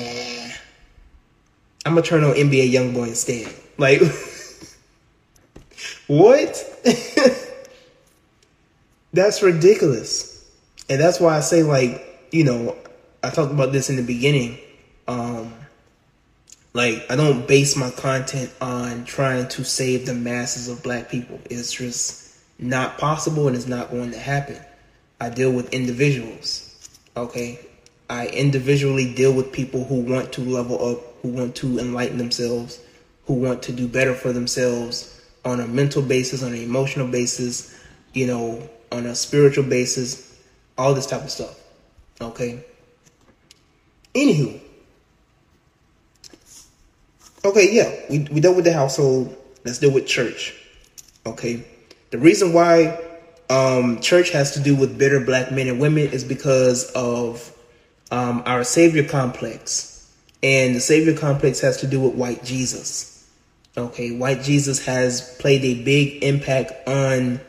I'm 1.86 1.94
gonna 1.94 2.02
turn 2.02 2.24
on 2.24 2.34
NBA 2.34 2.72
YoungBoy 2.72 3.08
instead. 3.08 3.52
Like, 3.78 4.00
what? 6.06 6.62
that's 9.14 9.42
ridiculous. 9.42 10.30
And 10.90 11.00
that's 11.00 11.20
why 11.20 11.36
I 11.36 11.40
say, 11.40 11.62
like, 11.62 12.28
you 12.30 12.44
know, 12.44 12.76
I 13.22 13.30
talked 13.30 13.52
about 13.52 13.72
this 13.72 13.88
in 13.88 13.96
the 13.96 14.02
beginning. 14.02 14.58
Um, 15.08 15.54
like, 16.74 17.06
I 17.08 17.16
don't 17.16 17.46
base 17.46 17.76
my 17.76 17.90
content 17.90 18.52
on 18.60 19.04
trying 19.04 19.48
to 19.48 19.64
save 19.64 20.06
the 20.06 20.14
masses 20.14 20.68
of 20.68 20.82
black 20.82 21.08
people. 21.08 21.40
It's 21.48 21.72
just 21.72 22.36
not 22.58 22.98
possible 22.98 23.46
and 23.46 23.56
it's 23.56 23.68
not 23.68 23.90
going 23.90 24.10
to 24.10 24.18
happen. 24.18 24.60
I 25.20 25.30
deal 25.30 25.52
with 25.52 25.72
individuals. 25.72 26.70
Okay. 27.16 27.60
I 28.10 28.26
individually 28.26 29.14
deal 29.14 29.32
with 29.32 29.52
people 29.52 29.84
who 29.84 30.00
want 30.00 30.32
to 30.34 30.42
level 30.42 30.84
up, 30.90 30.98
who 31.22 31.28
want 31.28 31.54
to 31.56 31.78
enlighten 31.78 32.18
themselves, 32.18 32.80
who 33.26 33.34
want 33.34 33.62
to 33.62 33.72
do 33.72 33.88
better 33.88 34.14
for 34.14 34.32
themselves 34.32 35.22
on 35.44 35.60
a 35.60 35.66
mental 35.66 36.02
basis, 36.02 36.42
on 36.42 36.52
an 36.52 36.62
emotional 36.62 37.06
basis, 37.06 37.80
you 38.12 38.26
know, 38.26 38.68
on 38.94 39.06
a 39.06 39.14
spiritual 39.14 39.64
basis, 39.64 40.38
all 40.78 40.94
this 40.94 41.06
type 41.06 41.22
of 41.22 41.30
stuff. 41.30 41.58
Okay. 42.20 42.64
Anywho. 44.14 44.60
Okay, 47.44 47.74
yeah, 47.74 47.94
we, 48.08 48.20
we 48.30 48.40
dealt 48.40 48.56
with 48.56 48.64
the 48.64 48.72
household. 48.72 49.36
Let's 49.64 49.78
deal 49.78 49.92
with 49.92 50.06
church. 50.06 50.54
Okay. 51.26 51.64
The 52.10 52.18
reason 52.18 52.52
why 52.52 52.98
um, 53.50 54.00
church 54.00 54.30
has 54.30 54.52
to 54.52 54.60
do 54.60 54.74
with 54.74 54.96
bitter 54.96 55.20
black 55.20 55.52
men 55.52 55.68
and 55.68 55.80
women 55.80 56.08
is 56.08 56.24
because 56.24 56.90
of 56.92 57.52
um, 58.10 58.42
our 58.46 58.64
savior 58.64 59.04
complex. 59.04 60.10
And 60.42 60.76
the 60.76 60.80
savior 60.80 61.16
complex 61.16 61.60
has 61.60 61.78
to 61.78 61.86
do 61.86 62.00
with 62.00 62.14
white 62.14 62.44
Jesus. 62.44 63.10
Okay, 63.76 64.16
white 64.16 64.42
Jesus 64.42 64.84
has 64.86 65.36
played 65.40 65.64
a 65.64 65.82
big 65.82 66.22
impact 66.22 66.72
on 66.86 67.40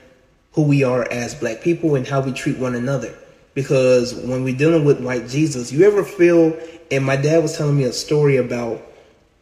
who 0.56 0.64
we 0.64 0.84
are 0.84 1.06
as 1.12 1.36
black 1.36 1.62
people 1.62 1.95
and 1.95 2.08
how 2.08 2.22
we 2.22 2.32
treat 2.32 2.58
one 2.58 2.76
another. 2.76 3.14
Because 3.53 4.16
when 4.16 4.43
we're 4.43 4.58
dealing 4.58 4.86
with 4.86 5.01
white 5.01 5.28
Jesus, 5.28 5.72
you 5.72 5.86
ever 5.86 6.03
feel 6.03 6.58
And 6.91 7.06
my 7.06 7.16
dad 7.16 7.41
was 7.41 7.58
telling 7.58 7.78
me 7.78 7.84
a 7.84 7.93
story 7.93 8.38
about 8.38 8.82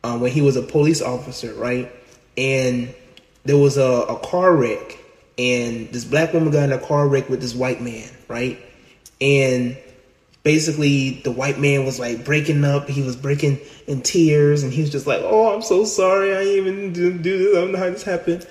um, 0.03 0.22
when 0.22 0.32
he 0.32 0.41
was 0.41 0.55
a 0.55 0.61
police 0.61 1.01
officer, 1.01 1.53
right? 1.53 1.91
And 2.38 2.93
there 3.45 3.57
was 3.57 3.78
a, 3.78 3.84
a 3.84 4.20
car 4.20 4.55
wreck, 4.55 4.97
and 5.38 5.89
this 5.91 6.05
black 6.05 6.34
woman 6.34 6.51
got 6.51 6.64
in 6.64 6.72
a 6.72 6.80
car 6.80 7.07
wreck 7.07 7.30
with 7.30 7.41
this 7.41 7.53
white 7.53 7.82
man, 7.82 8.09
right? 8.28 8.59
And 9.20 9.78
basically, 10.43 11.22
the 11.24 11.32
white 11.32 11.59
man 11.59 11.86
was 11.86 11.99
like 11.99 12.26
breaking 12.26 12.64
up. 12.64 12.88
He 12.88 13.01
was 13.01 13.16
breaking 13.16 13.59
in 13.88 14.01
tears, 14.01 14.64
and 14.64 14.72
he 14.72 14.82
was 14.82 14.89
just 14.89 15.07
like, 15.07 15.22
"Oh, 15.24 15.53
I'm 15.53 15.61
so 15.61 15.86
sorry. 15.86 16.36
I 16.36 16.43
even 16.43 16.93
didn't 16.93 17.22
do 17.22 17.38
this. 17.38 17.57
I 17.57 17.61
don't 17.61 17.72
know 17.74 17.80
how 17.80 17.89
this 17.89 18.03
happened." 18.03 18.47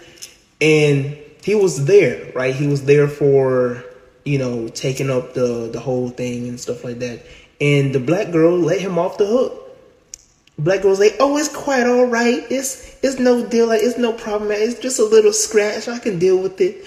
And 0.60 1.18
he 1.45 1.55
was 1.55 1.84
there, 1.86 2.32
right? 2.34 2.55
He 2.55 2.66
was 2.66 2.84
there 2.84 3.09
for 3.09 3.84
you 4.24 4.38
know 4.38 4.68
taking 4.68 5.11
up 5.11 5.34
the 5.34 5.68
the 5.72 5.80
whole 5.80 6.09
thing 6.09 6.49
and 6.49 6.59
stuff 6.61 6.84
like 6.84 6.99
that. 7.01 7.24
And 7.61 7.95
the 7.95 8.01
black 8.01 8.32
girl 8.32 8.59
let 8.59 8.80
him 8.80 8.99
off 8.99 9.18
the 9.18 9.26
hook. 9.26 9.59
Black 10.59 10.82
girl's 10.82 11.01
like, 11.01 11.16
"Oh, 11.18 11.36
it's 11.36 11.49
quite 11.49 11.86
all 11.86 12.07
right. 12.07 12.45
It's 12.51 12.97
it's 13.03 13.18
no 13.18 13.45
deal. 13.47 13.68
Like 13.68 13.82
it's 13.82 13.99
no 13.99 14.12
problem. 14.12 14.51
Man. 14.51 14.59
It's 14.61 14.78
just 14.78 14.99
a 14.99 15.05
little 15.05 15.32
scratch. 15.32 15.88
I 15.88 15.99
can 15.99 16.18
deal 16.18 16.38
with 16.38 16.61
it." 16.61 16.84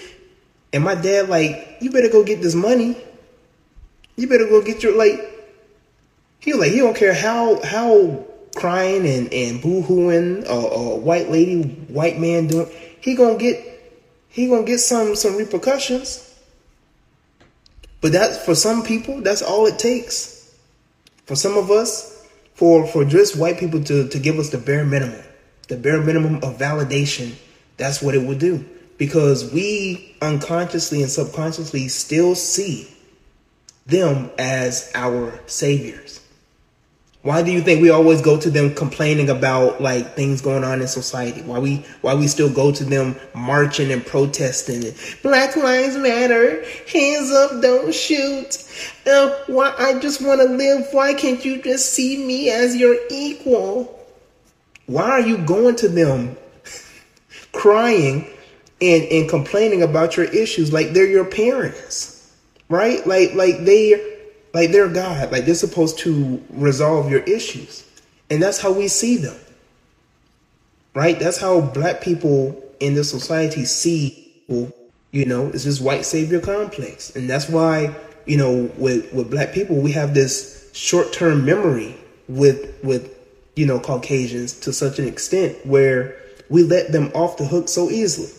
And 0.72 0.84
my 0.84 0.94
dad 0.94 1.28
like, 1.28 1.76
"You 1.80 1.90
better 1.90 2.08
go 2.08 2.24
get 2.24 2.42
this 2.42 2.54
money. 2.54 2.96
You 4.16 4.28
better 4.28 4.46
go 4.46 4.62
get 4.62 4.82
your 4.82 4.96
like." 4.96 5.32
He 6.40 6.52
was 6.52 6.60
like, 6.60 6.70
he 6.70 6.78
don't 6.78 6.96
care 6.96 7.14
how 7.14 7.60
how 7.64 8.24
crying 8.54 9.06
and 9.06 9.32
and 9.32 9.60
boo-hooing 9.60 10.46
a, 10.46 10.50
a 10.52 10.96
white 10.96 11.28
lady, 11.28 11.62
white 11.88 12.18
man 12.18 12.46
doing. 12.46 12.70
He 13.00 13.16
gonna 13.16 13.36
get 13.36 13.75
he 14.36 14.48
gonna 14.48 14.64
get 14.64 14.80
some 14.80 15.16
some 15.16 15.34
repercussions. 15.34 16.22
But 18.02 18.12
that 18.12 18.44
for 18.44 18.54
some 18.54 18.82
people, 18.82 19.22
that's 19.22 19.40
all 19.40 19.64
it 19.64 19.78
takes. 19.78 20.54
For 21.24 21.34
some 21.34 21.56
of 21.56 21.70
us, 21.70 22.22
for 22.52 22.86
for 22.86 23.06
just 23.06 23.36
white 23.36 23.58
people 23.58 23.82
to 23.84 24.06
to 24.06 24.18
give 24.18 24.38
us 24.38 24.50
the 24.50 24.58
bare 24.58 24.84
minimum, 24.84 25.24
the 25.68 25.78
bare 25.78 26.02
minimum 26.02 26.36
of 26.44 26.58
validation, 26.58 27.32
that's 27.78 28.02
what 28.02 28.14
it 28.14 28.24
would 28.24 28.38
do. 28.38 28.62
Because 28.98 29.50
we 29.50 30.14
unconsciously 30.20 31.00
and 31.00 31.10
subconsciously 31.10 31.88
still 31.88 32.34
see 32.34 32.94
them 33.86 34.30
as 34.38 34.92
our 34.94 35.40
saviors. 35.46 36.20
Why 37.26 37.42
do 37.42 37.50
you 37.50 37.60
think 37.60 37.82
we 37.82 37.90
always 37.90 38.20
go 38.20 38.38
to 38.38 38.48
them 38.48 38.72
complaining 38.72 39.30
about 39.30 39.80
like 39.80 40.14
things 40.14 40.40
going 40.40 40.62
on 40.62 40.80
in 40.80 40.86
society? 40.86 41.42
Why 41.42 41.58
we 41.58 41.84
why 42.00 42.14
we 42.14 42.28
still 42.28 42.48
go 42.48 42.70
to 42.70 42.84
them 42.84 43.16
marching 43.34 43.90
and 43.90 44.06
protesting? 44.06 44.94
Black 45.24 45.56
lives 45.56 45.96
matter. 45.96 46.64
Hands 46.88 47.28
up, 47.32 47.60
don't 47.60 47.92
shoot. 47.92 48.64
Uh, 49.04 49.36
why 49.48 49.74
I 49.76 49.98
just 49.98 50.22
want 50.22 50.40
to 50.40 50.46
live. 50.46 50.86
Why 50.92 51.14
can't 51.14 51.44
you 51.44 51.60
just 51.60 51.94
see 51.94 52.24
me 52.24 52.48
as 52.48 52.76
your 52.76 52.96
equal? 53.10 54.06
Why 54.86 55.10
are 55.10 55.20
you 55.20 55.38
going 55.38 55.74
to 55.76 55.88
them 55.88 56.36
crying 57.50 58.24
and 58.80 59.02
and 59.02 59.28
complaining 59.28 59.82
about 59.82 60.16
your 60.16 60.26
issues 60.26 60.72
like 60.72 60.92
they're 60.92 61.08
your 61.08 61.24
parents? 61.24 62.32
Right? 62.68 63.04
Like 63.04 63.34
like 63.34 63.64
they 63.64 64.15
like 64.56 64.72
they're 64.72 64.88
God. 64.88 65.30
Like 65.30 65.44
they're 65.44 65.54
supposed 65.54 65.98
to 66.00 66.42
resolve 66.48 67.10
your 67.10 67.20
issues. 67.20 67.84
And 68.30 68.42
that's 68.42 68.58
how 68.58 68.72
we 68.72 68.88
see 68.88 69.18
them. 69.18 69.36
Right? 70.94 71.18
That's 71.18 71.38
how 71.38 71.60
black 71.60 72.00
people 72.00 72.62
in 72.80 72.94
this 72.94 73.10
society 73.10 73.66
see 73.66 74.22
you 74.48 75.24
know, 75.26 75.48
it's 75.48 75.64
this 75.64 75.80
white 75.80 76.06
savior 76.06 76.40
complex. 76.40 77.14
And 77.14 77.28
that's 77.28 77.48
why, 77.48 77.94
you 78.24 78.36
know, 78.36 78.70
with, 78.78 79.12
with 79.12 79.30
black 79.30 79.52
people, 79.52 79.76
we 79.76 79.92
have 79.92 80.14
this 80.14 80.70
short 80.72 81.12
term 81.12 81.44
memory 81.44 81.94
with 82.28 82.82
with, 82.82 83.14
you 83.56 83.66
know, 83.66 83.78
Caucasians 83.78 84.54
to 84.60 84.72
such 84.72 84.98
an 84.98 85.06
extent 85.06 85.66
where 85.66 86.16
we 86.48 86.62
let 86.62 86.92
them 86.92 87.10
off 87.14 87.36
the 87.36 87.44
hook 87.44 87.68
so 87.68 87.90
easily. 87.90 88.30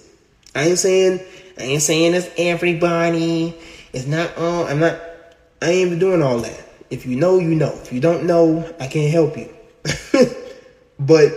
I 0.56 0.70
ain't 0.70 0.80
saying 0.80 1.20
I 1.60 1.62
ain't 1.62 1.82
saying 1.84 2.16
it's 2.16 2.30
everybody. 2.38 3.56
It's 3.94 4.08
not 4.08 4.36
all 4.36 4.66
I'm 4.66 4.80
not 4.80 5.00
I 5.62 5.70
ain't 5.70 5.88
even 5.88 6.00
doing 6.00 6.22
all 6.22 6.40
that. 6.40 6.64
If 6.90 7.06
you 7.06 7.16
know, 7.16 7.40
you 7.40 7.56
know. 7.56 7.74
If 7.82 7.92
you 7.92 8.00
don't 8.00 8.26
know, 8.26 8.74
I 8.80 8.88
can't 8.88 9.12
help 9.12 9.38
you. 9.38 9.54
but 11.00 11.34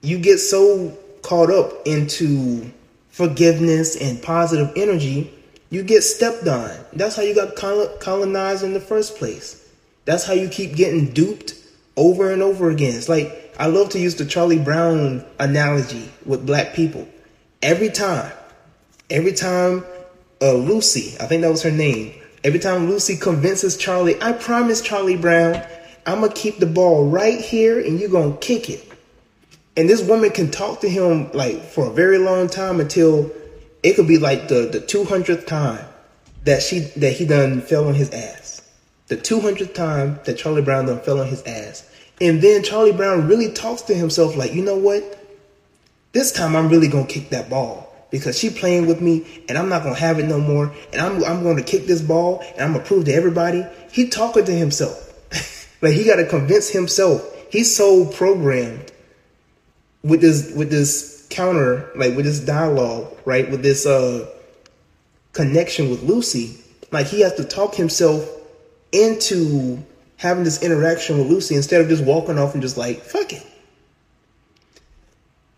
you 0.00 0.18
get 0.18 0.38
so 0.38 0.96
caught 1.22 1.50
up 1.50 1.86
into 1.86 2.70
forgiveness 3.10 3.96
and 3.96 4.22
positive 4.22 4.72
energy, 4.76 5.32
you 5.70 5.82
get 5.82 6.02
stepped 6.02 6.46
on. 6.46 6.70
That's 6.92 7.16
how 7.16 7.22
you 7.22 7.34
got 7.34 7.56
colonized 7.56 8.62
in 8.62 8.72
the 8.72 8.80
first 8.80 9.16
place. 9.16 9.68
That's 10.04 10.24
how 10.24 10.32
you 10.32 10.48
keep 10.48 10.74
getting 10.74 11.12
duped 11.12 11.54
over 11.96 12.32
and 12.32 12.42
over 12.42 12.70
again. 12.70 12.94
It's 12.94 13.08
like 13.08 13.54
I 13.58 13.66
love 13.66 13.90
to 13.90 13.98
use 13.98 14.14
the 14.14 14.24
Charlie 14.24 14.58
Brown 14.58 15.24
analogy 15.38 16.10
with 16.24 16.46
black 16.46 16.74
people. 16.74 17.08
Every 17.60 17.90
time, 17.90 18.32
every 19.10 19.32
time 19.32 19.84
uh, 20.40 20.54
Lucy, 20.54 21.16
I 21.20 21.26
think 21.26 21.42
that 21.42 21.50
was 21.50 21.64
her 21.64 21.70
name, 21.72 22.14
Every 22.48 22.60
time 22.60 22.88
Lucy 22.88 23.14
convinces 23.14 23.76
Charlie, 23.76 24.16
I 24.22 24.32
promise 24.32 24.80
Charlie 24.80 25.18
Brown, 25.18 25.62
I'm 26.06 26.22
gonna 26.22 26.32
keep 26.32 26.60
the 26.60 26.64
ball 26.64 27.06
right 27.06 27.38
here 27.38 27.78
and 27.78 28.00
you're 28.00 28.08
gonna 28.08 28.38
kick 28.38 28.70
it. 28.70 28.90
And 29.76 29.86
this 29.86 30.00
woman 30.00 30.30
can 30.30 30.50
talk 30.50 30.80
to 30.80 30.88
him 30.88 31.30
like 31.32 31.62
for 31.62 31.88
a 31.88 31.90
very 31.90 32.16
long 32.16 32.48
time 32.48 32.80
until 32.80 33.30
it 33.82 33.96
could 33.96 34.08
be 34.08 34.16
like 34.16 34.48
the 34.48 34.66
the 34.72 34.80
200th 34.80 35.46
time 35.46 35.84
that 36.44 36.62
she 36.62 36.78
that 36.96 37.12
he 37.12 37.26
done 37.26 37.60
fell 37.60 37.86
on 37.86 37.92
his 37.92 38.08
ass. 38.12 38.62
The 39.08 39.18
200th 39.18 39.74
time 39.74 40.18
that 40.24 40.38
Charlie 40.38 40.62
Brown 40.62 40.86
done 40.86 41.00
fell 41.00 41.20
on 41.20 41.26
his 41.26 41.42
ass. 41.42 41.86
And 42.18 42.40
then 42.40 42.62
Charlie 42.62 42.92
Brown 42.92 43.28
really 43.28 43.52
talks 43.52 43.82
to 43.82 43.94
himself 43.94 44.38
like, 44.38 44.54
you 44.54 44.64
know 44.64 44.78
what? 44.78 45.22
This 46.12 46.32
time 46.32 46.56
I'm 46.56 46.70
really 46.70 46.88
gonna 46.88 47.06
kick 47.06 47.28
that 47.28 47.50
ball 47.50 47.87
because 48.10 48.38
she 48.38 48.50
playing 48.50 48.86
with 48.86 49.00
me 49.00 49.44
and 49.48 49.58
I'm 49.58 49.68
not 49.68 49.82
gonna 49.82 49.94
have 49.94 50.18
it 50.18 50.26
no 50.26 50.40
more 50.40 50.72
and 50.92 51.00
I'm 51.00 51.22
I'm 51.24 51.42
gonna 51.42 51.62
kick 51.62 51.86
this 51.86 52.02
ball 52.02 52.40
and 52.54 52.62
I'm 52.62 52.72
gonna 52.72 52.84
prove 52.84 53.04
to 53.06 53.12
everybody. 53.12 53.64
He 53.90 54.08
talking 54.08 54.44
to 54.44 54.52
himself. 54.52 55.12
like 55.82 55.94
he 55.94 56.04
gotta 56.04 56.24
convince 56.24 56.70
himself. 56.70 57.22
He's 57.50 57.74
so 57.74 58.06
programmed 58.06 58.92
with 60.02 60.20
this 60.20 60.52
with 60.54 60.70
this 60.70 61.26
counter, 61.30 61.90
like 61.96 62.16
with 62.16 62.24
this 62.24 62.40
dialogue, 62.40 63.14
right? 63.24 63.50
With 63.50 63.62
this 63.62 63.86
uh 63.86 64.28
connection 65.32 65.90
with 65.90 66.02
Lucy. 66.02 66.58
Like 66.90 67.06
he 67.06 67.20
has 67.20 67.34
to 67.34 67.44
talk 67.44 67.74
himself 67.74 68.28
into 68.92 69.84
having 70.16 70.44
this 70.44 70.62
interaction 70.62 71.18
with 71.18 71.28
Lucy 71.28 71.54
instead 71.54 71.80
of 71.80 71.88
just 71.88 72.04
walking 72.04 72.38
off 72.38 72.54
and 72.54 72.62
just 72.62 72.76
like, 72.76 73.00
fuck 73.02 73.32
it. 73.32 73.46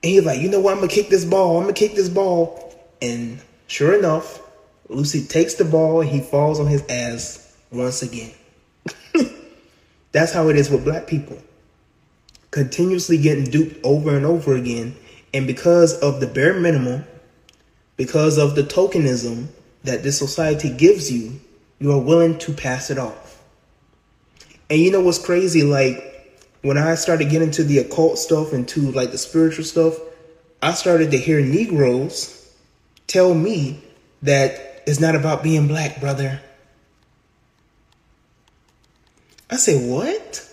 And 0.02 0.12
he's 0.12 0.24
like, 0.24 0.40
you 0.40 0.48
know 0.48 0.60
what? 0.60 0.72
I'm 0.72 0.80
gonna 0.80 0.88
kick 0.88 1.08
this 1.08 1.24
ball. 1.24 1.58
I'm 1.58 1.64
gonna 1.64 1.74
kick 1.74 1.94
this 1.94 2.08
ball. 2.08 2.74
And 3.02 3.40
sure 3.66 3.98
enough, 3.98 4.40
Lucy 4.88 5.24
takes 5.24 5.54
the 5.54 5.64
ball 5.64 6.00
he 6.00 6.20
falls 6.20 6.58
on 6.58 6.66
his 6.66 6.84
ass 6.88 7.56
once 7.70 8.02
again. 8.02 8.32
That's 10.12 10.32
how 10.32 10.48
it 10.48 10.56
is 10.56 10.70
with 10.70 10.84
black 10.84 11.06
people. 11.06 11.38
Continuously 12.50 13.18
getting 13.18 13.44
duped 13.44 13.84
over 13.84 14.16
and 14.16 14.26
over 14.26 14.56
again. 14.56 14.96
And 15.32 15.46
because 15.46 15.98
of 16.00 16.20
the 16.20 16.26
bare 16.26 16.54
minimum, 16.54 17.04
because 17.96 18.38
of 18.38 18.56
the 18.56 18.62
tokenism 18.62 19.46
that 19.84 20.02
this 20.02 20.18
society 20.18 20.70
gives 20.70 21.12
you, 21.12 21.40
you 21.78 21.92
are 21.92 22.00
willing 22.00 22.38
to 22.38 22.52
pass 22.52 22.90
it 22.90 22.98
off. 22.98 23.42
And 24.68 24.80
you 24.80 24.90
know 24.90 25.00
what's 25.00 25.24
crazy? 25.24 25.62
Like, 25.62 26.09
when 26.62 26.76
I 26.76 26.94
started 26.94 27.30
getting 27.30 27.48
into 27.48 27.64
the 27.64 27.78
occult 27.78 28.18
stuff 28.18 28.52
and 28.52 28.68
to 28.68 28.90
like 28.92 29.12
the 29.12 29.18
spiritual 29.18 29.64
stuff, 29.64 29.98
I 30.62 30.72
started 30.74 31.10
to 31.12 31.18
hear 31.18 31.40
Negroes 31.40 32.36
tell 33.06 33.34
me 33.34 33.82
that 34.22 34.82
it's 34.86 35.00
not 35.00 35.14
about 35.14 35.42
being 35.42 35.66
black, 35.66 36.00
brother. 36.00 36.40
I 39.50 39.56
say, 39.56 39.88
what? 39.88 40.46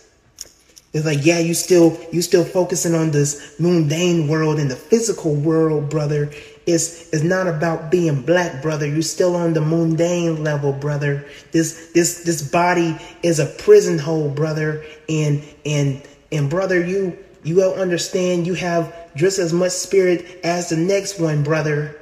It's 0.93 1.05
like, 1.05 1.25
yeah, 1.25 1.39
you 1.39 1.53
still 1.53 1.99
you 2.11 2.21
still 2.21 2.45
focusing 2.45 2.95
on 2.95 3.11
this 3.11 3.55
mundane 3.59 4.27
world 4.27 4.59
and 4.59 4.71
the 4.71 4.75
physical 4.75 5.35
world, 5.35 5.89
brother. 5.89 6.31
It's 6.67 7.09
it's 7.13 7.23
not 7.23 7.47
about 7.47 7.89
being 7.89 8.21
black, 8.21 8.61
brother. 8.61 8.85
You're 8.85 9.01
still 9.01 9.37
on 9.37 9.53
the 9.53 9.61
mundane 9.61 10.43
level, 10.43 10.73
brother. 10.73 11.25
This 11.53 11.91
this 11.93 12.25
this 12.25 12.41
body 12.41 12.97
is 13.23 13.39
a 13.39 13.45
prison 13.45 13.97
hole, 13.97 14.29
brother. 14.29 14.83
And 15.07 15.41
and 15.65 16.03
and 16.29 16.49
brother, 16.49 16.85
you 16.85 17.17
you 17.43 17.55
will 17.55 17.73
understand 17.73 18.45
you 18.45 18.53
have 18.55 18.93
just 19.15 19.39
as 19.39 19.53
much 19.53 19.71
spirit 19.71 20.41
as 20.43 20.67
the 20.67 20.75
next 20.75 21.21
one, 21.21 21.41
brother. 21.41 21.95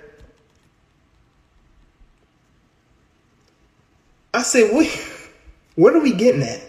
I 4.33 4.41
say, 4.41 4.73
what 4.73 4.87
what 5.75 5.95
are 5.95 6.01
we 6.01 6.11
getting 6.11 6.41
at? 6.41 6.61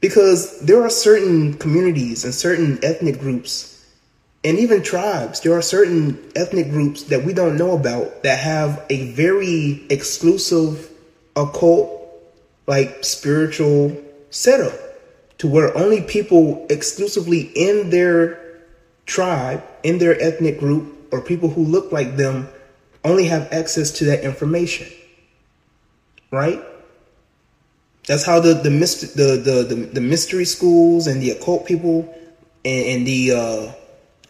Because 0.00 0.60
there 0.60 0.82
are 0.82 0.88
certain 0.88 1.54
communities 1.54 2.24
and 2.24 2.32
certain 2.32 2.78
ethnic 2.82 3.20
groups 3.20 3.75
and 4.46 4.60
even 4.60 4.80
tribes. 4.80 5.40
There 5.40 5.54
are 5.54 5.60
certain 5.60 6.22
ethnic 6.36 6.70
groups 6.70 7.02
that 7.04 7.24
we 7.24 7.34
don't 7.34 7.58
know 7.58 7.72
about 7.72 8.22
that 8.22 8.38
have 8.38 8.86
a 8.88 9.10
very 9.10 9.84
exclusive 9.90 10.88
occult, 11.34 11.90
like 12.68 13.04
spiritual 13.04 14.00
setup 14.30 14.72
to 15.38 15.48
where 15.48 15.76
only 15.76 16.00
people 16.00 16.64
exclusively 16.70 17.40
in 17.56 17.90
their 17.90 18.62
tribe, 19.04 19.64
in 19.82 19.98
their 19.98 20.18
ethnic 20.22 20.60
group, 20.60 20.94
or 21.10 21.20
people 21.20 21.48
who 21.48 21.64
look 21.64 21.90
like 21.90 22.16
them 22.16 22.48
only 23.04 23.24
have 23.24 23.52
access 23.52 23.90
to 23.90 24.04
that 24.04 24.22
information. 24.22 24.86
Right? 26.30 26.62
That's 28.06 28.24
how 28.24 28.38
the 28.38 28.54
the, 28.54 28.70
myst- 28.70 29.16
the, 29.16 29.42
the, 29.42 29.74
the, 29.74 29.74
the 29.86 30.00
mystery 30.00 30.44
schools 30.44 31.08
and 31.08 31.20
the 31.20 31.32
occult 31.32 31.66
people 31.66 32.14
and, 32.64 32.86
and 32.86 33.06
the, 33.06 33.32
uh, 33.32 33.72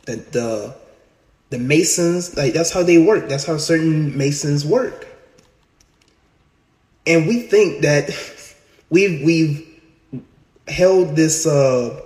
the 0.07 0.17
the 0.33 0.75
the 1.51 1.59
masons 1.59 2.37
like 2.37 2.55
that's 2.55 2.73
how 2.73 2.83
they 2.83 2.99
work. 2.99 3.29
That's 3.29 3.45
how 3.45 3.57
certain 3.59 4.17
masons 4.17 4.65
work. 4.65 5.07
And 7.07 7.29
we 7.29 7.43
think 7.43 7.83
that 7.83 8.11
we've 8.91 9.25
we've 9.25 9.67
held 10.69 11.17
this 11.17 11.47
uh, 11.47 12.01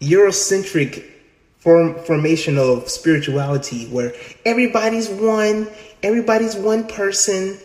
Eurocentric 0.00 1.10
form, 1.58 1.98
formation 2.04 2.58
of 2.58 2.88
spirituality 2.88 3.86
where 3.88 4.12
everybody's 4.44 5.08
one, 5.08 5.68
everybody's 6.02 6.56
one 6.56 6.86
person, 6.86 7.58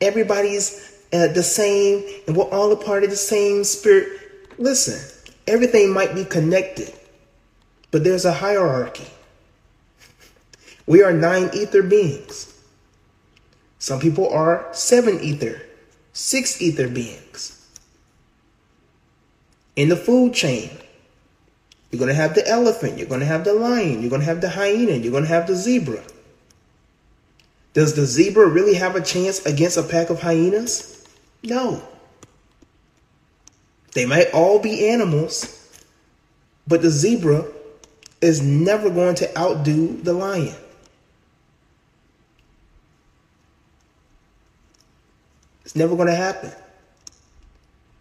everybody's 0.00 1.00
uh, 1.12 1.28
the 1.28 1.42
same, 1.42 2.04
and 2.26 2.36
we're 2.36 2.48
all 2.50 2.72
a 2.72 2.76
part 2.76 3.04
of 3.04 3.10
the 3.10 3.16
same 3.16 3.64
spirit. 3.64 4.08
Listen, 4.58 4.98
everything 5.46 5.92
might 5.92 6.14
be 6.14 6.24
connected, 6.24 6.92
but 7.92 8.02
there's 8.02 8.24
a 8.24 8.32
hierarchy. 8.32 9.06
We 10.86 11.02
are 11.04 11.12
nine 11.12 11.50
ether 11.54 11.82
beings. 11.82 12.52
Some 13.78 14.00
people 14.00 14.28
are 14.30 14.66
seven 14.72 15.20
ether, 15.20 15.62
six 16.12 16.60
ether 16.60 16.88
beings. 16.88 17.58
In 19.76 19.88
the 19.88 19.96
food 19.96 20.34
chain, 20.34 20.70
you're 21.90 21.98
going 21.98 22.08
to 22.08 22.14
have 22.14 22.34
the 22.34 22.48
elephant, 22.48 22.98
you're 22.98 23.08
going 23.08 23.20
to 23.20 23.26
have 23.26 23.44
the 23.44 23.54
lion, 23.54 24.00
you're 24.00 24.10
going 24.10 24.22
to 24.22 24.26
have 24.26 24.40
the 24.40 24.48
hyena, 24.48 24.92
you're 24.92 25.12
going 25.12 25.24
to 25.24 25.28
have 25.28 25.46
the 25.46 25.54
zebra. 25.54 26.02
Does 27.74 27.94
the 27.94 28.06
zebra 28.06 28.46
really 28.46 28.74
have 28.74 28.96
a 28.96 29.00
chance 29.00 29.44
against 29.46 29.76
a 29.76 29.82
pack 29.82 30.10
of 30.10 30.20
hyenas? 30.20 31.06
No. 31.42 31.82
They 33.92 34.06
might 34.06 34.30
all 34.32 34.58
be 34.58 34.88
animals, 34.88 35.84
but 36.66 36.82
the 36.82 36.90
zebra 36.90 37.46
is 38.22 38.40
never 38.40 38.88
going 38.88 39.16
to 39.16 39.38
outdo 39.38 39.96
the 39.98 40.12
lion. 40.12 40.54
It's 45.64 45.74
never 45.74 45.96
going 45.96 46.08
to 46.08 46.14
happen. 46.14 46.52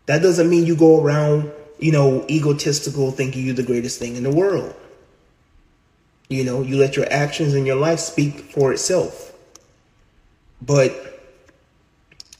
That 0.05 0.21
doesn't 0.21 0.49
mean 0.49 0.65
you 0.65 0.75
go 0.75 1.01
around, 1.01 1.51
you 1.79 1.91
know, 1.91 2.25
egotistical, 2.29 3.11
thinking 3.11 3.45
you're 3.45 3.55
the 3.55 3.63
greatest 3.63 3.99
thing 3.99 4.15
in 4.15 4.23
the 4.23 4.31
world. 4.31 4.75
You 6.29 6.43
know, 6.43 6.61
you 6.61 6.77
let 6.77 6.95
your 6.95 7.11
actions 7.11 7.53
and 7.53 7.65
your 7.65 7.75
life 7.75 7.99
speak 7.99 8.51
for 8.51 8.71
itself. 8.71 9.33
But 10.61 11.19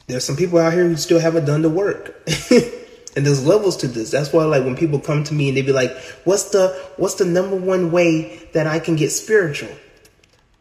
there's 0.08 0.24
some 0.24 0.36
people 0.36 0.60
out 0.60 0.74
here 0.74 0.88
who 0.88 0.96
still 0.96 1.20
haven't 1.20 1.46
done 1.46 1.62
the 1.62 1.70
work. 1.70 2.28
and 3.16 3.26
there's 3.26 3.46
levels 3.46 3.78
to 3.78 3.88
this. 3.88 4.12
That's 4.12 4.32
why 4.32 4.46
like 4.46 4.64
when 4.64 4.76
people 4.76 5.00
come 5.00 5.24
to 5.26 5.34
me 5.34 5.50
and 5.50 5.58
they 5.58 5.62
be 5.62 5.72
like, 5.72 5.96
"What's 6.24 6.50
the 6.52 6.70
what's 6.98 7.16
the 7.16 7.26
number 7.26 7.56
one 7.56 7.92
way 7.92 8.48
that 8.54 8.68
I 8.68 8.80
can 8.80 8.96
get 8.96 9.12
spiritual?" 9.12 9.72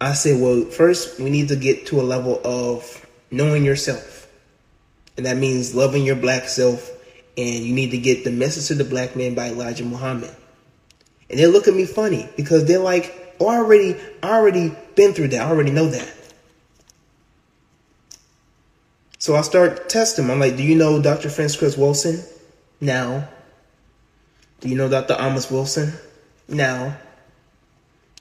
I 0.01 0.15
say, 0.15 0.41
"Well, 0.41 0.65
first 0.65 1.21
we 1.21 1.31
need 1.31 1.49
to 1.49 1.57
get 1.57 1.87
to 1.87 2.01
a 2.01 2.03
level 2.03 2.41
of 2.45 3.07
knowing 3.31 3.65
yourself." 3.65 4.21
And 5.17 5.27
that 5.27 5.37
means 5.37 5.75
loving 5.75 6.05
your 6.05 6.17
black 6.17 6.45
self. 6.45 6.91
And 7.37 7.63
you 7.63 7.75
need 7.75 7.91
to 7.91 7.99
get 7.99 8.25
the 8.25 8.31
message 8.31 8.69
to 8.69 8.75
the 8.75 8.89
black 8.89 9.17
man 9.17 9.35
by 9.35 9.49
Elijah 9.49 9.85
Muhammad. 9.85 10.35
And 11.29 11.39
they 11.39 11.47
look 11.47 11.69
at 11.69 11.75
me 11.75 11.85
funny 11.85 12.29
because 12.37 12.65
they're 12.65 12.79
like, 12.79 13.35
oh, 13.39 13.49
I 13.49 13.59
already, 13.59 13.97
I 14.23 14.31
already 14.31 14.75
been 14.95 15.13
through 15.13 15.29
that. 15.29 15.47
I 15.47 15.51
already 15.51 15.71
know 15.71 15.89
that. 15.89 16.13
So 19.19 19.37
I 19.37 19.43
start 19.43 19.89
testing. 19.91 20.27
Them. 20.27 20.33
I'm 20.33 20.41
like, 20.41 20.57
do 20.57 20.63
you 20.63 20.75
know 20.75 21.01
Dr. 21.01 21.29
Frances 21.29 21.77
Wilson? 21.77 22.25
Now. 22.81 23.29
Do 24.61 24.69
you 24.69 24.77
know 24.77 24.89
Dr. 24.89 25.17
Amos 25.19 25.51
Wilson? 25.51 25.93
Now. 26.49 26.97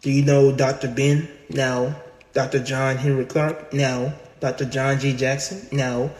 Do 0.01 0.11
you 0.11 0.23
know 0.23 0.51
Dr. 0.51 0.89
Ben? 0.89 1.29
Now. 1.49 1.95
Dr. 2.33 2.59
John 2.59 2.97
Henrik 2.97 3.29
Clarke? 3.29 3.73
Now. 3.73 4.13
Dr. 4.39 4.65
John 4.65 4.99
G. 4.99 5.15
Jackson? 5.15 5.67
Now. 5.71 6.11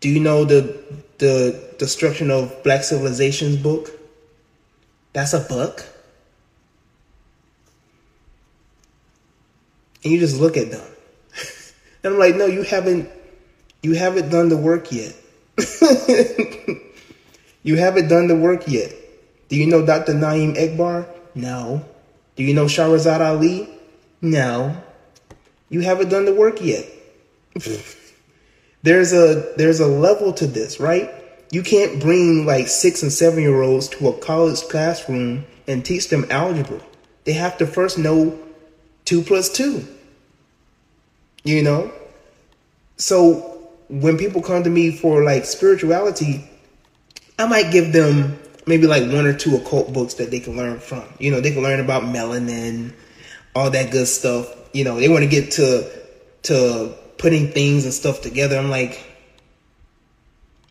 Do 0.00 0.08
you 0.08 0.20
know 0.20 0.44
the 0.44 0.82
the 1.18 1.74
destruction 1.78 2.30
of 2.30 2.62
black 2.62 2.82
civilizations 2.82 3.56
book? 3.56 3.90
That's 5.12 5.34
a 5.34 5.40
book. 5.40 5.84
And 10.02 10.12
you 10.12 10.18
just 10.18 10.40
look 10.40 10.56
at 10.56 10.70
them. 10.70 10.86
and 12.02 12.14
I'm 12.14 12.18
like, 12.18 12.36
no, 12.36 12.46
you 12.46 12.62
haven't 12.62 13.10
you 13.82 13.94
haven't 13.94 14.30
done 14.30 14.48
the 14.48 14.56
work 14.56 14.90
yet. 14.90 15.14
you 17.62 17.76
haven't 17.76 18.08
done 18.08 18.26
the 18.26 18.36
work 18.36 18.66
yet. 18.66 18.92
Do 19.48 19.56
you 19.56 19.66
know 19.66 19.84
Dr. 19.84 20.14
Na'im 20.14 20.56
Akbar? 20.56 21.06
No. 21.34 21.84
Do 22.36 22.42
you 22.42 22.54
know 22.54 22.66
Shahrazad 22.66 23.20
Ali? 23.20 23.68
No. 24.20 24.76
You 25.68 25.80
haven't 25.80 26.08
done 26.08 26.24
the 26.24 26.34
work 26.34 26.60
yet. 26.60 26.86
There's 28.82 29.12
a 29.12 29.52
there's 29.56 29.80
a 29.80 29.86
level 29.86 30.32
to 30.34 30.46
this, 30.46 30.80
right? 30.80 31.10
You 31.52 31.62
can't 31.62 32.00
bring 32.00 32.46
like 32.46 32.68
six 32.68 33.02
and 33.02 33.12
seven 33.12 33.40
year 33.40 33.60
olds 33.60 33.88
to 33.88 34.08
a 34.08 34.18
college 34.18 34.62
classroom 34.62 35.44
and 35.66 35.84
teach 35.84 36.08
them 36.08 36.24
algebra. 36.30 36.80
They 37.24 37.34
have 37.34 37.58
to 37.58 37.66
first 37.66 37.98
know 37.98 38.38
two 39.04 39.22
plus 39.22 39.50
two. 39.50 39.86
You 41.44 41.62
know? 41.62 41.92
So 42.96 43.68
when 43.88 44.16
people 44.16 44.42
come 44.42 44.62
to 44.62 44.70
me 44.70 44.96
for 44.96 45.24
like 45.24 45.44
spirituality, 45.44 46.49
I 47.40 47.46
might 47.46 47.72
give 47.72 47.92
them 47.92 48.38
maybe 48.66 48.86
like 48.86 49.02
one 49.04 49.24
or 49.24 49.32
two 49.32 49.56
occult 49.56 49.92
books 49.94 50.14
that 50.14 50.30
they 50.30 50.40
can 50.40 50.56
learn 50.56 50.78
from. 50.78 51.04
You 51.18 51.30
know, 51.30 51.40
they 51.40 51.52
can 51.52 51.62
learn 51.62 51.80
about 51.80 52.02
melanin, 52.02 52.92
all 53.54 53.70
that 53.70 53.90
good 53.90 54.06
stuff. 54.06 54.54
You 54.74 54.84
know, 54.84 55.00
they 55.00 55.08
want 55.08 55.24
to 55.24 55.30
get 55.30 55.52
to 55.52 55.90
to 56.42 56.94
putting 57.16 57.50
things 57.50 57.84
and 57.84 57.94
stuff 57.94 58.20
together. 58.20 58.58
I'm 58.58 58.68
like, 58.68 59.02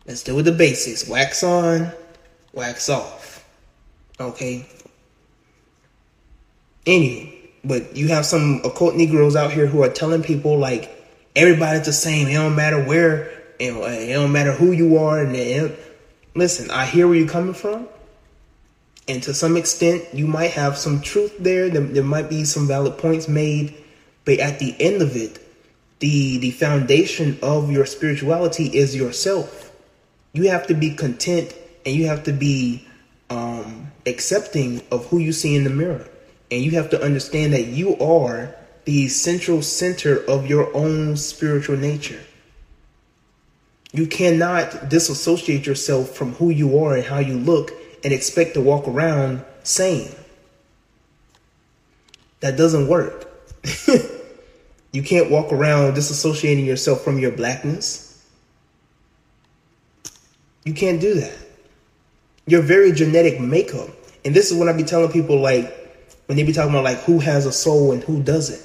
let's 0.06 0.22
do 0.22 0.36
with 0.36 0.44
the 0.44 0.52
basics. 0.52 1.08
Wax 1.08 1.42
on, 1.42 1.90
wax 2.52 2.88
off. 2.88 3.44
Okay. 4.20 4.64
Anyway, 6.86 7.50
but 7.64 7.96
you 7.96 8.08
have 8.08 8.24
some 8.24 8.60
occult 8.64 8.94
Negroes 8.94 9.34
out 9.34 9.52
here 9.52 9.66
who 9.66 9.82
are 9.82 9.88
telling 9.88 10.22
people 10.22 10.56
like 10.56 10.88
everybody's 11.34 11.86
the 11.86 11.92
same. 11.92 12.28
It 12.28 12.34
don't 12.34 12.54
matter 12.54 12.82
where, 12.82 13.30
it 13.58 14.12
don't 14.12 14.32
matter 14.32 14.52
who 14.52 14.70
you 14.70 14.98
are. 14.98 15.20
And 15.20 15.34
listen, 16.34 16.70
I 16.70 16.86
hear 16.86 17.06
where 17.06 17.16
you're 17.16 17.28
coming 17.28 17.54
from, 17.54 17.88
and 19.08 19.22
to 19.24 19.34
some 19.34 19.56
extent, 19.56 20.04
you 20.12 20.26
might 20.26 20.52
have 20.52 20.76
some 20.76 21.00
truth 21.00 21.36
there. 21.38 21.68
There, 21.68 21.82
there 21.82 22.04
might 22.04 22.28
be 22.28 22.44
some 22.44 22.66
valid 22.66 22.98
points 22.98 23.28
made, 23.28 23.74
but 24.24 24.38
at 24.38 24.58
the 24.58 24.74
end 24.78 25.02
of 25.02 25.16
it, 25.16 25.38
the 25.98 26.38
the 26.38 26.50
foundation 26.52 27.38
of 27.42 27.70
your 27.70 27.86
spirituality 27.86 28.66
is 28.66 28.96
yourself. 28.96 29.72
You 30.32 30.48
have 30.48 30.66
to 30.68 30.74
be 30.74 30.94
content 30.94 31.54
and 31.84 31.94
you 31.94 32.06
have 32.06 32.24
to 32.24 32.32
be 32.32 32.86
um, 33.28 33.90
accepting 34.06 34.82
of 34.90 35.06
who 35.06 35.18
you 35.18 35.32
see 35.32 35.56
in 35.56 35.64
the 35.64 35.70
mirror, 35.70 36.06
and 36.50 36.62
you 36.62 36.72
have 36.72 36.90
to 36.90 37.02
understand 37.02 37.52
that 37.52 37.66
you 37.66 37.96
are 37.98 38.54
the 38.84 39.08
central 39.08 39.62
center 39.62 40.24
of 40.24 40.46
your 40.46 40.74
own 40.74 41.16
spiritual 41.16 41.76
nature. 41.76 42.20
You 43.92 44.06
cannot 44.06 44.88
disassociate 44.88 45.66
yourself 45.66 46.10
from 46.10 46.34
who 46.34 46.50
you 46.50 46.78
are 46.84 46.94
and 46.96 47.04
how 47.04 47.18
you 47.18 47.34
look 47.34 47.72
and 48.04 48.12
expect 48.12 48.54
to 48.54 48.60
walk 48.60 48.86
around 48.86 49.44
sane. 49.62 50.14
That 52.40 52.56
doesn't 52.56 52.88
work. 52.88 53.28
You 54.92 55.02
can't 55.02 55.30
walk 55.30 55.52
around 55.52 55.94
disassociating 55.94 56.66
yourself 56.66 57.02
from 57.02 57.18
your 57.18 57.30
blackness. 57.30 58.06
You 60.64 60.74
can't 60.74 61.00
do 61.00 61.14
that. 61.14 61.36
Your 62.46 62.62
very 62.62 62.92
genetic 62.92 63.40
makeup. 63.40 63.88
And 64.24 64.34
this 64.34 64.50
is 64.50 64.58
when 64.58 64.68
I 64.68 64.72
be 64.72 64.82
telling 64.82 65.12
people 65.12 65.38
like 65.38 65.76
when 66.26 66.36
they 66.36 66.42
be 66.42 66.52
talking 66.52 66.70
about 66.70 66.84
like 66.84 66.98
who 66.98 67.20
has 67.20 67.46
a 67.46 67.52
soul 67.52 67.92
and 67.92 68.02
who 68.02 68.22
doesn't. 68.22 68.60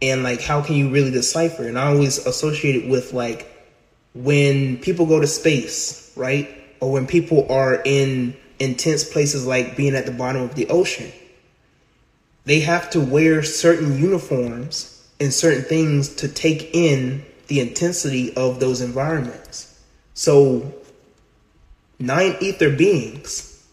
And 0.00 0.22
like 0.22 0.40
how 0.40 0.62
can 0.62 0.76
you 0.76 0.90
really 0.90 1.10
decipher? 1.10 1.66
And 1.66 1.76
I 1.76 1.88
always 1.88 2.24
associate 2.24 2.76
it 2.76 2.88
with 2.88 3.12
like 3.12 3.57
when 4.14 4.78
people 4.78 5.06
go 5.06 5.20
to 5.20 5.26
space, 5.26 6.12
right? 6.16 6.48
Or 6.80 6.92
when 6.92 7.06
people 7.06 7.50
are 7.50 7.80
in 7.84 8.36
intense 8.58 9.04
places 9.04 9.46
like 9.46 9.76
being 9.76 9.94
at 9.94 10.06
the 10.06 10.12
bottom 10.12 10.42
of 10.42 10.54
the 10.54 10.68
ocean. 10.68 11.12
They 12.44 12.60
have 12.60 12.90
to 12.90 13.00
wear 13.00 13.42
certain 13.42 13.98
uniforms 13.98 15.06
and 15.20 15.32
certain 15.32 15.64
things 15.64 16.16
to 16.16 16.28
take 16.28 16.74
in 16.74 17.24
the 17.48 17.60
intensity 17.60 18.34
of 18.36 18.60
those 18.60 18.80
environments. 18.80 19.78
So 20.14 20.74
nine 21.98 22.36
ether 22.40 22.70
beings 22.70 23.66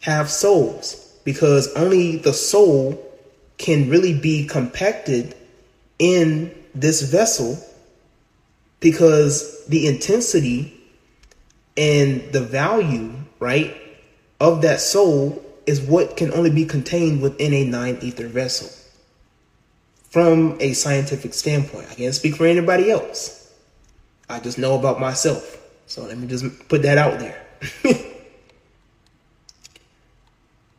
have 0.00 0.30
souls 0.30 0.94
because 1.24 1.72
only 1.74 2.16
the 2.16 2.32
soul 2.32 3.06
can 3.58 3.90
really 3.90 4.18
be 4.18 4.46
compacted 4.46 5.34
in 5.98 6.54
this 6.74 7.02
vessel 7.02 7.58
because 8.80 9.64
the 9.66 9.86
intensity 9.86 10.76
and 11.76 12.32
the 12.32 12.40
value, 12.40 13.12
right, 13.38 13.76
of 14.40 14.62
that 14.62 14.80
soul 14.80 15.44
is 15.66 15.80
what 15.80 16.16
can 16.16 16.32
only 16.32 16.50
be 16.50 16.64
contained 16.64 17.22
within 17.22 17.52
a 17.54 17.64
nine 17.64 17.98
ether 18.00 18.26
vessel. 18.26 18.68
From 20.10 20.56
a 20.60 20.72
scientific 20.72 21.34
standpoint, 21.34 21.86
I 21.90 21.94
can't 21.94 22.14
speak 22.14 22.36
for 22.36 22.46
anybody 22.46 22.90
else. 22.90 23.52
I 24.28 24.40
just 24.40 24.58
know 24.58 24.76
about 24.78 24.98
myself. 24.98 25.58
So 25.86 26.02
let 26.02 26.18
me 26.18 26.26
just 26.26 26.68
put 26.68 26.82
that 26.82 26.98
out 26.98 27.18
there. 27.18 27.46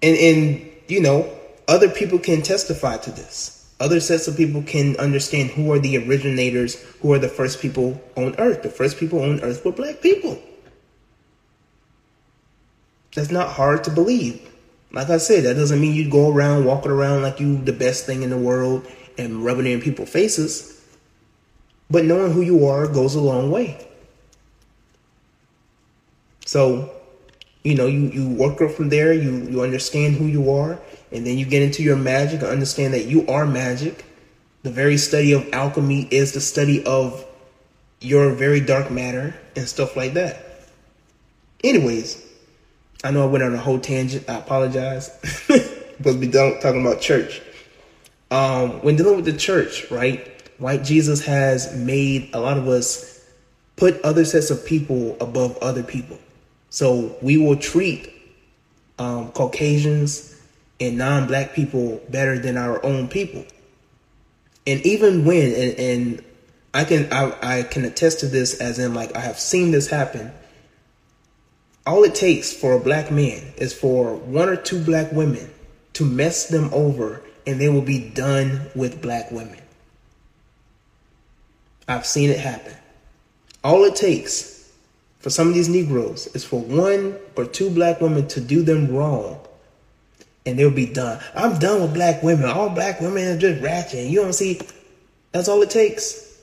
and 0.02 0.18
and 0.18 0.70
you 0.88 1.02
know, 1.02 1.32
other 1.68 1.90
people 1.90 2.20
can 2.20 2.42
testify 2.42 2.98
to 2.98 3.12
this. 3.12 3.61
Other 3.82 4.00
sets 4.00 4.28
of 4.28 4.38
people 4.38 4.62
can 4.62 4.96
understand 4.98 5.50
who 5.50 5.72
are 5.72 5.80
the 5.80 5.98
originators, 5.98 6.80
who 7.02 7.12
are 7.14 7.18
the 7.18 7.28
first 7.28 7.60
people 7.60 8.00
on 8.16 8.36
earth. 8.38 8.62
The 8.62 8.70
first 8.70 9.00
people 9.00 9.24
on 9.24 9.42
earth 9.42 9.66
were 9.66 9.72
black 9.72 10.02
people. 10.02 10.40
That's 13.16 13.32
not 13.32 13.50
hard 13.50 13.84
to 13.86 13.90
believe. 13.90 14.40
Like 14.92 15.10
I 15.10 15.18
said, 15.18 15.46
that 15.46 15.56
doesn't 15.56 15.82
mean 15.82 15.96
you 15.96 16.12
go 16.12 16.32
around 16.32 16.66
walking 16.66 16.92
around 16.92 17.24
like 17.24 17.40
you 17.40 17.58
the 17.58 17.74
best 17.74 18.06
thing 18.06 18.22
in 18.22 18.30
the 18.30 18.38
world 18.38 18.86
and 19.18 19.44
rubbing 19.44 19.66
it 19.66 19.72
in 19.72 19.82
people's 19.82 20.10
faces. 20.10 20.80
But 21.90 22.06
knowing 22.06 22.34
who 22.34 22.42
you 22.42 22.68
are 22.68 22.88
goes 22.88 23.16
a 23.16 23.20
long 23.20 23.50
way. 23.50 23.84
So, 26.46 26.92
you 27.64 27.74
know, 27.74 27.88
you, 27.88 28.02
you 28.02 28.30
work 28.30 28.62
up 28.62 28.72
from 28.72 28.90
there, 28.90 29.12
you, 29.12 29.32
you 29.50 29.64
understand 29.64 30.18
who 30.18 30.26
you 30.26 30.52
are, 30.52 30.80
and 31.12 31.26
then 31.26 31.38
you 31.38 31.46
get 31.46 31.62
into 31.62 31.84
your 31.84 31.98
magic 31.98 32.42
and 32.42 32.50
understand 32.50 32.94
that 32.94 33.06
you 33.06 33.28
are 33.28 33.46
magic. 33.46 34.06
The 34.64 34.72
very 34.72 34.98
study 34.98 35.34
of 35.34 35.48
alchemy 35.54 36.08
is 36.12 36.34
the 36.34 36.42
study 36.42 36.86
of 36.86 37.26
your 38.00 38.32
very 38.32 38.62
dark 38.62 38.90
matter 38.90 39.36
and 39.56 39.68
stuff 39.68 39.96
like 39.96 40.14
that. 40.14 40.46
Anyways, 41.64 42.26
I 43.04 43.12
know 43.12 43.24
I 43.24 43.26
went 43.26 43.44
on 43.44 43.54
a 43.54 43.58
whole 43.58 43.80
tangent. 43.80 44.30
I 44.30 44.36
apologize. 44.36 45.10
but 46.00 46.16
we 46.16 46.28
done 46.28 46.60
talking 46.62 46.82
about 46.82 47.02
church. 47.02 47.42
Um, 48.30 48.82
when 48.82 48.96
dealing 48.96 49.18
with 49.18 49.26
the 49.26 49.38
church, 49.38 49.92
right? 49.92 50.28
White 50.58 50.84
Jesus 50.84 51.26
has 51.26 51.76
made 51.76 52.30
a 52.34 52.40
lot 52.40 52.58
of 52.58 52.68
us 52.68 53.26
put 53.76 54.00
other 54.02 54.24
sets 54.24 54.52
of 54.52 54.66
people 54.66 55.18
above 55.20 55.58
other 55.58 55.84
people. 55.84 56.18
So 56.70 57.18
we 57.22 57.38
will 57.38 57.58
treat 57.58 58.14
um, 59.00 59.32
Caucasians 59.32 60.31
and 60.82 60.98
non-black 60.98 61.54
people 61.54 62.02
better 62.10 62.38
than 62.38 62.58
our 62.58 62.84
own 62.86 63.08
people. 63.08 63.46
And 64.68 64.86
even 64.86 65.24
when, 65.24 65.54
and, 65.54 65.80
and 65.80 66.26
I 66.74 66.84
can 66.84 67.12
I, 67.14 67.60
I 67.60 67.64
can 67.64 67.86
attest 67.86 68.20
to 68.22 68.28
this 68.28 68.60
as 68.60 68.80
in 68.80 68.94
like 68.94 69.16
I 69.16 69.22
have 69.22 69.40
seen 69.40 69.72
this 69.72 69.88
happen 69.88 70.32
all 71.86 72.04
it 72.04 72.14
takes 72.14 72.54
for 72.54 72.74
a 72.74 72.80
black 72.80 73.12
man 73.12 73.54
is 73.58 73.74
for 73.74 74.16
one 74.16 74.50
or 74.50 74.56
two 74.56 74.80
black 74.84 75.12
women 75.12 75.50
to 75.94 76.06
mess 76.06 76.48
them 76.48 76.70
over 76.72 77.24
and 77.48 77.60
they 77.60 77.70
will 77.70 77.82
be 77.82 78.10
done 78.10 78.70
with 78.76 79.02
black 79.02 79.32
women. 79.32 79.60
I've 81.88 82.06
seen 82.06 82.30
it 82.30 82.40
happen. 82.40 82.76
All 83.64 83.84
it 83.84 83.96
takes 83.96 84.72
for 85.20 85.30
some 85.30 85.48
of 85.48 85.54
these 85.54 85.70
Negroes 85.70 86.28
is 86.28 86.46
for 86.46 86.62
one 86.62 87.18
or 87.36 87.46
two 87.46 87.70
black 87.72 88.00
women 88.00 88.28
to 88.30 88.42
do 88.42 88.62
them 88.62 88.96
wrong 88.96 89.40
and 90.46 90.58
they'll 90.58 90.72
be 90.72 90.88
done. 90.88 91.20
I'm 91.36 91.60
done 91.60 91.82
with 91.82 91.94
black 91.94 92.24
women. 92.24 92.50
All 92.50 92.70
black 92.70 93.00
women 93.00 93.28
are 93.28 93.38
just 93.38 93.62
ratchet. 93.62 94.08
You 94.10 94.22
don't 94.22 94.34
see, 94.34 94.60
that's 95.32 95.48
all 95.48 95.62
it 95.62 95.70
takes. 95.70 96.40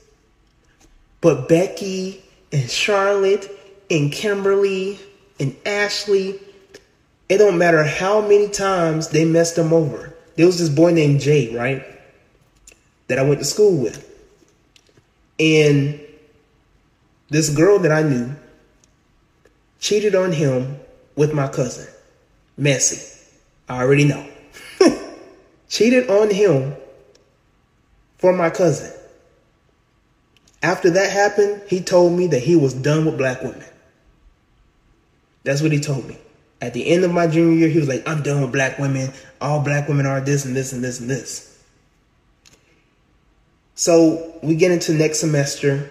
But 1.21 1.49
Becky 1.49 2.23
and 2.51 2.69
Charlotte 2.69 3.49
and 3.91 4.11
Kimberly 4.11 4.99
and 5.39 5.55
Ashley, 5.65 6.39
it 7.27 7.37
don't 7.37 7.57
matter 7.57 7.83
how 7.83 8.21
many 8.21 8.47
times 8.49 9.09
they 9.09 9.25
messed 9.25 9.55
them 9.55 9.73
over. 9.73 10.15
There 10.35 10.45
was 10.45 10.57
this 10.57 10.69
boy 10.69 10.93
named 10.93 11.19
Jay, 11.19 11.53
right? 11.55 11.83
That 13.07 13.19
I 13.19 13.23
went 13.23 13.39
to 13.39 13.45
school 13.45 13.81
with. 13.81 14.05
And 15.39 15.99
this 17.29 17.49
girl 17.49 17.79
that 17.79 17.91
I 17.91 18.03
knew 18.03 18.35
cheated 19.79 20.15
on 20.15 20.31
him 20.31 20.79
with 21.15 21.33
my 21.33 21.47
cousin, 21.47 21.87
Messi. 22.57 23.18
I 23.69 23.81
already 23.83 24.05
know. 24.05 24.27
cheated 25.69 26.09
on 26.09 26.31
him 26.31 26.75
for 28.17 28.33
my 28.33 28.49
cousin. 28.49 28.91
After 30.61 30.89
that 30.89 31.11
happened, 31.11 31.61
he 31.67 31.79
told 31.79 32.17
me 32.17 32.27
that 32.27 32.39
he 32.39 32.55
was 32.55 32.73
done 32.73 33.05
with 33.05 33.17
black 33.17 33.41
women. 33.41 33.63
That's 35.43 35.61
what 35.61 35.71
he 35.71 35.79
told 35.79 36.05
me. 36.05 36.17
At 36.61 36.73
the 36.73 36.85
end 36.85 37.05
of 37.05 37.13
my 37.13 37.27
junior 37.27 37.55
year, 37.57 37.69
he 37.69 37.79
was 37.79 37.87
like, 37.87 38.05
I'm 38.07 38.21
done 38.21 38.41
with 38.41 38.51
black 38.51 38.77
women. 38.77 39.13
All 39.39 39.61
black 39.61 39.87
women 39.87 40.05
are 40.05 40.19
this 40.19 40.43
and 40.43 40.53
this 40.55 40.73
and 40.73 40.83
this 40.83 40.99
and 40.99 41.09
this. 41.09 41.45
So 43.75 44.37
we 44.43 44.55
get 44.55 44.71
into 44.71 44.93
next 44.93 45.19
semester. 45.19 45.89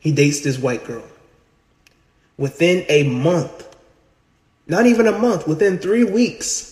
He 0.00 0.12
dates 0.12 0.40
this 0.40 0.58
white 0.58 0.84
girl. 0.84 1.04
Within 2.36 2.84
a 2.90 3.04
month, 3.04 3.74
not 4.66 4.84
even 4.84 5.06
a 5.06 5.18
month, 5.18 5.48
within 5.48 5.78
three 5.78 6.04
weeks, 6.04 6.69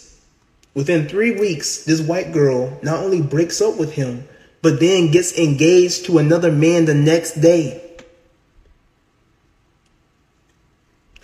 within 0.78 1.08
three 1.08 1.32
weeks, 1.32 1.82
this 1.82 2.00
white 2.00 2.30
girl 2.30 2.78
not 2.84 3.00
only 3.02 3.20
breaks 3.20 3.60
up 3.60 3.76
with 3.76 3.94
him, 3.94 4.28
but 4.62 4.78
then 4.78 5.10
gets 5.10 5.36
engaged 5.36 6.06
to 6.06 6.18
another 6.18 6.52
man 6.52 6.84
the 6.84 6.94
next 6.94 7.40
day. 7.40 7.82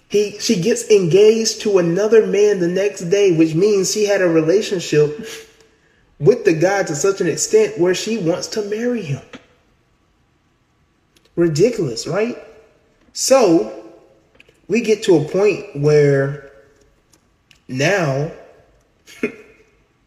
He, 0.08 0.40
she 0.40 0.60
gets 0.60 0.90
engaged 0.90 1.60
to 1.60 1.78
another 1.78 2.26
man 2.26 2.58
the 2.58 2.66
next 2.66 3.02
day, 3.02 3.30
which 3.30 3.54
means 3.54 3.92
she 3.92 4.06
had 4.06 4.22
a 4.22 4.28
relationship 4.28 5.24
with 6.18 6.44
the 6.44 6.54
guy 6.54 6.82
to 6.82 6.96
such 6.96 7.20
an 7.20 7.28
extent 7.28 7.78
where 7.78 7.94
she 7.94 8.18
wants 8.18 8.48
to 8.48 8.62
marry 8.62 9.02
him. 9.02 9.22
Ridiculous, 11.36 12.08
right? 12.08 12.42
So 13.12 13.84
we 14.66 14.80
get 14.80 15.04
to 15.04 15.14
a 15.18 15.24
point 15.28 15.76
where 15.76 16.50
now 17.68 18.32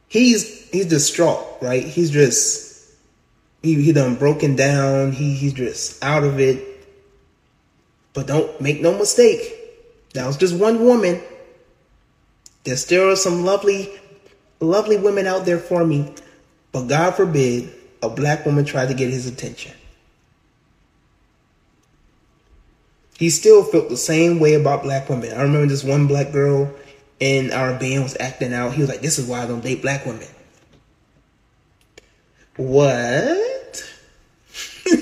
he's 0.07 0.69
he's 0.69 0.87
distraught, 0.87 1.45
right? 1.61 1.83
He's 1.83 2.11
just 2.11 2.91
he 3.61 3.81
he 3.81 3.91
done 3.93 4.15
broken 4.15 4.55
down. 4.55 5.11
He 5.11 5.35
he's 5.35 5.53
just 5.53 6.03
out 6.03 6.23
of 6.23 6.39
it. 6.39 6.63
But 8.13 8.27
don't 8.27 8.59
make 8.59 8.81
no 8.81 8.97
mistake. 8.97 9.53
That 10.13 10.25
was 10.25 10.37
just 10.37 10.55
one 10.55 10.83
woman. 10.83 11.21
There's 12.63 12.83
still 12.83 13.15
some 13.15 13.45
lovely, 13.45 13.91
lovely 14.59 14.97
women 14.97 15.27
out 15.27 15.45
there 15.45 15.59
for 15.59 15.85
me. 15.85 16.13
But 16.71 16.87
God 16.87 17.15
forbid 17.15 17.73
a 18.01 18.09
black 18.09 18.45
woman 18.45 18.65
tried 18.65 18.87
to 18.87 18.93
get 18.93 19.09
his 19.09 19.27
attention. 19.27 19.73
He 23.17 23.29
still 23.29 23.63
felt 23.63 23.89
the 23.89 23.97
same 23.97 24.39
way 24.39 24.53
about 24.53 24.83
black 24.83 25.09
women. 25.09 25.31
I 25.33 25.41
remember 25.41 25.67
this 25.67 25.83
one 25.83 26.07
black 26.07 26.31
girl 26.31 26.71
in 27.19 27.51
our 27.51 27.77
band 27.77 28.03
was 28.03 28.17
acting 28.19 28.53
out. 28.53 28.73
He 28.73 28.81
was 28.81 28.89
like, 28.89 29.01
This 29.01 29.17
is 29.19 29.27
why 29.27 29.41
I 29.43 29.47
don't 29.47 29.61
date 29.61 29.81
black 29.81 30.05
women. 30.05 30.27
What? 32.57 33.83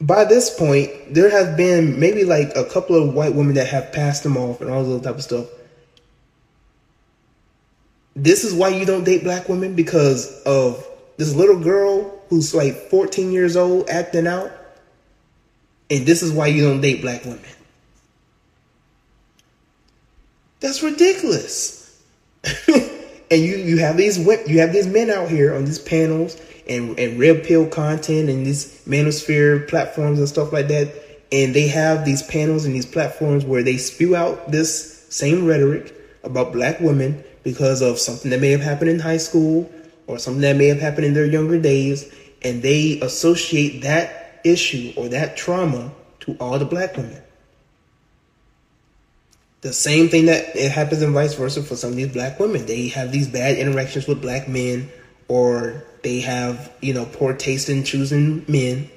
by 0.00 0.24
this 0.24 0.56
point, 0.56 0.90
there 1.12 1.30
have 1.30 1.56
been 1.56 1.98
maybe 1.98 2.24
like 2.24 2.52
a 2.56 2.64
couple 2.64 2.96
of 2.96 3.14
white 3.14 3.34
women 3.34 3.54
that 3.54 3.66
have 3.68 3.92
passed 3.92 4.24
him 4.24 4.36
off 4.36 4.60
and 4.60 4.70
all 4.70 4.84
those 4.84 5.02
type 5.02 5.16
of 5.16 5.22
stuff. 5.22 5.46
This 8.16 8.44
is 8.44 8.54
why 8.54 8.68
you 8.68 8.86
don't 8.86 9.02
date 9.04 9.24
black 9.24 9.48
women 9.48 9.74
because 9.74 10.40
of 10.42 10.86
this 11.16 11.34
little 11.34 11.58
girl 11.58 12.22
who's 12.28 12.54
like 12.54 12.74
14 12.90 13.32
years 13.32 13.56
old 13.56 13.88
acting 13.88 14.26
out. 14.26 14.52
And 15.90 16.06
this 16.06 16.22
is 16.22 16.32
why 16.32 16.46
you 16.46 16.64
don't 16.64 16.80
date 16.80 17.02
black 17.02 17.24
women. 17.24 17.40
That's 20.64 20.82
ridiculous. 20.82 22.02
and 22.68 23.42
you 23.42 23.56
you 23.56 23.76
have 23.80 23.98
these 23.98 24.16
you 24.16 24.60
have 24.60 24.72
these 24.72 24.86
men 24.86 25.10
out 25.10 25.28
here 25.28 25.54
on 25.54 25.66
these 25.66 25.78
panels 25.78 26.40
and, 26.66 26.98
and 26.98 27.20
red 27.20 27.44
pill 27.44 27.66
content 27.68 28.30
and 28.30 28.46
these 28.46 28.82
manosphere 28.86 29.68
platforms 29.68 30.18
and 30.18 30.26
stuff 30.26 30.54
like 30.54 30.68
that. 30.68 30.90
And 31.30 31.54
they 31.54 31.68
have 31.68 32.06
these 32.06 32.22
panels 32.22 32.64
and 32.64 32.74
these 32.74 32.86
platforms 32.86 33.44
where 33.44 33.62
they 33.62 33.76
spew 33.76 34.16
out 34.16 34.52
this 34.52 35.06
same 35.10 35.44
rhetoric 35.44 35.94
about 36.22 36.54
black 36.54 36.80
women 36.80 37.22
because 37.42 37.82
of 37.82 37.98
something 37.98 38.30
that 38.30 38.40
may 38.40 38.52
have 38.52 38.62
happened 38.62 38.88
in 38.88 39.00
high 39.00 39.18
school 39.18 39.70
or 40.06 40.18
something 40.18 40.40
that 40.40 40.56
may 40.56 40.68
have 40.68 40.80
happened 40.80 41.04
in 41.04 41.12
their 41.12 41.26
younger 41.26 41.60
days. 41.60 42.10
And 42.40 42.62
they 42.62 42.98
associate 43.00 43.82
that 43.82 44.40
issue 44.44 44.94
or 44.96 45.08
that 45.10 45.36
trauma 45.36 45.92
to 46.20 46.34
all 46.40 46.58
the 46.58 46.64
black 46.64 46.96
women. 46.96 47.22
The 49.64 49.72
same 49.72 50.10
thing 50.10 50.26
that 50.26 50.54
it 50.54 50.70
happens 50.70 51.00
and 51.00 51.14
vice 51.14 51.32
versa 51.32 51.62
for 51.62 51.74
some 51.74 51.88
of 51.88 51.96
these 51.96 52.12
black 52.12 52.38
women. 52.38 52.66
They 52.66 52.88
have 52.88 53.10
these 53.10 53.26
bad 53.26 53.56
interactions 53.56 54.06
with 54.06 54.20
black 54.20 54.46
men, 54.46 54.90
or 55.26 55.82
they 56.02 56.20
have 56.20 56.70
you 56.82 56.92
know 56.92 57.06
poor 57.06 57.32
taste 57.32 57.70
in 57.70 57.82
choosing 57.82 58.44
men, 58.46 58.90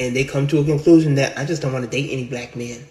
and 0.00 0.16
they 0.16 0.24
come 0.24 0.48
to 0.48 0.58
a 0.58 0.64
conclusion 0.64 1.14
that 1.14 1.38
I 1.38 1.44
just 1.44 1.62
don't 1.62 1.72
want 1.72 1.84
to 1.84 1.90
date 1.90 2.10
any 2.10 2.24
black 2.24 2.56
men. 2.56 2.84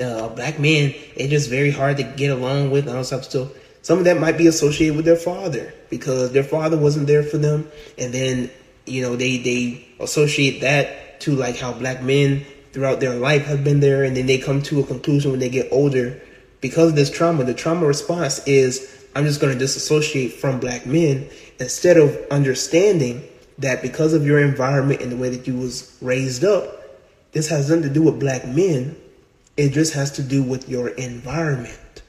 Uh, 0.00 0.28
black 0.28 0.60
men, 0.60 0.94
it's 1.16 1.30
just 1.30 1.50
very 1.50 1.72
hard 1.72 1.96
to 1.96 2.04
get 2.04 2.30
along 2.30 2.70
with 2.70 2.86
and 2.86 2.96
all 2.96 3.02
stuff. 3.02 3.24
So 3.24 3.50
some 3.82 3.98
of 3.98 4.04
that 4.04 4.20
might 4.20 4.38
be 4.38 4.46
associated 4.46 4.94
with 4.94 5.04
their 5.04 5.16
father 5.16 5.74
because 5.90 6.30
their 6.30 6.44
father 6.44 6.78
wasn't 6.78 7.08
there 7.08 7.24
for 7.24 7.38
them, 7.38 7.68
and 7.98 8.14
then 8.14 8.52
you 8.86 9.02
know 9.02 9.16
they 9.16 9.38
they 9.38 9.84
associate 9.98 10.60
that 10.60 11.18
to 11.22 11.34
like 11.34 11.56
how 11.56 11.72
black 11.72 12.04
men 12.04 12.46
throughout 12.72 13.00
their 13.00 13.16
life 13.16 13.46
have 13.46 13.64
been 13.64 13.80
there, 13.80 14.04
and 14.04 14.16
then 14.16 14.26
they 14.26 14.38
come 14.38 14.62
to 14.62 14.78
a 14.78 14.84
conclusion 14.84 15.32
when 15.32 15.40
they 15.40 15.48
get 15.48 15.66
older 15.72 16.22
because 16.60 16.90
of 16.90 16.96
this 16.96 17.10
trauma. 17.10 17.44
The 17.44 17.54
trauma 17.54 17.86
response 17.86 18.40
is 18.46 19.06
I'm 19.14 19.24
just 19.24 19.40
going 19.40 19.52
to 19.52 19.58
disassociate 19.58 20.34
from 20.34 20.60
black 20.60 20.86
men 20.86 21.28
instead 21.58 21.96
of 21.96 22.16
understanding 22.30 23.26
that 23.58 23.82
because 23.82 24.12
of 24.12 24.24
your 24.24 24.38
environment 24.40 25.02
and 25.02 25.10
the 25.10 25.16
way 25.16 25.28
that 25.30 25.46
you 25.46 25.56
was 25.56 25.96
raised 26.00 26.44
up, 26.44 26.78
this 27.32 27.48
has 27.48 27.68
nothing 27.68 27.82
to 27.82 27.90
do 27.90 28.02
with 28.02 28.20
black 28.20 28.46
men. 28.46 28.96
It 29.56 29.70
just 29.70 29.94
has 29.94 30.12
to 30.12 30.22
do 30.22 30.42
with 30.42 30.68
your 30.68 30.90
environment. 30.90 32.02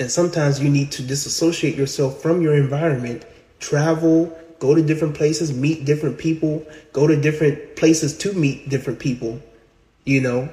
And 0.00 0.10
sometimes 0.10 0.60
you 0.60 0.68
need 0.68 0.90
to 0.92 1.02
disassociate 1.02 1.76
yourself 1.76 2.20
from 2.20 2.42
your 2.42 2.54
environment, 2.54 3.24
travel, 3.60 4.36
go 4.58 4.74
to 4.74 4.82
different 4.82 5.14
places, 5.14 5.52
meet 5.52 5.84
different 5.84 6.18
people, 6.18 6.66
go 6.92 7.06
to 7.06 7.20
different 7.20 7.76
places 7.76 8.16
to 8.18 8.32
meet 8.32 8.68
different 8.68 8.98
people, 8.98 9.40
you 10.04 10.20
know, 10.20 10.48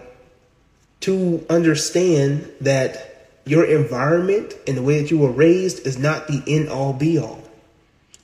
to 1.01 1.45
understand 1.49 2.51
that 2.61 3.08
your 3.45 3.65
environment 3.65 4.53
and 4.67 4.77
the 4.77 4.81
way 4.81 5.01
that 5.01 5.11
you 5.11 5.17
were 5.17 5.31
raised 5.31 5.85
is 5.85 5.97
not 5.97 6.27
the 6.27 6.43
end 6.47 6.69
all 6.69 6.93
be 6.93 7.17
all. 7.17 7.41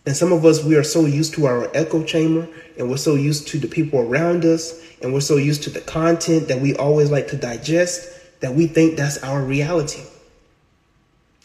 And 0.06 0.16
some 0.16 0.32
of 0.32 0.46
us, 0.46 0.64
we 0.64 0.76
are 0.76 0.84
so 0.84 1.06
used 1.06 1.34
to 1.36 1.48
our 1.48 1.70
echo 1.76 2.04
chamber 2.04 2.48
and 2.78 2.90
we're 2.90 2.98
so 2.98 3.16
used 3.16 3.48
to 3.50 3.58
the 3.58 3.68
people 3.68 4.00
around 4.00 4.46
us 4.46 4.80
and 5.02 5.14
we're 5.14 5.22
so 5.22 5.38
used 5.38 5.64
to 5.64 5.70
the 5.70 5.82
content 5.82 6.48
that 6.48 6.62
we 6.62 6.76
always 6.76 7.10
like 7.10 7.28
to 7.30 7.38
digest 7.38 8.10
that 8.42 8.54
we 8.54 8.68
think 8.68 8.98
that's 8.98 9.18
our 9.24 9.42
reality. 9.42 10.04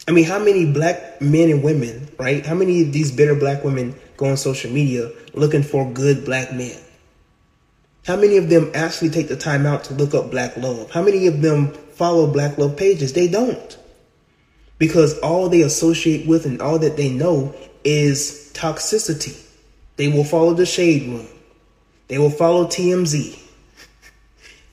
I 0.07 0.11
mean, 0.11 0.25
how 0.25 0.39
many 0.39 0.71
black 0.71 1.21
men 1.21 1.49
and 1.49 1.63
women, 1.63 2.09
right? 2.17 2.45
How 2.45 2.55
many 2.55 2.81
of 2.83 2.93
these 2.93 3.11
bitter 3.11 3.35
black 3.35 3.63
women 3.63 3.95
go 4.17 4.27
on 4.27 4.37
social 4.37 4.71
media 4.71 5.11
looking 5.33 5.63
for 5.63 5.89
good 5.91 6.25
black 6.25 6.53
men? 6.53 6.77
How 8.05 8.15
many 8.15 8.37
of 8.37 8.49
them 8.49 8.71
actually 8.73 9.11
take 9.11 9.27
the 9.27 9.37
time 9.37 9.65
out 9.65 9.83
to 9.85 9.93
look 9.93 10.15
up 10.15 10.31
black 10.31 10.57
love? 10.57 10.89
How 10.89 11.03
many 11.03 11.27
of 11.27 11.41
them 11.41 11.73
follow 12.01 12.25
black 12.25 12.57
love 12.57 12.75
pages? 12.75 13.13
They 13.13 13.27
don't. 13.27 13.77
Because 14.79 15.19
all 15.19 15.49
they 15.49 15.61
associate 15.61 16.25
with 16.25 16.47
and 16.47 16.59
all 16.59 16.79
that 16.79 16.97
they 16.97 17.09
know 17.09 17.53
is 17.83 18.51
toxicity. 18.55 19.39
They 19.97 20.07
will 20.07 20.23
follow 20.23 20.55
the 20.55 20.65
shade 20.65 21.07
room. 21.11 21.27
They 22.07 22.17
will 22.17 22.31
follow 22.31 22.65
TMZ. 22.65 23.39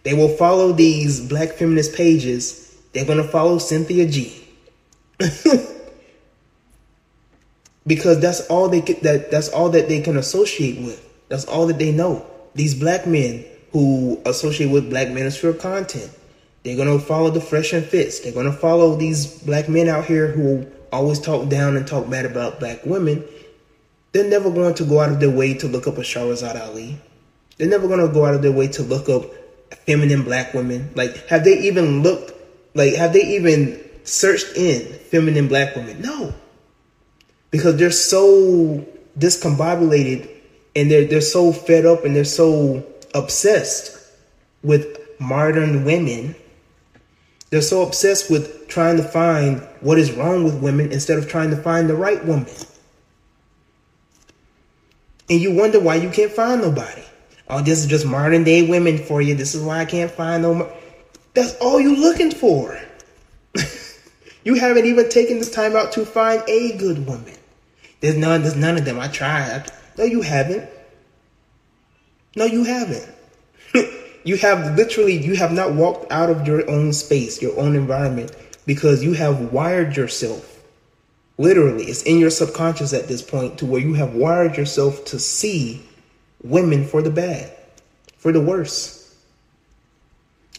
They 0.05 0.14
will 0.14 0.35
follow 0.37 0.72
these 0.72 1.20
black 1.20 1.51
feminist 1.51 1.95
pages. 1.95 2.74
They're 2.95 3.05
going 3.05 3.18
to 3.18 3.29
follow 3.29 3.59
Cynthia 3.59 4.07
G. 4.07 4.49
because 7.87 8.20
that's 8.20 8.41
all 8.49 8.70
they 8.70 8.81
get 8.81 9.03
that 9.03 9.31
that's 9.31 9.51
all 9.51 9.68
that 9.70 9.91
they 9.91 10.01
can 10.01 10.16
associate 10.16 10.79
with. 10.79 11.07
That's 11.29 11.45
all 11.45 11.66
that 11.66 11.79
they 11.79 11.93
know. 11.93 12.24
These 12.55 12.74
black 12.74 13.07
men 13.07 13.45
who 13.72 14.18
associate 14.24 14.70
with 14.70 14.89
black 14.89 15.09
manosphere 15.09 15.61
content, 15.61 16.11
they're 16.62 16.76
gonna 16.76 16.98
follow 16.98 17.30
the 17.30 17.40
fresh 17.40 17.72
and 17.72 17.84
fits. 17.84 18.20
They're 18.20 18.32
gonna 18.32 18.52
follow 18.52 18.96
these 18.96 19.26
black 19.42 19.68
men 19.68 19.88
out 19.88 20.04
here 20.04 20.28
who 20.28 20.66
always 20.92 21.20
talk 21.20 21.48
down 21.48 21.76
and 21.76 21.86
talk 21.86 22.09
bad 22.09 22.26
about 22.26 22.61
black 22.61 22.84
women. 22.84 23.24
They're 24.12 24.28
never 24.28 24.50
going 24.50 24.74
to 24.74 24.84
go 24.84 25.00
out 25.00 25.12
of 25.12 25.20
their 25.20 25.30
way 25.30 25.54
to 25.54 25.68
look 25.68 25.86
up 25.86 25.98
a 25.98 26.02
Shahrazad 26.02 26.61
Ali. 26.61 26.98
They're 27.56 27.68
never 27.68 27.88
gonna 27.88 28.09
go 28.09 28.24
out 28.24 28.34
of 28.34 28.42
their 28.42 28.52
way 28.52 28.68
to 28.68 28.82
look 28.82 29.09
up 29.09 29.24
feminine 29.86 30.22
black 30.22 30.54
women. 30.54 30.90
Like, 30.94 31.26
have 31.28 31.44
they 31.44 31.59
even 31.61 32.02
looked? 32.02 32.32
Like, 32.74 32.94
have 32.94 33.12
they 33.12 33.22
even 33.36 33.84
searched 34.09 34.56
in 34.56 34.80
feminine 35.11 35.48
black 35.48 35.76
women. 35.76 36.00
No. 36.00 36.34
Because 37.50 37.76
they're 37.76 37.90
so 37.90 38.86
discombobulated 39.18 40.28
and 40.76 40.90
they're 40.90 41.04
they're 41.06 41.20
so 41.20 41.52
fed 41.52 41.86
up 41.86 42.04
and 42.04 42.14
they're 42.14 42.24
so 42.24 42.86
obsessed 43.14 43.98
with 44.62 44.86
modern 45.18 45.84
women. 45.84 46.34
They're 47.51 47.62
so 47.62 47.82
obsessed 47.82 48.30
with 48.30 48.68
trying 48.68 48.99
to 48.99 49.03
find 49.03 49.61
what 49.80 49.99
is 49.99 50.12
wrong 50.12 50.44
with 50.44 50.62
women 50.62 50.92
instead 50.92 51.18
of 51.18 51.28
trying 51.28 51.51
to 51.51 51.57
find 51.57 51.88
the 51.88 51.94
right 51.94 52.22
woman. 52.24 52.53
And 55.30 55.40
you 55.40 55.55
wonder 55.55 55.80
why 55.80 55.96
you 55.96 56.11
can't 56.11 56.32
find 56.32 56.61
nobody. 56.61 57.03
Oh, 57.49 57.62
this 57.62 57.80
is 57.80 57.86
just 57.86 58.05
modern 58.05 58.44
day 58.44 58.68
women 58.68 58.99
for 58.99 59.22
you. 59.22 59.34
This 59.34 59.55
is 59.55 59.62
why 59.62 59.78
I 59.78 59.84
can't 59.84 60.11
find 60.11 60.42
no. 60.42 60.55
Mo-. 60.55 60.72
That's 61.34 61.57
all 61.57 61.80
you're 61.80 61.96
looking 61.96 62.30
for. 62.30 62.78
You 64.44 64.55
haven't 64.55 64.86
even 64.86 65.11
taken 65.11 65.40
this 65.40 65.51
time 65.51 65.76
out 65.76 65.92
to 65.92 66.07
find 66.07 66.42
a 66.49 66.74
good 66.78 67.07
woman. 67.07 67.34
There's 68.01 68.16
none. 68.16 68.40
There's 68.40 68.57
none 68.57 68.78
of 68.78 68.86
them. 68.86 68.99
I 68.99 69.09
tried. 69.09 69.70
No, 69.99 70.05
you 70.05 70.22
haven't. 70.22 70.70
No, 72.34 72.46
you 72.46 72.64
haven't. 72.64 73.07
you 74.25 74.37
have 74.39 74.77
literally. 74.77 75.16
You 75.16 75.37
have 75.37 75.53
not 75.53 75.75
walked 75.75 76.11
out 76.11 76.31
of 76.31 76.47
your 76.47 76.69
own 76.71 76.93
space, 76.93 77.41
your 77.41 77.59
own 77.59 77.75
environment, 77.75 78.35
because 78.66 79.03
you 79.03 79.12
have 79.14 79.53
wired 79.53 79.97
yourself. 79.97 80.62
Literally, 81.39 81.85
it's 81.85 82.03
in 82.03 82.19
your 82.19 82.31
subconscious 82.31 82.93
at 82.93 83.09
this 83.09 83.23
point 83.23 83.59
to 83.59 83.66
where 83.66 83.81
you 83.81 83.95
have 83.95 84.14
wired 84.14 84.57
yourself 84.57 85.05
to 85.07 85.19
see 85.19 85.83
women 86.43 86.85
for 86.85 87.01
the 87.01 87.11
bad, 87.11 87.53
for 88.16 88.33
the 88.33 88.41
worse. 88.41 88.97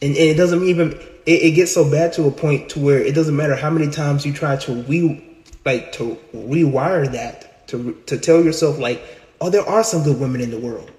And, 0.01 0.15
and 0.15 0.29
it 0.29 0.35
doesn't 0.35 0.63
even 0.63 0.93
it, 1.25 1.43
it 1.43 1.51
gets 1.51 1.73
so 1.73 1.89
bad 1.89 2.13
to 2.13 2.25
a 2.27 2.31
point 2.31 2.69
to 2.69 2.79
where 2.79 2.99
it 2.99 3.13
doesn't 3.13 3.35
matter 3.35 3.55
how 3.55 3.69
many 3.69 3.91
times 3.91 4.25
you 4.25 4.33
try 4.33 4.55
to 4.57 4.83
re 4.83 5.25
like 5.65 5.91
to 5.93 6.17
rewire 6.33 7.11
that 7.11 7.67
to 7.67 7.93
to 8.07 8.17
tell 8.17 8.43
yourself 8.43 8.79
like, 8.79 9.03
oh, 9.41 9.49
there 9.49 9.67
are 9.67 9.83
some 9.83 10.03
good 10.03 10.19
women 10.19 10.41
in 10.41 10.51
the 10.51 10.59
world. 10.59 10.91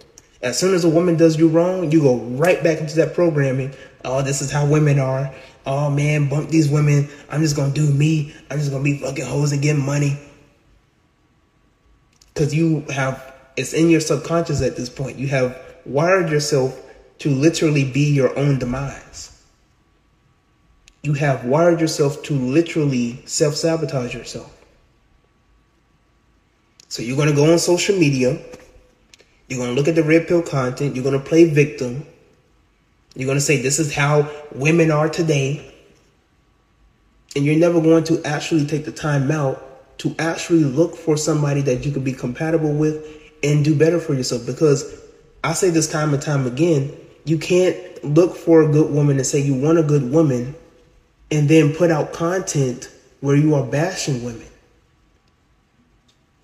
As 0.42 0.58
soon 0.58 0.74
as 0.74 0.84
a 0.84 0.88
woman 0.88 1.16
does 1.16 1.38
you 1.38 1.48
wrong, 1.48 1.92
you 1.92 2.00
go 2.00 2.16
right 2.16 2.62
back 2.62 2.78
into 2.78 2.96
that 2.96 3.14
programming. 3.14 3.74
Oh, 4.04 4.22
this 4.22 4.40
is 4.40 4.50
how 4.50 4.66
women 4.66 4.98
are. 4.98 5.34
Oh 5.66 5.90
man, 5.90 6.28
bump 6.28 6.48
these 6.48 6.68
women. 6.68 7.08
I'm 7.28 7.42
just 7.42 7.56
gonna 7.56 7.74
do 7.74 7.92
me. 7.92 8.34
I'm 8.50 8.58
just 8.58 8.70
gonna 8.70 8.84
be 8.84 8.98
fucking 8.98 9.26
hoes 9.26 9.52
and 9.52 9.60
get 9.60 9.76
money. 9.76 10.18
Cause 12.34 12.54
you 12.54 12.80
have 12.90 13.34
it's 13.56 13.74
in 13.74 13.90
your 13.90 14.00
subconscious 14.00 14.62
at 14.62 14.76
this 14.76 14.88
point. 14.88 15.18
You 15.18 15.28
have 15.28 15.60
wired 15.84 16.30
yourself 16.30 16.80
to 17.18 17.28
literally 17.28 17.84
be 17.84 18.12
your 18.12 18.36
own 18.38 18.58
demise 18.58 19.30
you 21.02 21.14
have 21.14 21.44
wired 21.44 21.80
yourself 21.80 22.22
to 22.24 22.34
literally 22.34 23.22
self 23.24 23.54
sabotage 23.54 24.14
yourself. 24.14 24.54
So 26.88 27.02
you're 27.02 27.16
to 27.28 27.34
go 27.34 27.52
on 27.52 27.58
social 27.58 27.96
media. 27.96 28.38
You're 29.50 29.58
going 29.58 29.70
to 29.70 29.74
look 29.74 29.88
at 29.88 29.96
the 29.96 30.04
red 30.04 30.28
pill 30.28 30.42
content. 30.42 30.94
You're 30.94 31.02
going 31.02 31.20
to 31.20 31.28
play 31.28 31.44
victim. 31.44 32.06
You're 33.16 33.26
going 33.26 33.36
to 33.36 33.42
say, 33.42 33.60
this 33.60 33.80
is 33.80 33.92
how 33.92 34.30
women 34.54 34.92
are 34.92 35.08
today. 35.08 35.74
And 37.34 37.44
you're 37.44 37.58
never 37.58 37.80
going 37.80 38.04
to 38.04 38.24
actually 38.24 38.64
take 38.66 38.84
the 38.84 38.92
time 38.92 39.28
out 39.32 39.98
to 39.98 40.14
actually 40.20 40.62
look 40.62 40.96
for 40.96 41.16
somebody 41.16 41.62
that 41.62 41.84
you 41.84 41.90
could 41.90 42.04
be 42.04 42.12
compatible 42.12 42.72
with 42.72 43.04
and 43.42 43.64
do 43.64 43.76
better 43.76 43.98
for 43.98 44.14
yourself. 44.14 44.46
Because 44.46 45.02
I 45.42 45.52
say 45.52 45.70
this 45.70 45.90
time 45.90 46.14
and 46.14 46.22
time 46.22 46.46
again, 46.46 46.96
you 47.24 47.36
can't 47.36 47.76
look 48.04 48.36
for 48.36 48.62
a 48.62 48.70
good 48.70 48.92
woman 48.92 49.16
and 49.16 49.26
say 49.26 49.40
you 49.40 49.54
want 49.54 49.78
a 49.78 49.82
good 49.82 50.12
woman 50.12 50.54
and 51.32 51.48
then 51.48 51.74
put 51.74 51.90
out 51.90 52.12
content 52.12 52.88
where 53.20 53.34
you 53.34 53.56
are 53.56 53.66
bashing 53.66 54.22
women. 54.22 54.46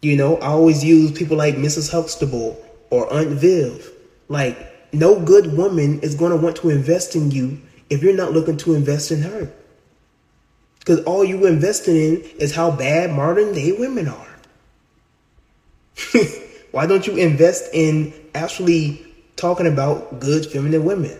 You 0.02 0.16
know, 0.16 0.38
I 0.38 0.48
always 0.48 0.84
use 0.84 1.12
people 1.12 1.36
like 1.36 1.54
Mrs. 1.54 1.90
Huxtable 1.92 2.60
or 2.90 3.12
Aunt 3.12 3.30
Viv. 3.30 3.90
Like, 4.28 4.92
no 4.92 5.20
good 5.20 5.56
woman 5.56 6.00
is 6.00 6.14
going 6.14 6.30
to 6.30 6.36
want 6.36 6.56
to 6.56 6.70
invest 6.70 7.14
in 7.16 7.30
you 7.30 7.60
if 7.90 8.02
you're 8.02 8.16
not 8.16 8.32
looking 8.32 8.56
to 8.58 8.74
invest 8.74 9.10
in 9.10 9.22
her. 9.22 9.52
Because 10.78 11.04
all 11.04 11.24
you 11.24 11.46
investing 11.46 11.96
in 11.96 12.22
is 12.38 12.54
how 12.54 12.70
bad 12.70 13.12
modern 13.12 13.52
day 13.52 13.72
women 13.72 14.08
are. 14.08 14.28
Why 16.70 16.86
don't 16.86 17.06
you 17.06 17.16
invest 17.16 17.70
in 17.72 18.12
actually 18.34 19.04
talking 19.36 19.66
about 19.66 20.20
good 20.20 20.46
feminine 20.46 20.84
women? 20.84 21.18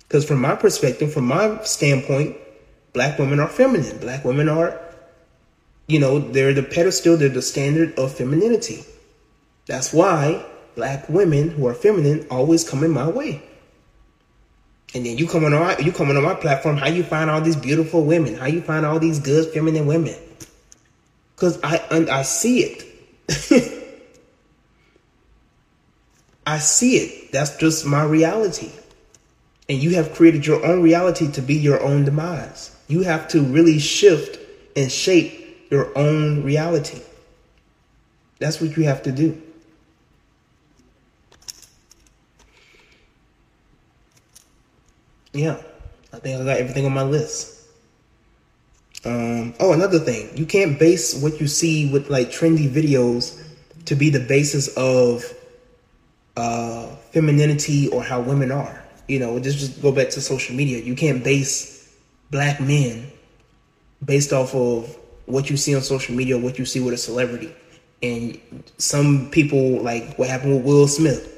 Because 0.00 0.24
from 0.24 0.40
my 0.40 0.54
perspective, 0.54 1.12
from 1.12 1.26
my 1.26 1.62
standpoint, 1.64 2.36
black 2.92 3.18
women 3.18 3.40
are 3.40 3.48
feminine. 3.48 3.98
Black 3.98 4.24
women 4.24 4.48
are, 4.48 4.80
you 5.86 5.98
know, 5.98 6.18
they're 6.18 6.54
the 6.54 6.62
pedestal, 6.62 7.16
they're 7.16 7.28
the 7.28 7.42
standard 7.42 7.98
of 7.98 8.14
femininity. 8.14 8.84
That's 9.66 9.92
why 9.92 10.44
black 10.74 11.08
women 11.08 11.50
who 11.50 11.66
are 11.66 11.74
feminine 11.74 12.26
always 12.30 12.68
come 12.68 12.84
in 12.84 12.90
my 12.90 13.08
way. 13.08 13.42
And 14.94 15.04
then 15.04 15.18
you 15.18 15.26
coming 15.26 15.52
on 15.52 15.60
my, 15.60 15.76
you 15.78 15.92
coming 15.92 16.16
on 16.16 16.22
my 16.22 16.34
platform. 16.34 16.76
How 16.76 16.88
you 16.88 17.02
find 17.02 17.28
all 17.28 17.40
these 17.40 17.56
beautiful 17.56 18.04
women? 18.04 18.36
How 18.36 18.46
you 18.46 18.62
find 18.62 18.86
all 18.86 18.98
these 18.98 19.18
good 19.18 19.52
feminine 19.52 19.86
women? 19.86 20.16
Cause 21.34 21.58
I 21.62 21.82
I 21.90 22.22
see 22.22 22.60
it. 22.60 22.84
I 26.46 26.58
see 26.58 26.96
it. 26.96 27.32
That's 27.32 27.56
just 27.56 27.84
my 27.84 28.04
reality. 28.04 28.70
And 29.68 29.78
you 29.78 29.96
have 29.96 30.14
created 30.14 30.46
your 30.46 30.64
own 30.64 30.80
reality 30.80 31.30
to 31.32 31.42
be 31.42 31.54
your 31.54 31.82
own 31.82 32.04
demise. 32.04 32.74
You 32.86 33.02
have 33.02 33.26
to 33.28 33.42
really 33.42 33.80
shift 33.80 34.38
and 34.76 34.90
shape 34.90 35.66
your 35.70 35.90
own 35.98 36.44
reality. 36.44 37.02
That's 38.38 38.60
what 38.60 38.76
you 38.76 38.84
have 38.84 39.02
to 39.02 39.12
do. 39.12 39.42
Yeah, 45.36 45.60
I 46.14 46.18
think 46.18 46.40
I 46.40 46.44
got 46.44 46.56
everything 46.56 46.86
on 46.86 46.94
my 46.94 47.02
list. 47.02 47.68
Um, 49.04 49.54
oh, 49.60 49.72
another 49.72 49.98
thing, 49.98 50.36
you 50.36 50.46
can't 50.46 50.78
base 50.78 51.20
what 51.22 51.40
you 51.40 51.46
see 51.46 51.92
with 51.92 52.08
like 52.08 52.30
trendy 52.30 52.68
videos 52.68 53.42
to 53.84 53.94
be 53.94 54.08
the 54.08 54.20
basis 54.20 54.68
of 54.76 55.24
uh, 56.36 56.86
femininity 57.12 57.88
or 57.88 58.02
how 58.02 58.20
women 58.20 58.50
are. 58.50 58.82
You 59.08 59.20
know, 59.20 59.38
just 59.38 59.58
just 59.58 59.82
go 59.82 59.92
back 59.92 60.08
to 60.10 60.20
social 60.20 60.56
media. 60.56 60.82
You 60.82 60.96
can't 60.96 61.22
base 61.22 61.94
black 62.30 62.58
men 62.58 63.12
based 64.04 64.32
off 64.32 64.54
of 64.54 64.96
what 65.26 65.50
you 65.50 65.56
see 65.56 65.74
on 65.74 65.82
social 65.82 66.14
media, 66.14 66.36
or 66.36 66.40
what 66.40 66.58
you 66.58 66.64
see 66.64 66.80
with 66.80 66.94
a 66.94 66.98
celebrity. 66.98 67.54
And 68.02 68.40
some 68.78 69.30
people 69.30 69.82
like 69.82 70.16
what 70.16 70.28
happened 70.28 70.56
with 70.56 70.64
Will 70.64 70.88
Smith 70.88 71.32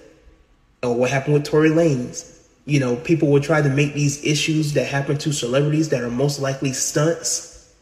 or 0.82 0.94
what 0.94 1.10
happened 1.10 1.34
with 1.34 1.44
Tory 1.44 1.70
Lanez. 1.70 2.37
You 2.68 2.80
know, 2.80 2.96
people 2.96 3.28
will 3.28 3.40
try 3.40 3.62
to 3.62 3.68
make 3.70 3.94
these 3.94 4.22
issues 4.22 4.74
that 4.74 4.88
happen 4.88 5.16
to 5.18 5.32
celebrities 5.32 5.88
that 5.88 6.02
are 6.02 6.10
most 6.10 6.38
likely 6.38 6.74
stunts, 6.74 7.72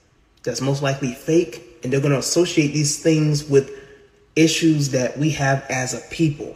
that's 0.45 0.61
most 0.61 0.81
likely 0.81 1.13
fake, 1.13 1.81
and 1.83 1.93
they're 1.93 1.99
going 2.01 2.13
to 2.13 2.21
associate 2.21 2.69
these 2.69 3.03
things 3.03 3.49
with 3.49 3.69
issues 4.37 4.91
that 4.91 5.19
we 5.19 5.31
have 5.31 5.67
as 5.69 5.93
a 5.93 6.09
people. 6.15 6.55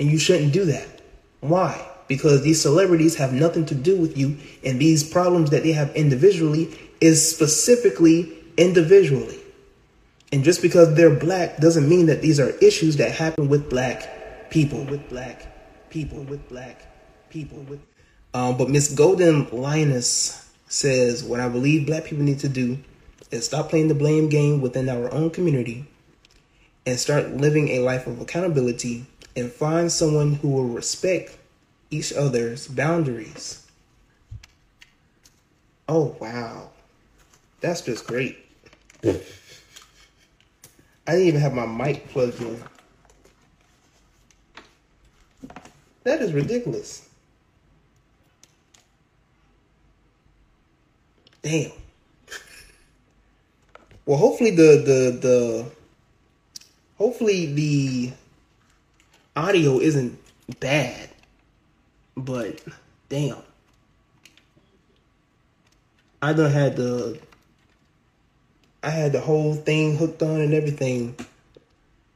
And 0.00 0.10
you 0.10 0.18
shouldn't 0.18 0.52
do 0.52 0.64
that. 0.64 1.00
Why? 1.38 1.88
Because 2.08 2.42
these 2.42 2.60
celebrities 2.60 3.14
have 3.14 3.32
nothing 3.32 3.66
to 3.66 3.76
do 3.76 3.96
with 3.96 4.18
you, 4.18 4.36
and 4.64 4.80
these 4.80 5.08
problems 5.08 5.50
that 5.50 5.62
they 5.62 5.72
have 5.74 5.94
individually 5.94 6.76
is 7.00 7.24
specifically 7.24 8.36
individually. 8.56 9.38
And 10.32 10.42
just 10.42 10.60
because 10.60 10.96
they're 10.96 11.14
black 11.14 11.58
doesn't 11.58 11.88
mean 11.88 12.06
that 12.06 12.20
these 12.20 12.40
are 12.40 12.50
issues 12.58 12.96
that 12.96 13.12
happen 13.12 13.48
with 13.48 13.70
black 13.70 14.50
people, 14.50 14.82
with 14.86 15.08
black 15.08 15.88
people, 15.88 16.24
with 16.24 16.48
black 16.48 16.85
people. 17.36 17.58
With 17.68 17.80
um, 18.32 18.56
but 18.56 18.70
Miss 18.70 18.92
Golden 18.92 19.48
Lioness 19.50 20.50
says, 20.68 21.22
"What 21.22 21.40
I 21.40 21.48
believe 21.48 21.86
black 21.86 22.04
people 22.04 22.24
need 22.24 22.40
to 22.40 22.48
do 22.48 22.78
is 23.30 23.44
stop 23.44 23.68
playing 23.70 23.88
the 23.88 23.94
blame 23.94 24.28
game 24.28 24.60
within 24.60 24.88
our 24.88 25.12
own 25.12 25.30
community 25.30 25.86
and 26.86 26.98
start 26.98 27.32
living 27.32 27.68
a 27.68 27.80
life 27.80 28.06
of 28.06 28.20
accountability 28.20 29.04
and 29.34 29.52
find 29.52 29.90
someone 29.92 30.34
who 30.34 30.48
will 30.48 30.64
respect 30.64 31.36
each 31.90 32.12
other's 32.12 32.68
boundaries. 32.68 33.66
Oh, 35.88 36.16
wow. 36.20 36.70
That's 37.60 37.80
just 37.82 38.06
great. 38.06 38.38
I 39.04 39.12
didn't 41.06 41.26
even 41.26 41.40
have 41.40 41.54
my 41.54 41.66
mic 41.66 42.08
plugged 42.08 42.40
in. 42.40 42.62
That 46.04 46.22
is 46.22 46.32
ridiculous. 46.32 47.05
Damn. 51.46 51.70
Well, 54.04 54.18
hopefully 54.18 54.50
the 54.50 54.82
the 54.84 55.18
the 55.20 55.70
hopefully 56.98 57.46
the 57.54 58.10
audio 59.36 59.78
isn't 59.78 60.18
bad, 60.58 61.08
but 62.16 62.60
damn. 63.08 63.36
I 66.20 66.32
done 66.32 66.50
had 66.50 66.74
the 66.74 67.20
I 68.82 68.90
had 68.90 69.12
the 69.12 69.20
whole 69.20 69.54
thing 69.54 69.96
hooked 69.96 70.24
on 70.24 70.40
and 70.40 70.52
everything. 70.52 71.14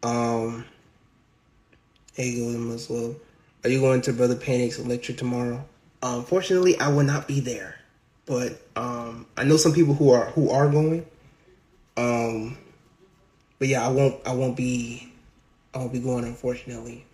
Um 0.03 0.65
Hey 2.15 2.35
go 2.35 2.59
Muslim. 2.59 3.15
Are 3.63 3.71
you 3.71 3.79
going 3.79 4.03
to 4.03 4.13
Brother 4.13 4.35
Panic's 4.35 4.81
lecture 4.81 5.13
tomorrow? 5.13 5.65
Unfortunately, 6.03 6.77
I 6.81 6.89
will 6.89 7.05
not 7.05 7.29
be 7.29 7.39
there. 7.39 7.80
But 8.31 8.63
um 8.77 9.27
I 9.37 9.43
know 9.43 9.57
some 9.57 9.73
people 9.73 9.93
who 9.93 10.13
are 10.13 10.27
who 10.27 10.51
are 10.51 10.69
going. 10.69 11.05
Um 11.97 12.57
but 13.59 13.67
yeah, 13.67 13.85
I 13.85 13.91
won't 13.91 14.25
I 14.25 14.33
won't 14.33 14.57
be 14.57 15.13
I 15.75 15.79
won't 15.79 15.93
be 15.93 15.99
going 15.99 16.23
unfortunately. 16.23 17.05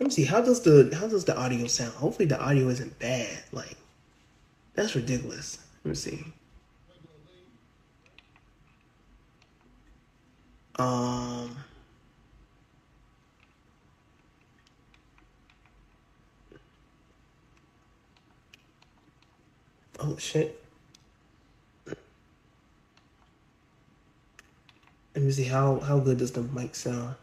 Let 0.00 0.08
me 0.08 0.10
see. 0.10 0.24
How 0.24 0.40
does 0.40 0.62
the 0.62 0.92
how 0.98 1.06
does 1.06 1.24
the 1.24 1.38
audio 1.38 1.68
sound? 1.68 1.92
Hopefully 1.92 2.26
the 2.26 2.40
audio 2.40 2.66
isn't 2.66 2.98
bad. 2.98 3.44
Like 3.52 3.76
that's 4.74 4.96
ridiculous. 4.96 5.58
Let 5.84 5.90
me 5.90 5.94
see. 5.94 6.24
Um. 10.76 11.56
Oh 19.98 20.16
shit. 20.18 20.62
Let 25.14 25.24
me 25.24 25.30
see 25.30 25.44
how 25.44 25.80
how 25.80 25.98
good 25.98 26.18
does 26.18 26.32
the 26.32 26.42
mic 26.42 26.74
sound. 26.74 27.14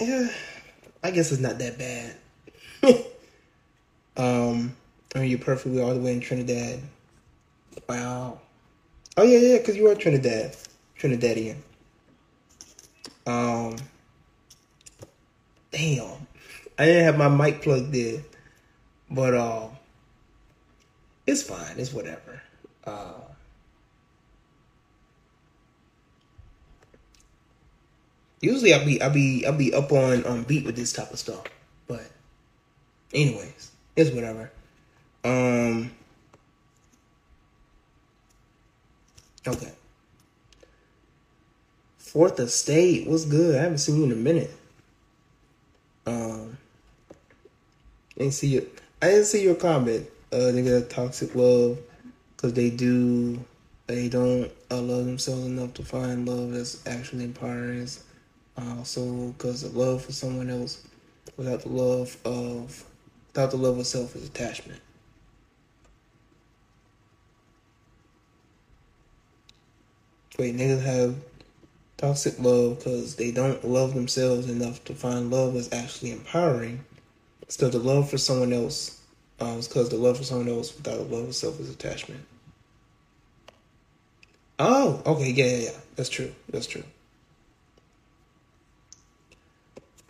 Yeah, 0.00 0.28
I 1.02 1.10
guess 1.10 1.32
it's 1.32 1.40
not 1.40 1.58
that 1.58 1.78
bad. 1.78 2.16
um, 4.16 4.76
I 5.14 5.20
mean, 5.20 5.30
you're 5.30 5.38
perfectly 5.38 5.80
all 5.80 5.94
the 5.94 6.00
way 6.00 6.12
in 6.12 6.20
Trinidad. 6.20 6.80
Wow. 7.88 8.40
Oh 9.16 9.22
yeah, 9.22 9.38
yeah, 9.38 9.58
because 9.58 9.76
you 9.76 9.88
are 9.88 9.94
Trinidad, 9.94 10.56
Trinidadian. 10.98 11.56
Um, 13.26 13.76
damn, 15.70 16.26
I 16.78 16.84
didn't 16.84 17.04
have 17.04 17.18
my 17.18 17.28
mic 17.28 17.62
plugged 17.62 17.94
in, 17.94 18.24
but 19.10 19.34
uh, 19.34 19.68
it's 21.26 21.42
fine. 21.42 21.78
It's 21.78 21.92
whatever. 21.92 22.42
Uh, 22.84 23.14
Usually 28.44 28.74
I'll 28.74 28.84
be 28.84 29.00
I'll 29.00 29.10
be 29.10 29.46
I'll 29.46 29.56
be 29.56 29.72
up 29.72 29.90
on 29.90 30.22
on 30.26 30.42
beat 30.42 30.66
with 30.66 30.76
this 30.76 30.92
type 30.92 31.10
of 31.10 31.18
stuff. 31.18 31.44
But 31.88 32.04
anyways, 33.14 33.70
it's 33.96 34.10
whatever. 34.10 34.50
Um 35.24 35.90
Okay. 39.46 39.72
Fourth 42.14 42.38
Estate, 42.38 43.08
what's 43.08 43.24
good? 43.24 43.56
I 43.56 43.62
haven't 43.62 43.78
seen 43.78 43.96
you 43.96 44.04
in 44.04 44.12
a 44.12 44.14
minute. 44.14 44.52
Um 46.06 46.56
didn't 48.16 48.34
see 48.34 48.46
you 48.46 48.70
I 49.02 49.06
didn't 49.06 49.24
see 49.24 49.42
your 49.42 49.56
comment. 49.56 50.06
Uh 50.30 50.52
nigga 50.54 50.88
toxic 50.88 51.34
love 51.34 51.76
because 52.36 52.52
they 52.52 52.70
do 52.70 53.44
they 53.88 54.08
don't 54.08 54.48
uh, 54.70 54.80
love 54.80 55.06
themselves 55.06 55.44
enough 55.44 55.74
to 55.74 55.84
find 55.84 56.28
love 56.28 56.52
that's 56.52 56.86
actually 56.86 57.24
empowering 57.24 57.88
also 58.56 59.32
because 59.32 59.62
the 59.62 59.76
love 59.76 60.04
for 60.04 60.12
someone 60.12 60.48
else 60.48 60.86
without 61.36 61.62
the 61.62 61.68
love 61.68 62.16
of 62.24 62.84
without 63.32 63.50
the 63.50 63.56
love 63.56 63.76
of 63.76 63.88
self 63.88 64.14
is 64.14 64.24
attachment. 64.28 64.80
Wait, 70.38 70.56
niggas 70.56 70.80
have 70.80 71.16
toxic 72.04 72.38
love 72.38 72.78
because 72.78 73.16
they 73.16 73.30
don't 73.30 73.64
love 73.64 73.94
themselves 73.94 74.50
enough 74.50 74.84
to 74.84 74.94
find 74.94 75.30
love 75.30 75.56
is 75.56 75.72
actually 75.72 76.12
empowering. 76.12 76.84
Instead, 77.42 77.72
the 77.72 77.78
love 77.78 78.10
for 78.10 78.18
someone 78.18 78.52
else 78.52 79.00
is 79.40 79.68
because 79.68 79.88
the 79.88 79.96
love 79.96 80.18
for 80.18 80.24
someone 80.24 80.48
else 80.48 80.74
without 80.76 80.98
the 80.98 81.16
love 81.16 81.28
of 81.28 81.34
self 81.34 81.58
is 81.60 81.70
attachment. 81.70 82.24
Oh, 84.58 85.02
okay, 85.06 85.30
yeah, 85.30 85.46
yeah, 85.46 85.56
yeah. 85.56 85.78
That's 85.96 86.10
true. 86.10 86.32
That's 86.50 86.66
true. 86.66 86.84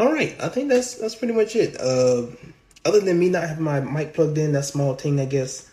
All 0.01 0.12
right, 0.12 0.35
I 0.41 0.49
think 0.49 0.69
that's 0.69 0.97
that's 0.97 1.15
pretty 1.15 1.35
much 1.35 1.55
it. 1.55 1.81
Uh, 1.81 2.27
other 2.85 3.01
than 3.01 3.19
me 3.19 3.31
not 3.31 3.49
having 3.49 3.65
my 3.65 3.81
mic 3.81 4.15
plugged 4.15 4.37
in, 4.37 4.53
that 4.53 4.65
small 4.65 4.95
thing, 4.95 5.21
I 5.21 5.27
guess. 5.27 5.71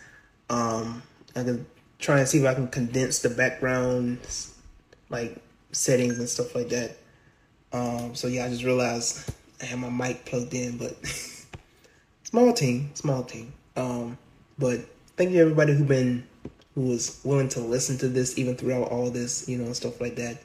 Um, 0.48 1.02
I 1.34 1.42
can 1.42 1.66
try 1.98 2.20
and 2.20 2.28
see 2.28 2.38
if 2.38 2.46
I 2.46 2.54
can 2.54 2.68
condense 2.68 3.18
the 3.18 3.30
background 3.30 4.18
like 5.10 5.36
settings 5.72 6.18
and 6.18 6.28
stuff 6.28 6.54
like 6.54 6.68
that. 6.68 6.96
Um, 7.72 8.14
so 8.14 8.28
yeah, 8.28 8.44
I 8.44 8.48
just 8.48 8.64
realized 8.64 9.30
I 9.60 9.66
had 9.66 9.78
my 9.78 9.90
mic 9.90 10.24
plugged 10.24 10.54
in, 10.54 10.76
but 10.76 10.96
small 12.24 12.52
team, 12.52 12.90
small 12.94 13.24
team. 13.24 13.52
Um, 13.76 14.18
but 14.58 14.80
thank 15.16 15.30
you 15.30 15.40
everybody 15.40 15.74
who 15.74 15.84
been 15.84 16.26
who 16.74 16.82
was 16.82 17.20
willing 17.24 17.48
to 17.50 17.60
listen 17.60 17.98
to 17.98 18.08
this 18.08 18.38
even 18.38 18.56
throughout 18.56 18.88
all 18.90 19.10
this, 19.10 19.48
you 19.48 19.58
know, 19.58 19.64
and 19.64 19.76
stuff 19.76 20.00
like 20.00 20.16
that. 20.16 20.42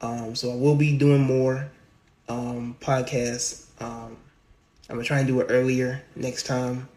Um, 0.00 0.34
so 0.34 0.52
I 0.52 0.56
will 0.56 0.76
be 0.76 0.96
doing 0.96 1.20
more 1.20 1.70
um, 2.28 2.76
podcasts. 2.80 3.66
Um, 3.80 4.16
I'm 4.88 4.96
gonna 4.96 5.04
try 5.04 5.18
and 5.18 5.26
do 5.26 5.40
it 5.40 5.46
earlier 5.50 6.02
next 6.16 6.46
time. 6.46 6.88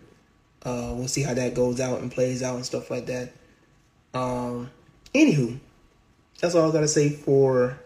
Uh, 0.64 0.94
we'll 0.96 1.08
see 1.08 1.24
how 1.24 1.34
that 1.34 1.56
goes 1.56 1.80
out 1.80 2.02
and 2.02 2.12
plays 2.12 2.44
out 2.44 2.56
and 2.56 2.66
stuff 2.66 2.92
like 2.92 3.08
that. 3.08 3.32
Um, 4.14 4.70
anywho, 5.14 5.60
that's 6.42 6.56
all 6.56 6.68
I 6.68 6.74
gotta 6.74 6.88
say 6.88 7.10
for 7.10 7.80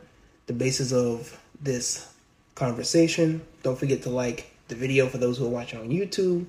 the 0.48 0.54
basis 0.54 0.92
of 0.92 1.40
this 1.62 2.12
conversation. 2.56 3.46
Don't 3.64 3.78
forget 3.78 4.04
to 4.04 4.10
like 4.10 4.52
the 4.70 4.76
video 4.76 5.08
for 5.08 5.18
those 5.18 5.38
who 5.38 5.46
are 5.46 5.50
watching 5.50 5.80
on 5.80 5.90
YouTube. 5.90 6.46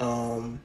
Um, 0.00 0.60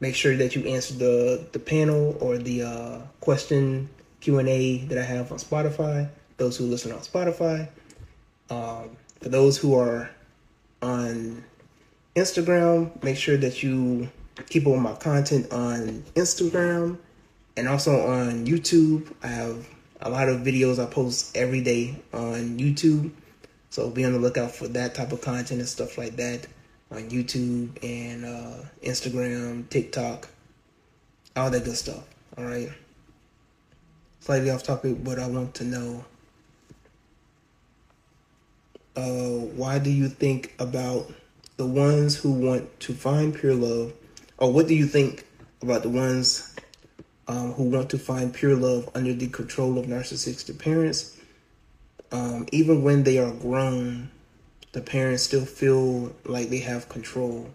make 0.00 0.14
sure 0.14 0.34
that 0.36 0.56
you 0.56 0.64
answer 0.64 0.94
the 0.94 1.46
the 1.52 1.58
panel 1.58 2.16
or 2.20 2.38
the 2.38 2.62
uh, 2.62 2.98
question 3.20 3.88
Q 4.20 4.38
and 4.38 4.48
A 4.48 4.78
that 4.86 4.98
I 4.98 5.04
have 5.04 5.30
on 5.30 5.38
Spotify. 5.38 6.08
Those 6.38 6.56
who 6.56 6.64
listen 6.64 6.92
on 6.92 7.00
Spotify. 7.00 7.68
Um, 8.48 8.96
for 9.20 9.28
those 9.28 9.58
who 9.58 9.74
are 9.74 10.10
on 10.80 11.44
Instagram, 12.14 13.02
make 13.02 13.16
sure 13.16 13.36
that 13.36 13.62
you 13.62 14.08
keep 14.48 14.66
up 14.66 14.72
with 14.72 14.82
my 14.82 14.94
content 14.94 15.52
on 15.52 16.04
Instagram 16.14 16.98
and 17.56 17.68
also 17.68 18.06
on 18.06 18.46
YouTube. 18.46 19.12
I 19.22 19.28
have 19.28 19.68
a 20.00 20.10
lot 20.10 20.28
of 20.28 20.40
videos 20.40 20.82
I 20.82 20.86
post 20.86 21.36
every 21.36 21.62
day 21.62 21.96
on 22.12 22.58
YouTube. 22.58 23.10
So 23.70 23.90
be 23.90 24.04
on 24.04 24.12
the 24.12 24.18
lookout 24.18 24.52
for 24.52 24.68
that 24.68 24.94
type 24.94 25.12
of 25.12 25.20
content 25.20 25.60
and 25.60 25.68
stuff 25.68 25.98
like 25.98 26.16
that 26.16 26.46
on 26.90 27.10
YouTube 27.10 27.82
and 27.82 28.24
uh, 28.24 28.64
Instagram, 28.82 29.68
TikTok, 29.68 30.28
all 31.34 31.50
that 31.50 31.64
good 31.64 31.76
stuff. 31.76 32.04
All 32.38 32.44
right. 32.44 32.70
Slightly 34.20 34.50
off 34.50 34.62
topic, 34.62 35.02
but 35.02 35.18
I 35.18 35.26
want 35.26 35.54
to 35.54 35.64
know 35.64 36.04
uh, 38.96 39.46
why 39.56 39.78
do 39.78 39.90
you 39.90 40.08
think 40.08 40.54
about 40.58 41.12
the 41.56 41.66
ones 41.66 42.16
who 42.16 42.32
want 42.32 42.80
to 42.80 42.94
find 42.94 43.34
pure 43.34 43.54
love, 43.54 43.92
or 44.38 44.52
what 44.52 44.66
do 44.66 44.74
you 44.74 44.86
think 44.86 45.26
about 45.62 45.82
the 45.82 45.88
ones 45.88 46.54
um, 47.28 47.52
who 47.52 47.64
want 47.64 47.90
to 47.90 47.98
find 47.98 48.32
pure 48.32 48.54
love 48.54 48.88
under 48.94 49.12
the 49.12 49.28
control 49.28 49.78
of 49.78 49.86
narcissistic 49.86 50.58
parents? 50.58 51.16
Um, 52.12 52.46
even 52.52 52.82
when 52.82 53.02
they 53.02 53.18
are 53.18 53.32
grown, 53.32 54.10
the 54.72 54.80
parents 54.80 55.24
still 55.24 55.44
feel 55.44 56.14
like 56.24 56.50
they 56.50 56.58
have 56.58 56.88
control. 56.88 57.50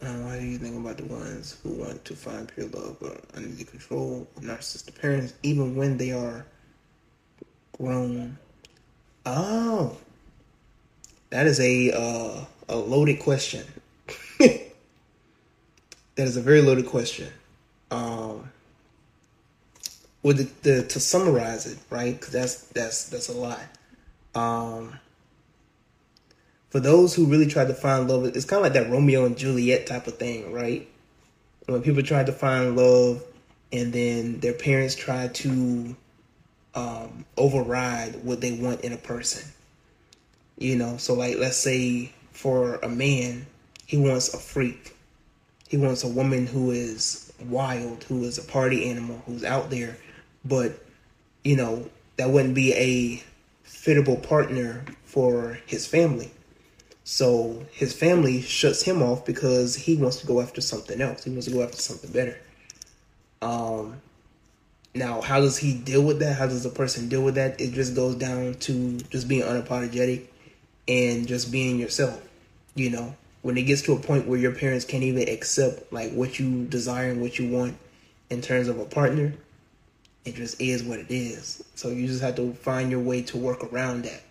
Uh, 0.00 0.06
what 0.06 0.40
do 0.40 0.46
you 0.46 0.56
think 0.56 0.76
about 0.76 0.96
the 0.96 1.04
ones 1.04 1.58
who 1.62 1.70
want 1.70 2.02
to 2.06 2.16
find 2.16 2.48
pure 2.48 2.68
love 2.68 2.96
but 3.00 3.22
under 3.34 3.48
the 3.48 3.64
control 3.64 4.26
of 4.36 4.42
narcissistic 4.42 4.98
parents, 4.98 5.34
even 5.42 5.76
when 5.76 5.98
they 5.98 6.10
are 6.12 6.46
grown? 7.76 8.38
Oh, 9.26 9.98
that 11.28 11.46
is 11.46 11.60
a 11.60 11.92
uh, 11.92 12.44
a 12.68 12.76
loaded 12.76 13.20
question. 13.20 13.66
that 14.38 14.72
is 16.16 16.36
a 16.36 16.42
very 16.42 16.62
loaded 16.62 16.86
question. 16.86 17.28
Um, 17.90 18.50
with 20.22 20.62
the, 20.62 20.70
the, 20.70 20.86
to 20.86 21.00
summarize 21.00 21.66
it, 21.66 21.78
right? 21.88 22.18
Because 22.18 22.32
that's 22.32 22.62
that's 22.68 23.08
that's 23.08 23.28
a 23.28 23.32
lot. 23.32 23.60
Um, 24.34 24.98
for 26.68 26.80
those 26.80 27.14
who 27.14 27.26
really 27.26 27.46
try 27.46 27.64
to 27.64 27.74
find 27.74 28.08
love, 28.08 28.24
it's 28.24 28.44
kind 28.44 28.58
of 28.58 28.64
like 28.64 28.74
that 28.74 28.90
Romeo 28.90 29.24
and 29.24 29.36
Juliet 29.36 29.86
type 29.86 30.06
of 30.06 30.18
thing, 30.18 30.52
right? 30.52 30.88
When 31.66 31.82
people 31.82 32.02
try 32.02 32.22
to 32.22 32.32
find 32.32 32.76
love, 32.76 33.24
and 33.72 33.92
then 33.92 34.40
their 34.40 34.52
parents 34.52 34.94
try 34.94 35.28
to 35.28 35.96
um, 36.74 37.24
override 37.36 38.22
what 38.24 38.40
they 38.40 38.52
want 38.52 38.82
in 38.82 38.92
a 38.92 38.96
person. 38.96 39.50
You 40.58 40.76
know, 40.76 40.96
so 40.98 41.14
like 41.14 41.38
let's 41.38 41.56
say 41.56 42.12
for 42.32 42.76
a 42.76 42.88
man, 42.88 43.46
he 43.86 43.96
wants 43.96 44.34
a 44.34 44.38
freak. 44.38 44.96
He 45.68 45.76
wants 45.76 46.04
a 46.04 46.08
woman 46.08 46.46
who 46.46 46.70
is 46.72 47.29
wild, 47.42 48.04
who 48.04 48.24
is 48.24 48.38
a 48.38 48.42
party 48.42 48.88
animal, 48.90 49.22
who's 49.26 49.44
out 49.44 49.70
there, 49.70 49.96
but 50.44 50.84
you 51.44 51.56
know, 51.56 51.88
that 52.16 52.30
wouldn't 52.30 52.54
be 52.54 52.74
a 52.74 53.22
fittable 53.66 54.22
partner 54.22 54.84
for 55.04 55.58
his 55.66 55.86
family. 55.86 56.30
So 57.04 57.66
his 57.72 57.92
family 57.92 58.42
shuts 58.42 58.82
him 58.82 59.02
off 59.02 59.24
because 59.24 59.74
he 59.74 59.96
wants 59.96 60.18
to 60.18 60.26
go 60.26 60.40
after 60.40 60.60
something 60.60 61.00
else. 61.00 61.24
He 61.24 61.30
wants 61.30 61.46
to 61.46 61.52
go 61.52 61.62
after 61.62 61.78
something 61.78 62.12
better. 62.12 62.38
Um, 63.42 64.00
now, 64.94 65.20
how 65.20 65.40
does 65.40 65.56
he 65.56 65.74
deal 65.74 66.02
with 66.02 66.18
that? 66.20 66.36
How 66.36 66.46
does 66.46 66.62
the 66.62 66.68
person 66.68 67.08
deal 67.08 67.22
with 67.22 67.36
that? 67.36 67.60
It 67.60 67.72
just 67.72 67.94
goes 67.94 68.16
down 68.16 68.54
to 68.54 68.98
just 69.10 69.28
being 69.28 69.42
unapologetic 69.42 70.26
and 70.88 71.26
just 71.26 71.50
being 71.50 71.78
yourself. 71.78 72.20
You 72.74 72.90
know, 72.90 73.16
when 73.42 73.56
it 73.56 73.62
gets 73.62 73.82
to 73.82 73.92
a 73.92 73.98
point 73.98 74.26
where 74.26 74.38
your 74.38 74.52
parents 74.52 74.84
can't 74.84 75.02
even 75.02 75.28
accept 75.28 75.92
like 75.92 76.12
what 76.12 76.38
you 76.38 76.64
desire 76.66 77.10
and 77.10 77.20
what 77.20 77.38
you 77.38 77.50
want 77.50 77.76
in 78.28 78.40
terms 78.40 78.68
of 78.68 78.78
a 78.78 78.84
partner, 78.84 79.32
it 80.24 80.34
just 80.34 80.60
is 80.60 80.82
what 80.82 80.98
it 80.98 81.10
is. 81.10 81.64
So 81.74 81.88
you 81.88 82.06
just 82.06 82.22
have 82.22 82.36
to 82.36 82.52
find 82.52 82.90
your 82.90 83.00
way 83.00 83.22
to 83.22 83.38
work 83.38 83.64
around 83.64 84.04
that. 84.04 84.22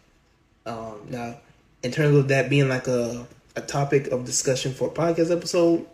Um, 0.65 1.07
now, 1.09 1.37
in 1.81 1.91
terms 1.91 2.15
of 2.15 2.27
that 2.27 2.49
being 2.49 2.69
like 2.69 2.87
a 2.87 3.25
a 3.55 3.61
topic 3.61 4.07
of 4.07 4.25
discussion 4.25 4.73
for 4.73 4.89
a 4.89 4.91
podcast 4.91 5.35
episode, 5.35 5.85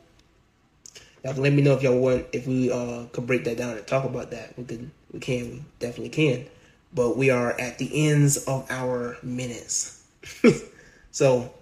y'all 1.23 1.33
can 1.33 1.41
let 1.41 1.53
me 1.53 1.61
know 1.61 1.73
if 1.73 1.81
y'all 1.81 1.99
want 1.99 2.25
if 2.33 2.45
we 2.45 2.71
uh 2.71 3.05
could 3.13 3.25
break 3.25 3.45
that 3.45 3.57
down 3.57 3.77
and 3.77 3.87
talk 3.87 4.03
about 4.03 4.31
that. 4.31 4.57
We 4.57 4.65
can 4.65 4.91
we 5.11 5.19
can 5.19 5.51
we 5.51 5.63
definitely 5.79 6.09
can. 6.09 6.45
But 6.93 7.17
we 7.17 7.29
are 7.29 7.59
at 7.59 7.77
the 7.77 8.09
ends 8.09 8.37
of 8.45 8.69
our 8.69 9.17
minutes. 9.21 10.03
so 11.11 11.53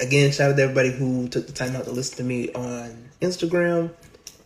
again, 0.00 0.32
shout 0.32 0.50
out 0.50 0.56
to 0.56 0.62
everybody 0.62 0.90
who 0.90 1.28
took 1.28 1.46
the 1.46 1.52
time 1.52 1.76
out 1.76 1.84
to 1.84 1.90
listen 1.90 2.18
to 2.18 2.24
me 2.24 2.52
on 2.52 3.08
Instagram 3.20 3.90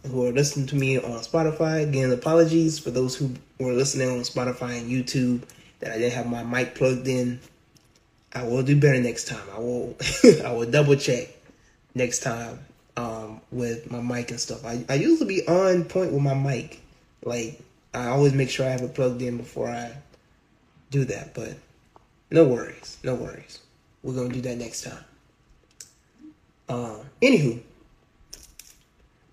who 0.06 0.26
are 0.26 0.32
listening 0.32 0.66
to 0.66 0.76
me 0.76 0.98
on 0.98 1.20
Spotify. 1.20 1.88
Again, 1.88 2.10
apologies 2.10 2.78
for 2.78 2.90
those 2.90 3.14
who 3.14 3.34
were 3.58 3.72
listening 3.72 4.10
on 4.10 4.20
Spotify 4.20 4.80
and 4.80 4.90
YouTube 4.90 5.42
that 5.80 5.92
I 5.92 5.98
didn't 5.98 6.14
have 6.14 6.28
my 6.28 6.42
mic 6.42 6.74
plugged 6.74 7.06
in. 7.06 7.40
I 8.32 8.44
will 8.44 8.62
do 8.62 8.78
better 8.78 9.00
next 9.00 9.28
time. 9.28 9.46
I 9.54 9.58
will 9.58 9.96
I 10.44 10.52
will 10.52 10.70
double 10.70 10.96
check 10.96 11.28
next 11.94 12.20
time 12.20 12.58
um, 12.96 13.40
with 13.50 13.90
my 13.90 14.00
mic 14.00 14.30
and 14.30 14.40
stuff. 14.40 14.64
I, 14.64 14.84
I 14.88 14.94
usually 14.94 15.28
be 15.28 15.46
on 15.46 15.84
point 15.84 16.12
with 16.12 16.22
my 16.22 16.34
mic. 16.34 16.80
Like 17.24 17.60
I 17.94 18.08
always 18.08 18.32
make 18.32 18.50
sure 18.50 18.66
I 18.66 18.70
have 18.70 18.82
it 18.82 18.94
plugged 18.94 19.22
in 19.22 19.36
before 19.36 19.68
I 19.68 19.92
do 20.90 21.04
that. 21.04 21.34
But 21.34 21.54
no 22.30 22.44
worries, 22.44 22.98
no 23.04 23.14
worries. 23.14 23.60
We're 24.02 24.14
gonna 24.14 24.34
do 24.34 24.40
that 24.40 24.56
next 24.56 24.82
time. 24.82 25.04
Um, 26.72 27.00
anywho, 27.20 27.60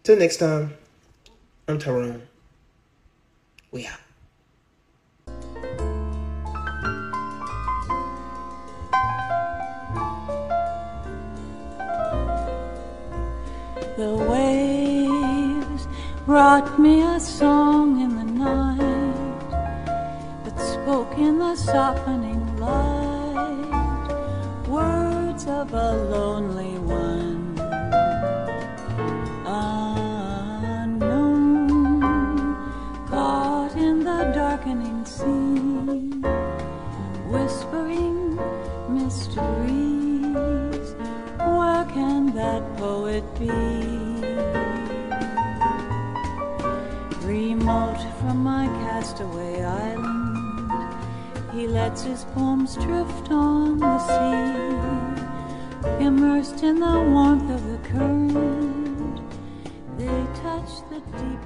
till 0.03 0.17
next 0.17 0.37
time, 0.37 0.73
I'm 1.69 1.79
Tyrone. 1.79 2.23
We 3.71 3.87
out. 3.87 3.97
The 13.95 14.15
waves 14.27 15.87
brought 16.25 16.77
me 16.77 17.03
a 17.03 17.21
song 17.21 18.01
in 18.01 18.17
the 18.17 18.25
night 18.25 19.49
that 20.43 20.59
spoke 20.59 21.17
in 21.17 21.39
the 21.39 21.55
softening 21.55 22.57
light, 22.57 24.09
words 24.67 25.47
of 25.47 25.71
a 25.71 25.93
lonely 26.11 26.77
one. 26.79 27.28
Whispering 37.27 38.35
mysteries. 38.89 40.35
Where 41.37 41.85
can 41.85 42.33
that 42.35 42.63
poet 42.77 43.23
be? 43.39 43.49
Remote 47.25 48.01
from 48.19 48.43
my 48.43 48.67
castaway 48.83 49.63
island, 49.63 50.95
he 51.53 51.67
lets 51.67 52.03
his 52.03 52.25
poems 52.35 52.75
drift 52.75 53.31
on 53.31 53.79
the 53.79 53.99
sea. 53.99 54.69
Immersed 56.05 56.63
in 56.63 56.79
the 56.79 56.99
warmth 57.13 57.49
of 57.51 57.63
the 57.71 57.77
current, 57.89 59.21
they 59.97 60.25
touch 60.41 60.81
the 60.89 60.99
deep 61.17 61.39